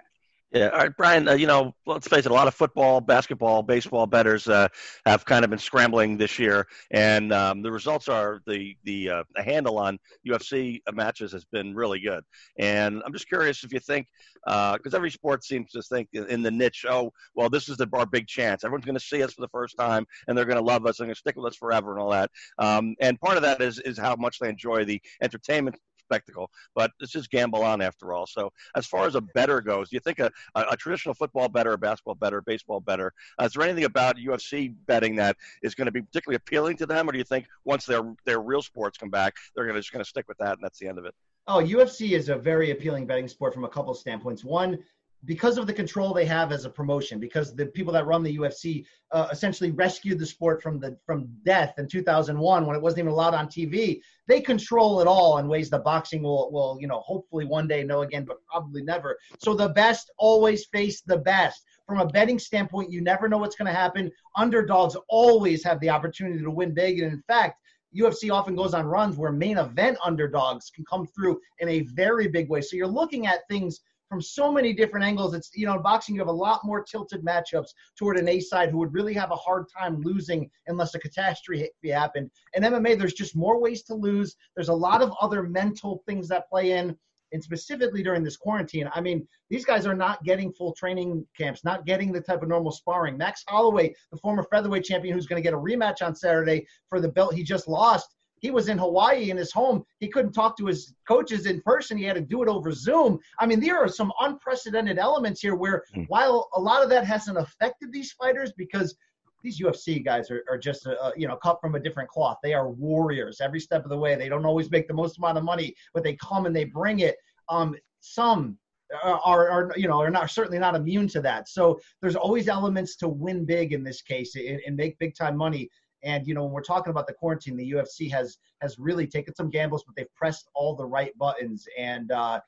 Yeah, 0.51 0.69
all 0.69 0.79
right, 0.79 0.97
Brian. 0.97 1.27
Uh, 1.27 1.33
you 1.33 1.45
know, 1.45 1.75
let's 1.85 2.07
face 2.07 2.25
it. 2.25 2.31
A 2.31 2.33
lot 2.33 2.47
of 2.47 2.55
football, 2.55 3.01
basketball, 3.01 3.61
baseball 3.61 4.07
bettors 4.07 4.47
uh, 4.47 4.67
have 5.05 5.23
kind 5.23 5.43
of 5.43 5.51
been 5.51 5.59
scrambling 5.59 6.17
this 6.17 6.39
year, 6.39 6.65
and 6.89 7.31
um, 7.31 7.61
the 7.61 7.71
results 7.71 8.07
are 8.07 8.41
the 8.47 8.75
the, 8.83 9.11
uh, 9.11 9.23
the 9.35 9.43
handle 9.43 9.77
on 9.77 9.99
UFC 10.27 10.79
matches 10.91 11.31
has 11.33 11.45
been 11.45 11.75
really 11.75 11.99
good. 11.99 12.23
And 12.57 13.03
I'm 13.05 13.13
just 13.13 13.27
curious 13.27 13.63
if 13.63 13.71
you 13.71 13.79
think, 13.79 14.07
because 14.43 14.93
uh, 14.93 14.97
every 14.97 15.11
sport 15.11 15.43
seems 15.43 15.69
to 15.73 15.83
think 15.83 16.09
in 16.13 16.41
the 16.41 16.49
niche, 16.49 16.83
oh, 16.89 17.11
well, 17.35 17.51
this 17.51 17.69
is 17.69 17.77
the, 17.77 17.87
our 17.93 18.07
big 18.07 18.25
chance. 18.25 18.63
Everyone's 18.63 18.85
going 18.85 18.97
to 18.97 19.03
see 19.05 19.21
us 19.21 19.33
for 19.33 19.41
the 19.41 19.49
first 19.49 19.77
time, 19.77 20.07
and 20.27 20.35
they're 20.35 20.45
going 20.45 20.57
to 20.57 20.63
love 20.63 20.87
us 20.87 20.99
and 20.99 21.05
going 21.05 21.13
to 21.13 21.19
stick 21.19 21.35
with 21.35 21.45
us 21.45 21.57
forever, 21.57 21.91
and 21.91 22.01
all 22.01 22.09
that. 22.09 22.31
Um, 22.57 22.95
and 22.99 23.19
part 23.19 23.37
of 23.37 23.43
that 23.43 23.61
is 23.61 23.77
is 23.81 23.99
how 23.99 24.15
much 24.15 24.39
they 24.39 24.49
enjoy 24.49 24.83
the 24.83 24.99
entertainment 25.21 25.77
spectacle. 26.09 26.49
But 26.75 26.91
it's 26.99 27.11
just 27.11 27.29
gamble 27.29 27.63
on 27.63 27.81
after 27.81 28.13
all. 28.13 28.25
So 28.25 28.51
as 28.75 28.85
far 28.85 29.05
as 29.05 29.15
a 29.15 29.21
better 29.21 29.61
goes, 29.61 29.89
do 29.89 29.95
you 29.95 29.99
think 29.99 30.19
a, 30.19 30.31
a, 30.55 30.65
a 30.71 30.77
traditional 30.77 31.13
football 31.13 31.47
better, 31.49 31.73
a 31.73 31.77
basketball 31.77 32.15
better, 32.15 32.41
baseball 32.41 32.79
better? 32.79 33.13
Uh, 33.39 33.45
is 33.45 33.53
there 33.53 33.63
anything 33.63 33.85
about 33.85 34.17
UFC 34.17 34.73
betting 34.87 35.15
that 35.17 35.37
is 35.61 35.75
going 35.75 35.85
to 35.85 35.91
be 35.91 36.01
particularly 36.01 36.35
appealing 36.37 36.77
to 36.77 36.85
them, 36.85 37.07
or 37.07 37.11
do 37.11 37.17
you 37.17 37.23
think 37.23 37.45
once 37.65 37.85
their 37.85 38.13
their 38.25 38.41
real 38.41 38.61
sports 38.61 38.97
come 38.97 39.09
back, 39.09 39.35
they're 39.55 39.65
going 39.65 39.75
to 39.75 39.81
just 39.81 39.91
going 39.91 40.03
to 40.03 40.09
stick 40.09 40.27
with 40.27 40.37
that 40.39 40.53
and 40.53 40.63
that's 40.63 40.79
the 40.79 40.87
end 40.87 40.97
of 40.97 41.05
it? 41.05 41.13
Oh, 41.47 41.63
UFC 41.63 42.11
is 42.11 42.29
a 42.29 42.35
very 42.35 42.71
appealing 42.71 43.07
betting 43.07 43.27
sport 43.27 43.53
from 43.53 43.65
a 43.65 43.69
couple 43.69 43.91
of 43.91 43.97
standpoints. 43.97 44.43
One, 44.43 44.77
because 45.25 45.57
of 45.57 45.67
the 45.67 45.73
control 45.73 46.13
they 46.13 46.25
have 46.25 46.51
as 46.51 46.65
a 46.65 46.69
promotion, 46.69 47.19
because 47.19 47.53
the 47.53 47.65
people 47.65 47.91
that 47.93 48.05
run 48.05 48.23
the 48.23 48.37
UFC 48.37 48.85
uh, 49.11 49.27
essentially 49.31 49.71
rescued 49.71 50.17
the 50.17 50.25
sport 50.25 50.63
from 50.63 50.79
the 50.79 50.97
from 51.05 51.27
death 51.43 51.73
in 51.77 51.87
2001 51.87 52.65
when 52.65 52.75
it 52.75 52.81
wasn't 52.81 52.99
even 52.99 53.11
allowed 53.11 53.33
on 53.33 53.47
TV. 53.47 53.99
They 54.27 54.39
control 54.39 55.01
it 55.01 55.07
all 55.07 55.37
in 55.39 55.47
ways 55.47 55.69
that 55.71 55.83
boxing 55.83 56.23
will 56.23 56.51
will 56.51 56.77
you 56.79 56.87
know 56.87 56.99
hopefully 56.99 57.45
one 57.45 57.67
day 57.67 57.83
know 57.83 58.01
again, 58.01 58.23
but 58.23 58.37
probably 58.45 58.81
never. 58.81 59.17
So 59.39 59.53
the 59.53 59.69
best 59.69 60.11
always 60.17 60.65
face 60.65 61.01
the 61.01 61.17
best. 61.17 61.65
From 61.85 61.99
a 61.99 62.05
betting 62.05 62.39
standpoint, 62.39 62.91
you 62.91 63.01
never 63.01 63.27
know 63.27 63.39
what's 63.39 63.55
going 63.55 63.71
to 63.71 63.77
happen. 63.77 64.11
Underdogs 64.37 64.95
always 65.09 65.63
have 65.63 65.79
the 65.79 65.89
opportunity 65.89 66.41
to 66.41 66.51
win 66.51 66.73
big, 66.73 66.99
and 66.99 67.11
in 67.11 67.23
fact. 67.27 67.59
UFC 67.97 68.31
often 68.31 68.55
goes 68.55 68.75
on 68.75 68.85
runs 68.85 69.17
where 69.17 69.31
main 69.31 69.57
event 69.57 69.97
underdogs 70.05 70.69
can 70.69 70.85
come 70.85 71.07
through 71.07 71.41
in 71.57 71.67
a 71.69 71.79
very 71.95 72.27
big 72.27 72.47
way. 72.47 72.61
So 72.61 72.75
you're 72.75 72.85
looking 72.85 73.25
at 73.25 73.47
things 73.49 73.79
from 74.09 74.21
so 74.21 74.51
many 74.51 74.73
different 74.73 75.05
angles. 75.05 75.33
It's 75.33 75.51
you 75.55 75.65
know 75.65 75.75
in 75.75 75.81
boxing 75.81 76.15
you 76.15 76.21
have 76.21 76.27
a 76.27 76.31
lot 76.31 76.65
more 76.65 76.83
tilted 76.83 77.23
matchups 77.23 77.69
toward 77.97 78.17
an 78.17 78.27
A 78.27 78.39
side 78.39 78.71
who 78.71 78.79
would 78.79 78.93
really 78.93 79.13
have 79.13 79.31
a 79.31 79.35
hard 79.35 79.65
time 79.69 80.01
losing 80.01 80.49
unless 80.67 80.95
a 80.95 80.99
catastrophe 80.99 81.69
happened. 81.91 82.31
In 82.55 82.63
MMA, 82.63 82.97
there's 82.97 83.13
just 83.13 83.35
more 83.35 83.61
ways 83.61 83.83
to 83.83 83.93
lose. 83.93 84.35
There's 84.55 84.69
a 84.69 84.73
lot 84.73 85.01
of 85.01 85.13
other 85.21 85.43
mental 85.43 86.03
things 86.07 86.27
that 86.29 86.49
play 86.49 86.71
in. 86.71 86.97
And 87.31 87.43
specifically 87.43 88.01
during 88.01 88.23
this 88.23 88.37
quarantine, 88.37 88.89
I 88.95 89.01
mean, 89.01 89.27
these 89.51 89.63
guys 89.63 89.85
are 89.85 89.93
not 89.93 90.23
getting 90.23 90.51
full 90.51 90.73
training 90.73 91.27
camps, 91.37 91.63
not 91.63 91.85
getting 91.85 92.11
the 92.11 92.21
type 92.21 92.41
of 92.41 92.49
normal 92.49 92.71
sparring. 92.71 93.17
Max 93.17 93.43
Holloway, 93.47 93.93
the 94.11 94.17
former 94.17 94.43
featherweight 94.43 94.83
champion, 94.83 95.13
who's 95.13 95.27
going 95.27 95.41
to 95.41 95.47
get 95.47 95.53
a 95.53 95.57
rematch 95.57 96.03
on 96.03 96.15
Saturday 96.15 96.65
for 96.89 96.99
the 96.99 97.09
belt 97.09 97.35
he 97.35 97.43
just 97.43 97.67
lost, 97.67 98.15
he 98.41 98.51
was 98.51 98.69
in 98.69 98.77
Hawaii 98.77 99.29
in 99.29 99.37
his 99.37 99.51
home. 99.51 99.83
He 99.99 100.07
couldn't 100.07 100.33
talk 100.33 100.57
to 100.57 100.65
his 100.65 100.93
coaches 101.07 101.45
in 101.45 101.61
person. 101.61 101.97
He 101.97 102.03
had 102.03 102.15
to 102.15 102.21
do 102.21 102.43
it 102.43 102.49
over 102.49 102.71
Zoom. 102.71 103.19
I 103.39 103.45
mean, 103.45 103.59
there 103.59 103.77
are 103.77 103.87
some 103.87 104.11
unprecedented 104.19 104.97
elements 104.97 105.41
here 105.41 105.55
where, 105.55 105.83
mm. 105.95 106.05
while 106.07 106.49
a 106.55 106.59
lot 106.59 106.83
of 106.83 106.89
that 106.89 107.05
hasn't 107.05 107.37
affected 107.37 107.91
these 107.91 108.11
fighters 108.13 108.51
because 108.57 108.95
these 109.43 109.61
UFC 109.61 110.03
guys 110.03 110.29
are, 110.29 110.43
are 110.49 110.57
just, 110.57 110.85
uh, 110.85 111.11
you 111.15 111.27
know, 111.27 111.37
cut 111.37 111.59
from 111.61 111.75
a 111.75 111.79
different 111.79 112.09
cloth. 112.09 112.37
They 112.43 112.53
are 112.53 112.69
warriors 112.69 113.39
every 113.41 113.59
step 113.59 113.83
of 113.83 113.89
the 113.89 113.97
way. 113.97 114.15
They 114.15 114.29
don't 114.29 114.45
always 114.45 114.69
make 114.69 114.87
the 114.87 114.93
most 114.93 115.17
amount 115.17 115.37
of 115.37 115.43
money, 115.43 115.75
but 115.93 116.03
they 116.03 116.15
come 116.15 116.45
and 116.45 116.55
they 116.55 116.65
bring 116.65 116.99
it. 116.99 117.15
Um, 117.47 117.75
some 118.01 118.57
are, 119.03 119.49
are, 119.49 119.71
you 119.75 119.87
know 119.87 119.99
are 119.99 120.09
not 120.09 120.29
certainly 120.29 120.59
not 120.59 120.75
immune 120.75 121.07
to 121.09 121.21
that. 121.21 121.47
So 121.47 121.79
there's 122.01 122.15
always 122.15 122.47
elements 122.47 122.95
to 122.97 123.07
win 123.07 123.45
big 123.45 123.73
in 123.73 123.83
this 123.83 124.01
case 124.01 124.35
and, 124.35 124.59
and 124.65 124.75
make 124.75 124.97
big 124.99 125.15
time 125.15 125.37
money. 125.37 125.69
And 126.03 126.27
you 126.27 126.33
know, 126.33 126.43
when 126.43 126.53
we're 126.53 126.61
talking 126.61 126.91
about 126.91 127.07
the 127.07 127.13
quarantine, 127.13 127.57
the 127.57 127.71
UFC 127.71 128.09
has 128.11 128.37
has 128.61 128.77
really 128.79 129.07
taken 129.07 129.35
some 129.35 129.49
gambles, 129.49 129.83
but 129.85 129.95
they've 129.95 130.13
pressed 130.15 130.49
all 130.55 130.75
the 130.75 130.85
right 130.85 131.17
buttons. 131.17 131.65
And 131.77 132.11
uh, 132.11 132.39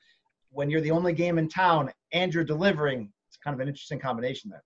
when 0.50 0.70
you're 0.70 0.80
the 0.80 0.90
only 0.90 1.12
game 1.12 1.38
in 1.38 1.48
town 1.48 1.90
and 2.12 2.32
you're 2.32 2.44
delivering, 2.44 3.12
it's 3.28 3.36
kind 3.36 3.54
of 3.54 3.60
an 3.60 3.68
interesting 3.68 3.98
combination 3.98 4.50
there. 4.50 4.62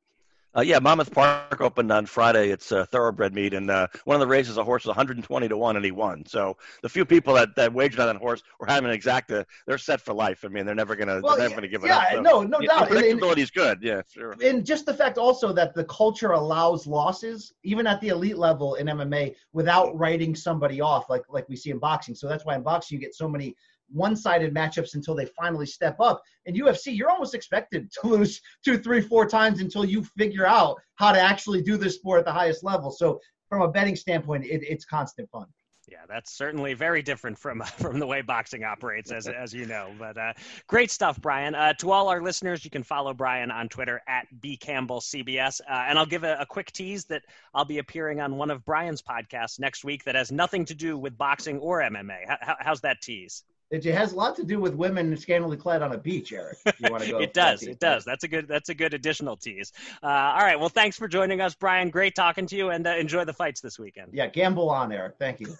Uh, 0.56 0.62
yeah, 0.62 0.78
Monmouth 0.78 1.12
Park 1.12 1.60
opened 1.60 1.92
on 1.92 2.06
Friday. 2.06 2.48
It's 2.48 2.72
a 2.72 2.86
thoroughbred 2.86 3.34
meet, 3.34 3.52
and 3.52 3.70
uh, 3.70 3.88
one 4.04 4.14
of 4.14 4.20
the 4.20 4.26
races, 4.26 4.56
a 4.56 4.64
horse 4.64 4.84
was 4.84 4.88
120 4.88 5.48
to 5.48 5.56
one, 5.56 5.76
and 5.76 5.84
he 5.84 5.90
won. 5.90 6.24
So 6.24 6.56
the 6.82 6.88
few 6.88 7.04
people 7.04 7.34
that, 7.34 7.54
that 7.56 7.74
wagered 7.74 8.00
on 8.00 8.06
that 8.06 8.16
horse 8.16 8.42
were 8.58 8.66
having 8.66 8.88
an 8.88 8.98
exacta. 8.98 9.44
They're 9.66 9.76
set 9.76 10.00
for 10.00 10.14
life. 10.14 10.44
I 10.44 10.48
mean, 10.48 10.64
they're 10.64 10.74
never 10.74 10.96
gonna 10.96 11.20
well, 11.20 11.36
they're 11.36 11.50
never 11.50 11.60
gonna 11.60 11.68
give 11.68 11.84
it 11.84 11.90
up. 11.90 12.04
Yeah, 12.04 12.16
so, 12.16 12.20
no, 12.22 12.42
no 12.42 12.60
doubt. 12.60 12.88
Predictability 12.88 13.38
is 13.38 13.50
good. 13.50 13.80
Yeah, 13.82 14.00
sure. 14.10 14.34
And 14.42 14.64
just 14.64 14.86
the 14.86 14.94
fact 14.94 15.18
also 15.18 15.52
that 15.52 15.74
the 15.74 15.84
culture 15.84 16.32
allows 16.32 16.86
losses, 16.86 17.52
even 17.62 17.86
at 17.86 18.00
the 18.00 18.08
elite 18.08 18.38
level 18.38 18.76
in 18.76 18.86
MMA, 18.86 19.34
without 19.52 19.96
writing 19.98 20.34
somebody 20.34 20.80
off, 20.80 21.10
like 21.10 21.22
like 21.28 21.46
we 21.50 21.56
see 21.56 21.70
in 21.70 21.78
boxing. 21.78 22.14
So 22.14 22.28
that's 22.28 22.46
why 22.46 22.56
in 22.56 22.62
boxing 22.62 22.96
you 22.96 23.00
get 23.00 23.14
so 23.14 23.28
many 23.28 23.54
one-sided 23.92 24.54
matchups 24.54 24.94
until 24.94 25.14
they 25.14 25.26
finally 25.26 25.66
step 25.66 25.96
up. 26.00 26.22
In 26.46 26.54
UFC, 26.54 26.96
you're 26.96 27.10
almost 27.10 27.34
expected 27.34 27.90
to 27.92 28.06
lose 28.08 28.40
two, 28.64 28.78
three, 28.78 29.00
four 29.00 29.26
times 29.26 29.60
until 29.60 29.84
you 29.84 30.04
figure 30.16 30.46
out 30.46 30.76
how 30.96 31.12
to 31.12 31.20
actually 31.20 31.62
do 31.62 31.76
this 31.76 31.94
sport 31.94 32.20
at 32.20 32.24
the 32.24 32.32
highest 32.32 32.64
level. 32.64 32.90
So 32.90 33.20
from 33.48 33.62
a 33.62 33.68
betting 33.68 33.96
standpoint, 33.96 34.44
it, 34.44 34.62
it's 34.62 34.84
constant 34.84 35.30
fun. 35.30 35.46
Yeah, 35.88 35.98
that's 36.08 36.32
certainly 36.32 36.74
very 36.74 37.00
different 37.00 37.38
from 37.38 37.60
from 37.78 38.00
the 38.00 38.06
way 38.06 38.20
boxing 38.20 38.64
operates, 38.64 39.12
as 39.12 39.28
as 39.28 39.54
you 39.54 39.66
know. 39.66 39.92
But 39.98 40.18
uh, 40.18 40.32
great 40.66 40.90
stuff, 40.90 41.20
Brian. 41.20 41.54
Uh, 41.54 41.74
to 41.74 41.92
all 41.92 42.08
our 42.08 42.20
listeners, 42.20 42.64
you 42.64 42.70
can 42.70 42.82
follow 42.82 43.14
Brian 43.14 43.52
on 43.52 43.68
Twitter 43.68 44.02
at 44.08 44.26
bcampbellcbs, 44.40 45.60
uh, 45.60 45.72
and 45.72 45.96
I'll 45.96 46.06
give 46.06 46.24
a, 46.24 46.38
a, 46.40 46.46
quick 46.46 46.72
tease 46.72 47.04
that 47.04 47.22
I'll 47.54 47.64
be 47.64 47.78
appearing 47.78 48.20
on 48.20 48.36
one 48.36 48.50
of 48.50 48.64
Brian's 48.64 49.00
podcasts 49.00 49.60
next 49.60 49.84
week 49.84 50.02
that 50.04 50.16
has 50.16 50.32
nothing 50.32 50.64
to 50.64 50.74
do 50.74 50.98
with 50.98 51.16
boxing 51.16 51.58
or 51.58 51.80
MMA. 51.80 52.18
How, 52.40 52.56
how's 52.58 52.80
that 52.80 53.00
tease? 53.00 53.44
It 53.70 53.84
has 53.84 54.12
a 54.12 54.16
lot 54.16 54.36
to 54.36 54.44
do 54.44 54.60
with 54.60 54.74
women 54.74 55.16
scantily 55.16 55.56
clad 55.56 55.82
on 55.82 55.92
a 55.92 55.98
beach, 55.98 56.32
Eric. 56.32 56.58
You 56.78 56.90
want 56.90 57.02
to 57.02 57.10
go? 57.10 57.18
it 57.20 57.34
does. 57.34 57.64
It 57.64 57.80
does. 57.80 58.04
That's 58.04 58.22
a 58.22 58.28
good. 58.28 58.46
That's 58.46 58.68
a 58.68 58.74
good 58.74 58.94
additional 58.94 59.36
tease. 59.36 59.72
Uh, 60.02 60.06
all 60.06 60.38
right. 60.38 60.58
Well, 60.58 60.68
thanks 60.68 60.96
for 60.96 61.08
joining 61.08 61.40
us, 61.40 61.56
Brian. 61.56 61.90
Great 61.90 62.14
talking 62.14 62.46
to 62.46 62.56
you, 62.56 62.70
and 62.70 62.86
uh, 62.86 62.90
enjoy 62.90 63.24
the 63.24 63.32
fights 63.32 63.60
this 63.60 63.76
weekend. 63.76 64.10
Yeah, 64.12 64.28
gamble 64.28 64.70
on, 64.70 64.92
Eric. 64.92 65.16
Thank 65.18 65.40
you. 65.40 65.56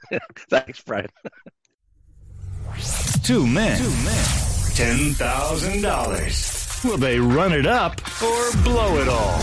thanks, 0.48 0.80
Brian. 0.80 1.08
Two 3.22 3.46
men. 3.46 3.78
Two 3.78 3.90
men. 4.04 4.24
Ten 4.74 5.12
thousand 5.12 5.82
dollars. 5.82 6.80
Will 6.84 6.96
they 6.96 7.20
run 7.20 7.52
it 7.52 7.66
up 7.66 8.00
or 8.22 8.50
blow 8.64 8.96
it 8.96 9.08
all? 9.08 9.38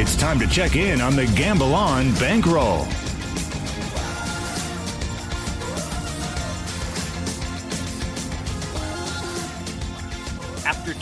It's 0.00 0.14
time 0.14 0.38
to 0.38 0.46
check 0.46 0.76
in 0.76 1.00
on 1.00 1.16
the 1.16 1.26
Gamble 1.36 1.74
On 1.74 2.14
bankroll. 2.14 2.86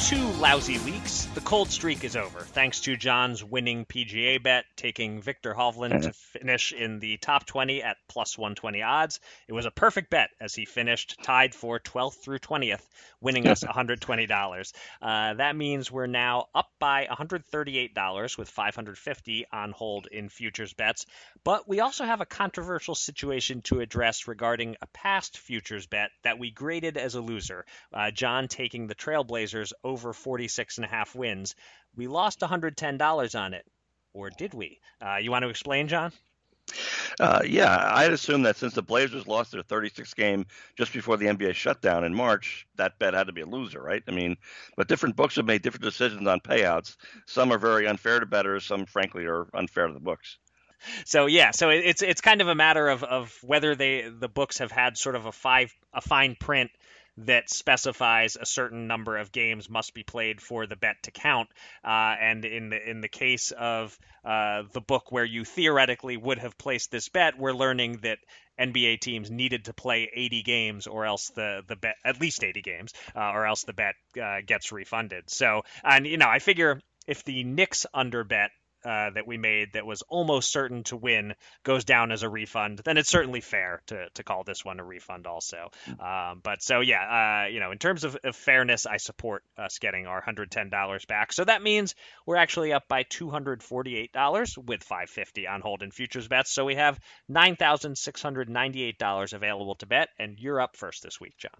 Two 0.07 0.28
lousy 0.34 0.78
cold 1.47 1.70
streak 1.70 2.03
is 2.03 2.16
over, 2.16 2.40
thanks 2.40 2.80
to 2.80 2.97
John's 2.97 3.44
winning 3.44 3.84
PGA 3.84 4.42
bet, 4.42 4.64
taking 4.74 5.22
Viktor 5.22 5.55
Hovland 5.55 6.03
to 6.03 6.12
finish 6.12 6.72
in 6.72 6.99
the 6.99 7.18
top 7.18 7.47
20 7.47 7.84
at 7.84 7.99
plus 8.09 8.36
120 8.36 8.82
odds. 8.82 9.20
It 9.47 9.53
was 9.53 9.64
a 9.64 9.70
perfect 9.70 10.11
bet 10.11 10.30
as 10.40 10.57
he 10.57 10.64
finished 10.64 11.22
tied 11.22 11.55
for 11.55 11.78
12th 11.78 12.16
through 12.16 12.40
20th, 12.40 12.82
winning 13.20 13.47
us 13.47 13.62
$120. 13.64 14.72
Uh, 15.01 15.34
that 15.34 15.55
means 15.55 15.88
we're 15.88 16.09
now 16.09 16.47
up 16.53 16.68
by 16.80 17.07
$138 17.07 18.38
with 18.38 18.49
550 18.49 19.47
on 19.53 19.70
hold 19.70 20.09
in 20.11 20.28
futures 20.28 20.72
bets. 20.72 21.07
But 21.44 21.68
we 21.68 21.78
also 21.78 22.05
have 22.05 22.20
a 22.20 22.26
controversial 22.26 22.97
situation 22.97 23.62
to 23.62 23.78
address 23.78 24.26
regarding 24.26 24.74
a 24.82 24.88
past 24.88 25.38
futures 25.38 25.86
bet 25.86 26.11
that 26.24 26.40
we 26.40 26.51
graded 26.51 26.97
as 26.97 27.14
a 27.14 27.20
loser. 27.20 27.64
Uh, 27.94 28.11
John 28.11 28.49
taking 28.49 28.88
the 28.88 28.97
Trailblazers 28.97 29.72
over 29.84 30.12
46 30.12 30.78
and 30.78 30.84
a 30.84 30.88
half 30.88 31.14
wins. 31.14 31.36
We 31.95 32.07
lost 32.07 32.41
$110 32.41 33.41
on 33.41 33.55
it. 33.55 33.64
Or 34.12 34.30
did 34.30 34.55
we? 34.55 34.80
Uh, 35.01 35.16
you 35.16 35.30
want 35.30 35.43
to 35.43 35.49
explain, 35.49 35.89
John? 35.89 36.12
Uh, 37.20 37.43
yeah, 37.47 37.91
I'd 37.95 38.12
assume 38.12 38.43
that 38.43 38.57
since 38.57 38.74
the 38.74 38.82
Blazers 38.82 39.26
lost 39.26 39.53
their 39.53 39.62
36th 39.62 40.14
game 40.16 40.47
just 40.76 40.93
before 40.93 41.16
the 41.16 41.26
NBA 41.26 41.55
shutdown 41.55 42.05
in 42.05 42.14
March, 42.14 42.66
that 42.76 42.99
bet 42.99 43.14
had 43.14 43.28
to 43.28 43.32
be 43.32 43.43
a 43.43 43.47
loser, 43.47 43.80
right? 43.80 44.03
I 44.09 44.11
mean, 44.11 44.37
but 44.76 44.89
different 44.89 45.16
books 45.16 45.37
have 45.37 45.47
made 45.47 45.62
different 45.62 45.84
decisions 45.84 46.26
on 46.26 46.41
payouts. 46.41 46.97
Some 47.26 47.53
are 47.53 47.59
very 47.59 47.87
unfair 47.87 48.20
to 48.20 48.26
bettors. 48.26 48.64
Some, 48.64 48.87
frankly, 48.87 49.26
are 49.26 49.47
unfair 49.55 49.87
to 49.87 49.93
the 49.93 50.01
books 50.01 50.39
so 51.05 51.26
yeah, 51.26 51.51
so 51.51 51.70
it's 51.70 52.03
it's 52.03 52.20
kind 52.20 52.41
of 52.41 52.49
a 52.49 52.55
matter 52.55 52.89
of, 52.89 53.03
of 53.03 53.37
whether 53.43 53.74
they 53.74 54.09
the 54.09 54.28
books 54.28 54.59
have 54.59 54.70
had 54.70 54.97
sort 54.97 55.14
of 55.14 55.26
a 55.26 55.32
five 55.32 55.72
a 55.93 56.01
fine 56.01 56.37
print 56.39 56.70
that 57.18 57.48
specifies 57.48 58.36
a 58.36 58.46
certain 58.46 58.86
number 58.86 59.16
of 59.16 59.32
games 59.32 59.70
must 59.70 59.94
be 59.94 60.02
played 60.02 60.40
for 60.40 60.66
the 60.66 60.76
bet 60.76 60.96
to 61.04 61.10
count. 61.10 61.48
Uh, 61.84 62.14
and 62.20 62.44
in 62.44 62.68
the 62.68 62.90
in 62.90 63.00
the 63.00 63.08
case 63.08 63.52
of 63.52 63.98
uh, 64.24 64.62
the 64.72 64.80
book 64.80 65.10
where 65.10 65.24
you 65.24 65.44
theoretically 65.44 66.16
would 66.16 66.38
have 66.38 66.58
placed 66.58 66.90
this 66.90 67.08
bet, 67.08 67.38
we're 67.38 67.52
learning 67.52 67.98
that 68.02 68.18
NBA 68.58 69.00
teams 69.00 69.30
needed 69.30 69.66
to 69.66 69.72
play 69.72 70.10
80 70.12 70.42
games 70.42 70.86
or 70.86 71.04
else 71.04 71.30
the 71.34 71.62
the 71.66 71.76
bet 71.76 71.96
at 72.04 72.20
least 72.20 72.42
80 72.44 72.62
games 72.62 72.92
uh, 73.14 73.30
or 73.30 73.46
else 73.46 73.64
the 73.64 73.72
bet 73.72 73.94
uh, 74.22 74.40
gets 74.46 74.72
refunded. 74.72 75.30
So 75.30 75.62
and 75.84 76.06
you 76.06 76.16
know 76.16 76.28
I 76.28 76.38
figure 76.38 76.80
if 77.06 77.24
the 77.24 77.44
Knicks 77.44 77.86
under 77.94 78.24
bet 78.24 78.50
uh, 78.87 79.11
that 79.11 79.26
we 79.26 79.37
made 79.37 79.72
that 79.72 79.84
was 79.84 80.03
almost 80.03 80.53
certain 80.53 80.84
to 80.84 80.97
win 80.97 81.34
goes 81.64 81.84
down 81.84 82.12
as 82.12 82.22
a 82.22 82.28
refund, 82.28 82.80
then 82.84 82.99
it's 82.99 83.09
certainly 83.09 83.41
fair 83.41 83.82
to, 83.87 84.09
to 84.14 84.22
call 84.22 84.45
this 84.45 84.64
one 84.64 84.78
a 84.78 84.84
refund 84.84 85.26
also. 85.26 85.72
Um, 85.99 86.41
but 86.43 86.62
so 86.62 86.80
yeah, 86.80 87.45
uh, 87.45 87.49
you 87.49 87.59
know, 87.61 87.72
in 87.72 87.78
terms 87.78 88.05
of, 88.05 88.16
of, 88.22 88.37
fairness, 88.37 88.84
I 88.87 88.99
support 88.99 89.43
us 89.59 89.78
getting 89.78 90.07
our 90.07 90.22
$110 90.22 91.07
back. 91.07 91.32
So 91.32 91.45
that 91.45 91.62
means 91.62 91.95
we're 92.26 92.37
actually 92.37 92.72
up 92.72 92.87
by 92.87 93.03
$248 93.05 94.59
with 94.59 94.84
550 94.84 95.49
on 95.49 95.62
hold 95.62 95.82
and 95.82 95.93
futures 95.93 96.28
bets. 96.28 96.53
So 96.53 96.64
we 96.64 96.76
have 96.76 97.01
$9,698 97.30 99.32
available 99.32 99.74
to 99.76 99.87
bet, 99.87 100.11
and 100.18 100.39
you're 100.39 100.61
up 100.61 100.76
first 100.76 101.03
this 101.03 101.20
week, 101.20 101.37
John. 101.39 101.51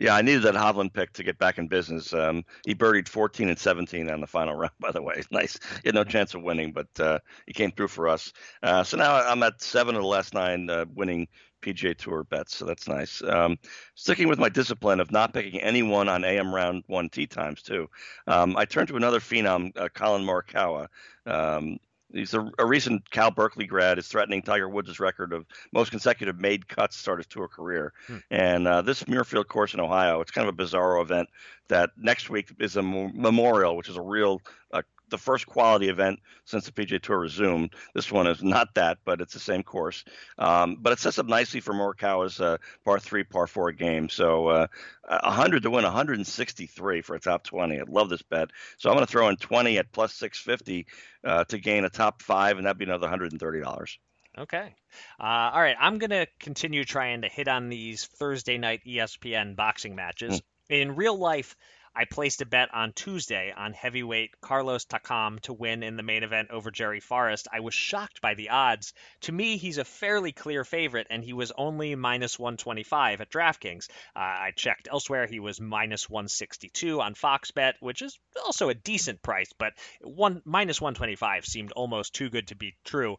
Yeah, 0.00 0.14
I 0.14 0.22
needed 0.22 0.44
that 0.44 0.54
Hovland 0.54 0.94
pick 0.94 1.12
to 1.12 1.22
get 1.22 1.36
back 1.36 1.58
in 1.58 1.68
business. 1.68 2.14
Um, 2.14 2.42
he 2.64 2.74
birdied 2.74 3.06
14 3.06 3.50
and 3.50 3.58
17 3.58 4.08
on 4.08 4.22
the 4.22 4.26
final 4.26 4.54
round, 4.56 4.72
by 4.80 4.90
the 4.92 5.02
way. 5.02 5.22
Nice. 5.30 5.58
He 5.82 5.88
had 5.88 5.94
no 5.94 6.04
chance 6.04 6.34
of 6.34 6.42
winning, 6.42 6.72
but 6.72 6.88
uh, 6.98 7.18
he 7.46 7.52
came 7.52 7.70
through 7.70 7.88
for 7.88 8.08
us. 8.08 8.32
Uh, 8.62 8.82
so 8.82 8.96
now 8.96 9.14
I'm 9.16 9.42
at 9.42 9.60
seven 9.60 9.94
of 9.94 10.00
the 10.00 10.08
last 10.08 10.32
nine 10.32 10.70
uh, 10.70 10.86
winning 10.94 11.28
PGA 11.60 11.94
Tour 11.94 12.24
bets, 12.24 12.56
so 12.56 12.64
that's 12.64 12.88
nice. 12.88 13.22
Um, 13.22 13.58
sticking 13.94 14.26
with 14.26 14.38
my 14.38 14.48
discipline 14.48 15.00
of 15.00 15.12
not 15.12 15.34
picking 15.34 15.60
anyone 15.60 16.08
on 16.08 16.24
AM 16.24 16.54
round 16.54 16.82
one 16.86 17.10
tee 17.10 17.26
times 17.26 17.60
too, 17.60 17.86
um, 18.26 18.56
I 18.56 18.64
turned 18.64 18.88
to 18.88 18.96
another 18.96 19.20
phenom, 19.20 19.70
uh, 19.76 19.90
Collin 19.92 20.24
Morikawa. 20.24 20.88
Um, 21.26 21.76
He's 22.12 22.34
a, 22.34 22.50
a, 22.58 22.66
recent 22.66 23.10
Cal 23.10 23.30
Berkeley 23.30 23.66
grad. 23.66 23.98
Is 23.98 24.08
threatening 24.08 24.42
Tiger 24.42 24.68
Woods' 24.68 25.00
record 25.00 25.32
of 25.32 25.46
most 25.72 25.90
consecutive 25.90 26.40
made 26.40 26.68
cuts 26.68 26.96
to 26.96 27.02
start 27.02 27.18
his 27.18 27.26
tour 27.26 27.48
career. 27.48 27.92
Hmm. 28.06 28.16
And 28.30 28.68
uh, 28.68 28.82
this 28.82 29.04
Muirfield 29.04 29.48
course 29.48 29.74
in 29.74 29.80
Ohio, 29.80 30.20
it's 30.20 30.30
kind 30.30 30.48
of 30.48 30.54
a 30.54 30.62
bizarro 30.62 31.02
event. 31.02 31.28
That 31.68 31.90
next 31.96 32.30
week 32.30 32.52
is 32.58 32.76
a 32.76 32.82
memorial, 32.82 33.76
which 33.76 33.88
is 33.88 33.96
a 33.96 34.02
real 34.02 34.42
uh, 34.72 34.82
the 35.10 35.18
first 35.18 35.46
quality 35.46 35.88
event 35.88 36.20
since 36.44 36.66
the 36.66 36.72
PGA 36.72 37.00
Tour 37.00 37.18
resumed. 37.18 37.74
This 37.94 38.10
one 38.10 38.26
is 38.26 38.42
not 38.42 38.74
that, 38.74 38.98
but 39.04 39.20
it's 39.20 39.34
the 39.34 39.40
same 39.40 39.62
course. 39.62 40.04
Um, 40.38 40.76
but 40.80 40.92
it 40.92 40.98
sets 40.98 41.18
up 41.18 41.26
nicely 41.26 41.60
for 41.60 41.74
Morikawa's 41.74 42.40
uh, 42.40 42.58
par 42.84 42.98
three, 42.98 43.24
par 43.24 43.46
four 43.46 43.72
game. 43.72 44.08
So 44.08 44.48
uh, 44.48 44.66
100 45.08 45.64
to 45.64 45.70
win 45.70 45.84
163 45.84 47.02
for 47.02 47.16
a 47.16 47.20
top 47.20 47.44
20. 47.44 47.78
I 47.78 47.82
love 47.88 48.08
this 48.08 48.22
bet. 48.22 48.50
So 48.78 48.90
I'm 48.90 48.96
going 48.96 49.06
to 49.06 49.10
throw 49.10 49.28
in 49.28 49.36
20 49.36 49.78
at 49.78 49.92
plus 49.92 50.14
650 50.14 50.86
uh, 51.24 51.44
to 51.44 51.58
gain 51.58 51.84
a 51.84 51.90
top 51.90 52.22
five, 52.22 52.56
and 52.56 52.66
that'd 52.66 52.78
be 52.78 52.84
another 52.84 53.08
$130. 53.08 53.96
Okay. 54.38 54.74
Uh, 55.18 55.22
all 55.22 55.60
right. 55.60 55.76
I'm 55.78 55.98
going 55.98 56.10
to 56.10 56.26
continue 56.38 56.84
trying 56.84 57.22
to 57.22 57.28
hit 57.28 57.48
on 57.48 57.68
these 57.68 58.06
Thursday 58.06 58.58
night 58.58 58.80
ESPN 58.86 59.56
boxing 59.56 59.94
matches. 59.94 60.40
Mm. 60.40 60.44
In 60.70 60.94
real 60.94 61.18
life, 61.18 61.56
I 61.94 62.04
placed 62.04 62.40
a 62.40 62.46
bet 62.46 62.72
on 62.72 62.92
Tuesday 62.92 63.52
on 63.52 63.72
heavyweight 63.72 64.40
Carlos 64.40 64.84
Takam 64.84 65.40
to 65.40 65.52
win 65.52 65.82
in 65.82 65.96
the 65.96 66.02
main 66.02 66.22
event 66.22 66.50
over 66.50 66.70
Jerry 66.70 67.00
Forrest. 67.00 67.48
I 67.52 67.60
was 67.60 67.74
shocked 67.74 68.20
by 68.20 68.34
the 68.34 68.50
odds. 68.50 68.94
To 69.22 69.32
me, 69.32 69.56
he's 69.56 69.78
a 69.78 69.84
fairly 69.84 70.32
clear 70.32 70.64
favorite, 70.64 71.08
and 71.10 71.24
he 71.24 71.32
was 71.32 71.52
only 71.52 71.94
minus 71.96 72.38
125 72.38 73.20
at 73.20 73.30
DraftKings. 73.30 73.88
Uh, 74.14 74.20
I 74.20 74.52
checked 74.54 74.88
elsewhere; 74.90 75.26
he 75.26 75.40
was 75.40 75.60
minus 75.60 76.08
162 76.08 77.00
on 77.00 77.14
Fox 77.14 77.50
Bet, 77.50 77.76
which 77.80 78.02
is 78.02 78.18
also 78.44 78.68
a 78.68 78.74
decent 78.74 79.20
price, 79.20 79.52
but 79.58 79.74
one 80.00 80.42
minus 80.44 80.80
125 80.80 81.44
seemed 81.44 81.72
almost 81.72 82.14
too 82.14 82.30
good 82.30 82.48
to 82.48 82.54
be 82.54 82.76
true. 82.84 83.16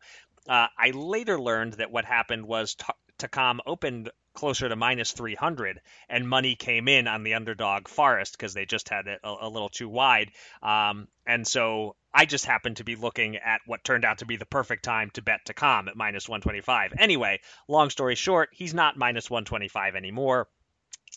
Uh, 0.47 0.67
I 0.77 0.91
later 0.91 1.39
learned 1.39 1.73
that 1.73 1.91
what 1.91 2.05
happened 2.05 2.47
was 2.47 2.75
Takam 3.19 3.59
opened 3.65 4.09
closer 4.33 4.67
to 4.69 4.75
minus 4.75 5.11
300 5.11 5.81
and 6.09 6.27
money 6.27 6.55
came 6.55 6.87
in 6.87 7.07
on 7.07 7.23
the 7.23 7.33
underdog 7.33 7.87
Forrest 7.87 8.33
because 8.33 8.53
they 8.53 8.65
just 8.65 8.89
had 8.89 9.07
it 9.07 9.19
a, 9.23 9.35
a 9.41 9.49
little 9.49 9.69
too 9.69 9.89
wide. 9.89 10.31
Um, 10.61 11.07
and 11.25 11.47
so 11.47 11.95
I 12.13 12.25
just 12.25 12.45
happened 12.45 12.77
to 12.77 12.83
be 12.83 12.95
looking 12.95 13.37
at 13.37 13.61
what 13.65 13.83
turned 13.83 14.05
out 14.05 14.19
to 14.19 14.25
be 14.25 14.35
the 14.35 14.45
perfect 14.45 14.83
time 14.83 15.09
to 15.11 15.21
bet 15.21 15.45
Takam 15.45 15.87
at 15.87 15.95
minus 15.95 16.27
125. 16.27 16.93
Anyway, 16.97 17.39
long 17.67 17.89
story 17.89 18.15
short, 18.15 18.49
he's 18.51 18.73
not 18.73 18.97
minus 18.97 19.29
125 19.29 19.95
anymore. 19.95 20.47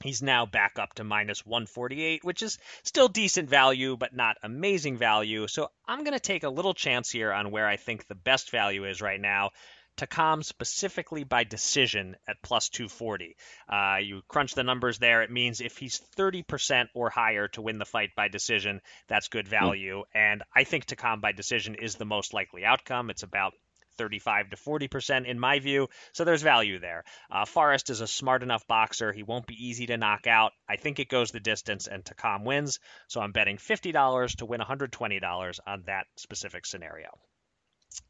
He's 0.03 0.23
now 0.23 0.45
back 0.45 0.79
up 0.79 0.95
to 0.95 1.05
minus 1.05 1.47
148, 1.47 2.25
which 2.25 2.43
is 2.43 2.59
still 2.83 3.07
decent 3.07 3.49
value, 3.49 3.97
but 3.97 4.15
not 4.15 4.37
amazing 4.43 4.97
value. 4.97 5.47
So 5.47 5.71
I'm 5.87 6.01
going 6.03 6.15
to 6.15 6.21
take 6.21 6.43
a 6.43 6.49
little 6.49 6.75
chance 6.75 7.11
here 7.11 7.33
on 7.33 7.53
where 7.53 7.67
I 7.67 7.77
think 7.77 8.07
the 8.07 8.17
best 8.17 8.51
value 8.51 8.85
is 8.85 9.01
right 9.01 9.21
now. 9.21 9.51
Takam 9.97 10.45
specifically 10.45 11.25
by 11.25 11.45
decision 11.45 12.17
at 12.27 12.43
plus 12.43 12.69
240. 12.69 13.37
Uh, 13.69 13.97
you 14.03 14.23
crunch 14.27 14.55
the 14.55 14.65
numbers 14.65 14.99
there. 14.99 15.23
It 15.23 15.31
means 15.31 15.61
if 15.61 15.79
he's 15.79 16.01
30% 16.17 16.89
or 16.95 17.11
higher 17.11 17.49
to 17.49 17.63
win 17.63 17.79
the 17.79 17.85
fight 17.85 18.11
by 18.17 18.29
decision, 18.29 18.81
that's 19.09 19.29
good 19.29 19.47
hmm. 19.47 19.51
value. 19.51 19.99
Mm. 19.99 20.05
And 20.15 20.43
I 20.55 20.65
think 20.65 20.87
Takam 20.87 21.21
by 21.21 21.33
decision 21.33 21.77
is 21.77 21.95
the 21.95 22.05
most 22.05 22.35
likely 22.35 22.65
outcome. 22.65 23.11
It's 23.11 23.23
about 23.23 23.55
35 23.97 24.51
to 24.51 24.57
40% 24.57 25.27
in 25.27 25.39
my 25.39 25.59
view. 25.61 25.89
So 26.13 26.25
there's 26.25 26.43
value 26.43 26.79
there. 26.79 27.05
Uh, 27.31 27.45
Forrest 27.45 27.91
is 27.91 28.01
a 28.01 28.07
smart 28.07 28.43
enough 28.43 28.67
boxer. 28.67 29.13
He 29.13 29.23
won't 29.23 29.47
be 29.47 29.67
easy 29.67 29.87
to 29.87 29.97
knock 29.97 30.27
out. 30.27 30.53
I 30.69 30.77
think 30.77 30.99
it 30.99 31.09
goes 31.09 31.31
the 31.31 31.41
distance 31.41 31.87
and 31.87 32.05
Takam 32.05 32.45
wins. 32.45 32.81
So 33.09 33.21
I'm 33.21 33.33
betting 33.33 33.59
$50 33.59 34.37
to 34.37 34.47
win 34.47 34.61
$120 34.61 35.61
on 35.67 35.83
that 35.87 36.07
specific 36.17 36.67
scenario. 36.67 37.09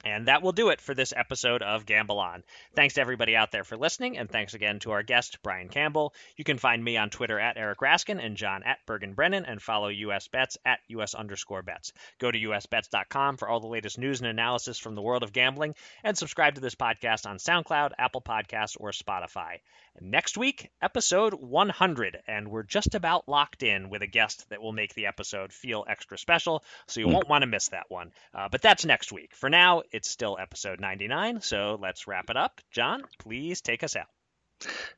And 0.04 0.28
that 0.28 0.42
will 0.42 0.52
do 0.52 0.68
it 0.68 0.80
for 0.80 0.94
this 0.94 1.12
episode 1.16 1.62
of 1.62 1.86
Gamble 1.86 2.18
On. 2.18 2.42
Thanks 2.74 2.94
to 2.94 3.00
everybody 3.00 3.36
out 3.36 3.50
there 3.52 3.64
for 3.64 3.76
listening, 3.76 4.18
and 4.18 4.30
thanks 4.30 4.54
again 4.54 4.78
to 4.80 4.92
our 4.92 5.02
guest, 5.02 5.38
Brian 5.42 5.68
Campbell. 5.68 6.14
You 6.36 6.44
can 6.44 6.58
find 6.58 6.82
me 6.82 6.96
on 6.96 7.10
Twitter 7.10 7.38
at 7.38 7.56
Eric 7.56 7.78
Raskin 7.80 8.24
and 8.24 8.36
John 8.36 8.62
at 8.62 8.84
Bergen 8.86 9.14
Brennan, 9.14 9.44
and 9.44 9.60
follow 9.60 9.88
US 9.88 10.28
Bets 10.28 10.58
at 10.64 10.80
US 10.88 11.14
underscore 11.14 11.62
bets. 11.62 11.92
Go 12.18 12.30
to 12.30 12.38
usbets.com 12.38 13.36
for 13.36 13.48
all 13.48 13.60
the 13.60 13.66
latest 13.66 13.98
news 13.98 14.20
and 14.20 14.28
analysis 14.28 14.78
from 14.78 14.94
the 14.94 15.02
world 15.02 15.22
of 15.22 15.32
gambling, 15.32 15.74
and 16.02 16.16
subscribe 16.16 16.54
to 16.54 16.60
this 16.60 16.74
podcast 16.74 17.26
on 17.26 17.38
SoundCloud, 17.38 17.92
Apple 17.98 18.22
Podcasts, 18.22 18.76
or 18.78 18.90
Spotify. 18.90 19.60
Next 20.00 20.36
week, 20.36 20.70
episode 20.82 21.34
100, 21.34 22.22
and 22.26 22.48
we're 22.48 22.64
just 22.64 22.96
about 22.96 23.28
locked 23.28 23.62
in 23.62 23.90
with 23.90 24.02
a 24.02 24.08
guest 24.08 24.48
that 24.50 24.60
will 24.60 24.72
make 24.72 24.92
the 24.94 25.06
episode 25.06 25.52
feel 25.52 25.84
extra 25.88 26.18
special, 26.18 26.64
so 26.86 27.00
you 27.00 27.06
hmm. 27.06 27.12
won't 27.12 27.28
want 27.28 27.42
to 27.42 27.46
miss 27.46 27.68
that 27.68 27.86
one. 27.88 28.12
Uh, 28.34 28.48
but 28.48 28.60
that's 28.60 28.84
next 28.84 29.12
week. 29.12 29.34
For 29.34 29.48
now, 29.48 29.73
it's 29.92 30.08
still 30.10 30.36
episode 30.40 30.80
99, 30.80 31.40
so 31.40 31.78
let's 31.80 32.06
wrap 32.06 32.30
it 32.30 32.36
up. 32.36 32.60
John, 32.70 33.02
please 33.18 33.60
take 33.60 33.82
us 33.82 33.96
out. 33.96 34.06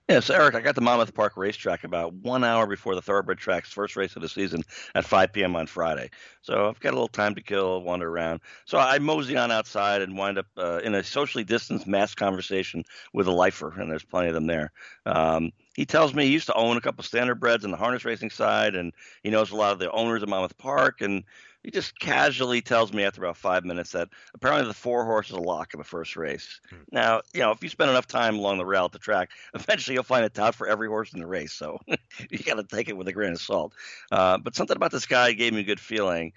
Yes, 0.08 0.30
Eric, 0.30 0.54
I 0.54 0.60
got 0.60 0.76
to 0.76 0.80
Monmouth 0.80 1.14
Park 1.14 1.36
Racetrack 1.36 1.82
about 1.82 2.12
one 2.12 2.44
hour 2.44 2.66
before 2.66 2.94
the 2.94 3.02
Thoroughbred 3.02 3.38
Track's 3.38 3.72
first 3.72 3.96
race 3.96 4.14
of 4.14 4.22
the 4.22 4.28
season 4.28 4.62
at 4.94 5.04
5 5.04 5.32
p.m. 5.32 5.56
on 5.56 5.66
Friday. 5.66 6.10
So 6.42 6.68
I've 6.68 6.78
got 6.78 6.90
a 6.90 6.94
little 6.94 7.08
time 7.08 7.34
to 7.34 7.42
kill, 7.42 7.82
wander 7.82 8.08
around. 8.08 8.40
So 8.66 8.78
I 8.78 9.00
mosey 9.00 9.36
on 9.36 9.50
outside 9.50 10.02
and 10.02 10.16
wind 10.16 10.38
up 10.38 10.46
uh, 10.56 10.80
in 10.84 10.94
a 10.94 11.02
socially 11.02 11.42
distanced 11.42 11.88
mass 11.88 12.14
conversation 12.14 12.84
with 13.12 13.26
a 13.26 13.32
lifer, 13.32 13.74
and 13.80 13.90
there's 13.90 14.04
plenty 14.04 14.28
of 14.28 14.34
them 14.34 14.46
there. 14.46 14.70
Um, 15.06 15.50
he 15.74 15.84
tells 15.84 16.14
me 16.14 16.24
he 16.24 16.32
used 16.32 16.46
to 16.46 16.54
own 16.54 16.76
a 16.76 16.80
couple 16.80 17.02
standardbreds 17.02 17.64
on 17.64 17.72
the 17.72 17.76
harness 17.76 18.04
racing 18.04 18.30
side, 18.30 18.76
and 18.76 18.92
he 19.24 19.30
knows 19.30 19.50
a 19.50 19.56
lot 19.56 19.72
of 19.72 19.80
the 19.80 19.90
owners 19.90 20.22
of 20.22 20.28
Monmouth 20.28 20.56
Park, 20.56 21.00
and 21.00 21.24
he 21.66 21.72
just 21.72 21.98
casually 21.98 22.60
tells 22.62 22.92
me 22.92 23.02
after 23.02 23.20
about 23.20 23.36
five 23.36 23.64
minutes 23.64 23.90
that 23.90 24.08
apparently 24.34 24.68
the 24.68 24.72
four 24.72 25.04
horse 25.04 25.30
is 25.30 25.36
a 25.36 25.40
lock 25.40 25.74
in 25.74 25.78
the 25.78 25.84
first 25.84 26.14
race. 26.14 26.60
Hmm. 26.70 26.76
Now, 26.92 27.22
you 27.34 27.40
know, 27.40 27.50
if 27.50 27.60
you 27.60 27.68
spend 27.68 27.90
enough 27.90 28.06
time 28.06 28.36
along 28.36 28.58
the 28.58 28.64
rail 28.64 28.84
at 28.84 28.92
the 28.92 29.00
track, 29.00 29.30
eventually 29.54 29.94
you'll 29.94 30.04
find 30.04 30.24
a 30.24 30.40
out 30.40 30.54
for 30.54 30.68
every 30.68 30.86
horse 30.86 31.12
in 31.12 31.18
the 31.18 31.26
race. 31.26 31.52
So 31.52 31.80
you 32.30 32.38
got 32.38 32.54
to 32.54 32.62
take 32.62 32.88
it 32.88 32.96
with 32.96 33.08
a 33.08 33.12
grain 33.12 33.32
of 33.32 33.40
salt. 33.40 33.72
Uh, 34.12 34.38
but 34.38 34.54
something 34.54 34.76
about 34.76 34.92
this 34.92 35.06
guy 35.06 35.32
gave 35.32 35.54
me 35.54 35.62
a 35.62 35.64
good 35.64 35.80
feeling. 35.80 36.34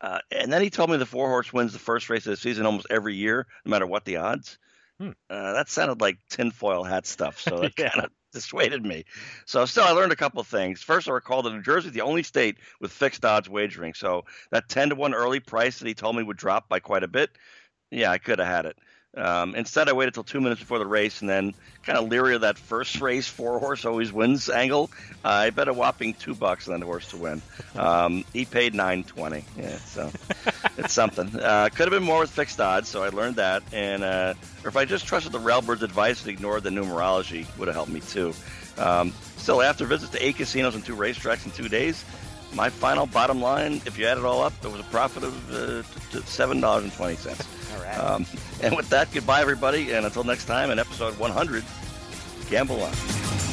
Uh, 0.00 0.20
and 0.30 0.52
then 0.52 0.62
he 0.62 0.70
told 0.70 0.90
me 0.90 0.96
the 0.96 1.04
four 1.04 1.26
horse 1.26 1.52
wins 1.52 1.72
the 1.72 1.80
first 1.80 2.08
race 2.08 2.24
of 2.24 2.30
the 2.30 2.36
season 2.36 2.64
almost 2.64 2.86
every 2.88 3.16
year, 3.16 3.48
no 3.64 3.70
matter 3.70 3.86
what 3.86 4.04
the 4.04 4.18
odds. 4.18 4.58
Hmm. 5.00 5.10
Uh, 5.28 5.54
that 5.54 5.68
sounded 5.68 6.00
like 6.00 6.18
tinfoil 6.30 6.84
hat 6.84 7.04
stuff. 7.04 7.40
So 7.40 7.58
that 7.62 7.72
yeah. 7.76 7.90
kind 7.90 8.04
of 8.04 8.12
dissuaded 8.32 8.84
me. 8.84 9.04
So 9.46 9.64
still, 9.66 9.84
I 9.84 9.90
learned 9.90 10.12
a 10.12 10.16
couple 10.16 10.42
things. 10.44 10.82
First, 10.82 11.08
I 11.08 11.12
recall 11.12 11.42
that 11.42 11.52
New 11.52 11.62
Jersey 11.62 11.88
is 11.88 11.94
the 11.94 12.00
only 12.02 12.22
state 12.22 12.56
with 12.80 12.92
fixed 12.92 13.24
odds 13.24 13.48
wagering. 13.48 13.94
So 13.94 14.24
that 14.50 14.68
ten 14.68 14.90
to 14.90 14.94
one 14.94 15.14
early 15.14 15.40
price 15.40 15.78
that 15.78 15.88
he 15.88 15.94
told 15.94 16.16
me 16.16 16.22
would 16.22 16.36
drop 16.36 16.68
by 16.68 16.80
quite 16.80 17.02
a 17.02 17.08
bit. 17.08 17.30
Yeah, 17.90 18.10
I 18.10 18.18
could 18.18 18.38
have 18.38 18.48
had 18.48 18.66
it. 18.66 18.78
Um, 19.18 19.54
instead, 19.54 19.88
I 19.88 19.92
waited 19.92 20.14
till 20.14 20.24
two 20.24 20.40
minutes 20.40 20.60
before 20.60 20.78
the 20.78 20.86
race, 20.86 21.20
and 21.20 21.28
then 21.28 21.54
kind 21.82 21.98
of 21.98 22.08
leery 22.08 22.34
of 22.34 22.42
that 22.42 22.58
first 22.58 23.00
race 23.00 23.26
four 23.26 23.58
horse 23.58 23.84
always 23.84 24.12
wins 24.12 24.48
angle. 24.48 24.90
Uh, 25.24 25.28
I 25.28 25.50
bet 25.50 25.68
a 25.68 25.72
whopping 25.72 26.14
two 26.14 26.34
bucks 26.34 26.68
on 26.68 26.80
the 26.80 26.86
horse 26.86 27.08
to 27.10 27.16
win. 27.16 27.42
Um, 27.74 28.24
he 28.32 28.44
paid 28.44 28.74
nine 28.74 29.04
twenty. 29.04 29.44
Yeah, 29.56 29.76
so 29.78 30.10
it's 30.78 30.92
something. 30.92 31.34
Uh, 31.34 31.68
could 31.70 31.80
have 31.80 31.90
been 31.90 32.02
more 32.02 32.20
with 32.20 32.30
fixed 32.30 32.60
odds, 32.60 32.88
so 32.88 33.02
I 33.02 33.08
learned 33.08 33.36
that. 33.36 33.62
And 33.72 34.04
uh, 34.04 34.34
or 34.64 34.68
if 34.68 34.76
I 34.76 34.84
just 34.84 35.06
trusted 35.06 35.32
the 35.32 35.40
Railbird's 35.40 35.82
advice 35.82 36.22
and 36.22 36.30
ignored 36.30 36.62
the 36.62 36.70
numerology, 36.70 37.46
would 37.58 37.68
have 37.68 37.74
helped 37.74 37.92
me 37.92 38.00
too. 38.00 38.32
Um, 38.76 39.12
still, 39.36 39.60
after 39.62 39.84
visits 39.84 40.12
to 40.12 40.24
eight 40.24 40.36
casinos 40.36 40.74
and 40.74 40.84
two 40.84 40.94
racetracks 40.94 41.44
in 41.44 41.50
two 41.50 41.68
days, 41.68 42.04
my 42.54 42.70
final 42.70 43.06
bottom 43.06 43.40
line, 43.40 43.80
if 43.86 43.98
you 43.98 44.06
add 44.06 44.18
it 44.18 44.24
all 44.24 44.42
up, 44.42 44.52
it 44.64 44.70
was 44.70 44.80
a 44.80 44.84
profit 44.84 45.24
of 45.24 45.52
uh, 45.52 45.82
seven 46.24 46.60
dollars 46.60 46.84
and 46.84 46.92
twenty 46.92 47.16
cents. 47.16 47.46
All 47.74 47.82
right. 47.82 47.98
Um, 47.98 48.26
and 48.62 48.76
with 48.76 48.88
that, 48.90 49.12
goodbye, 49.12 49.40
everybody, 49.40 49.92
and 49.92 50.06
until 50.06 50.24
next 50.24 50.46
time, 50.46 50.70
in 50.70 50.78
episode 50.78 51.18
100, 51.18 51.64
gamble 52.50 52.82
on. 52.82 53.47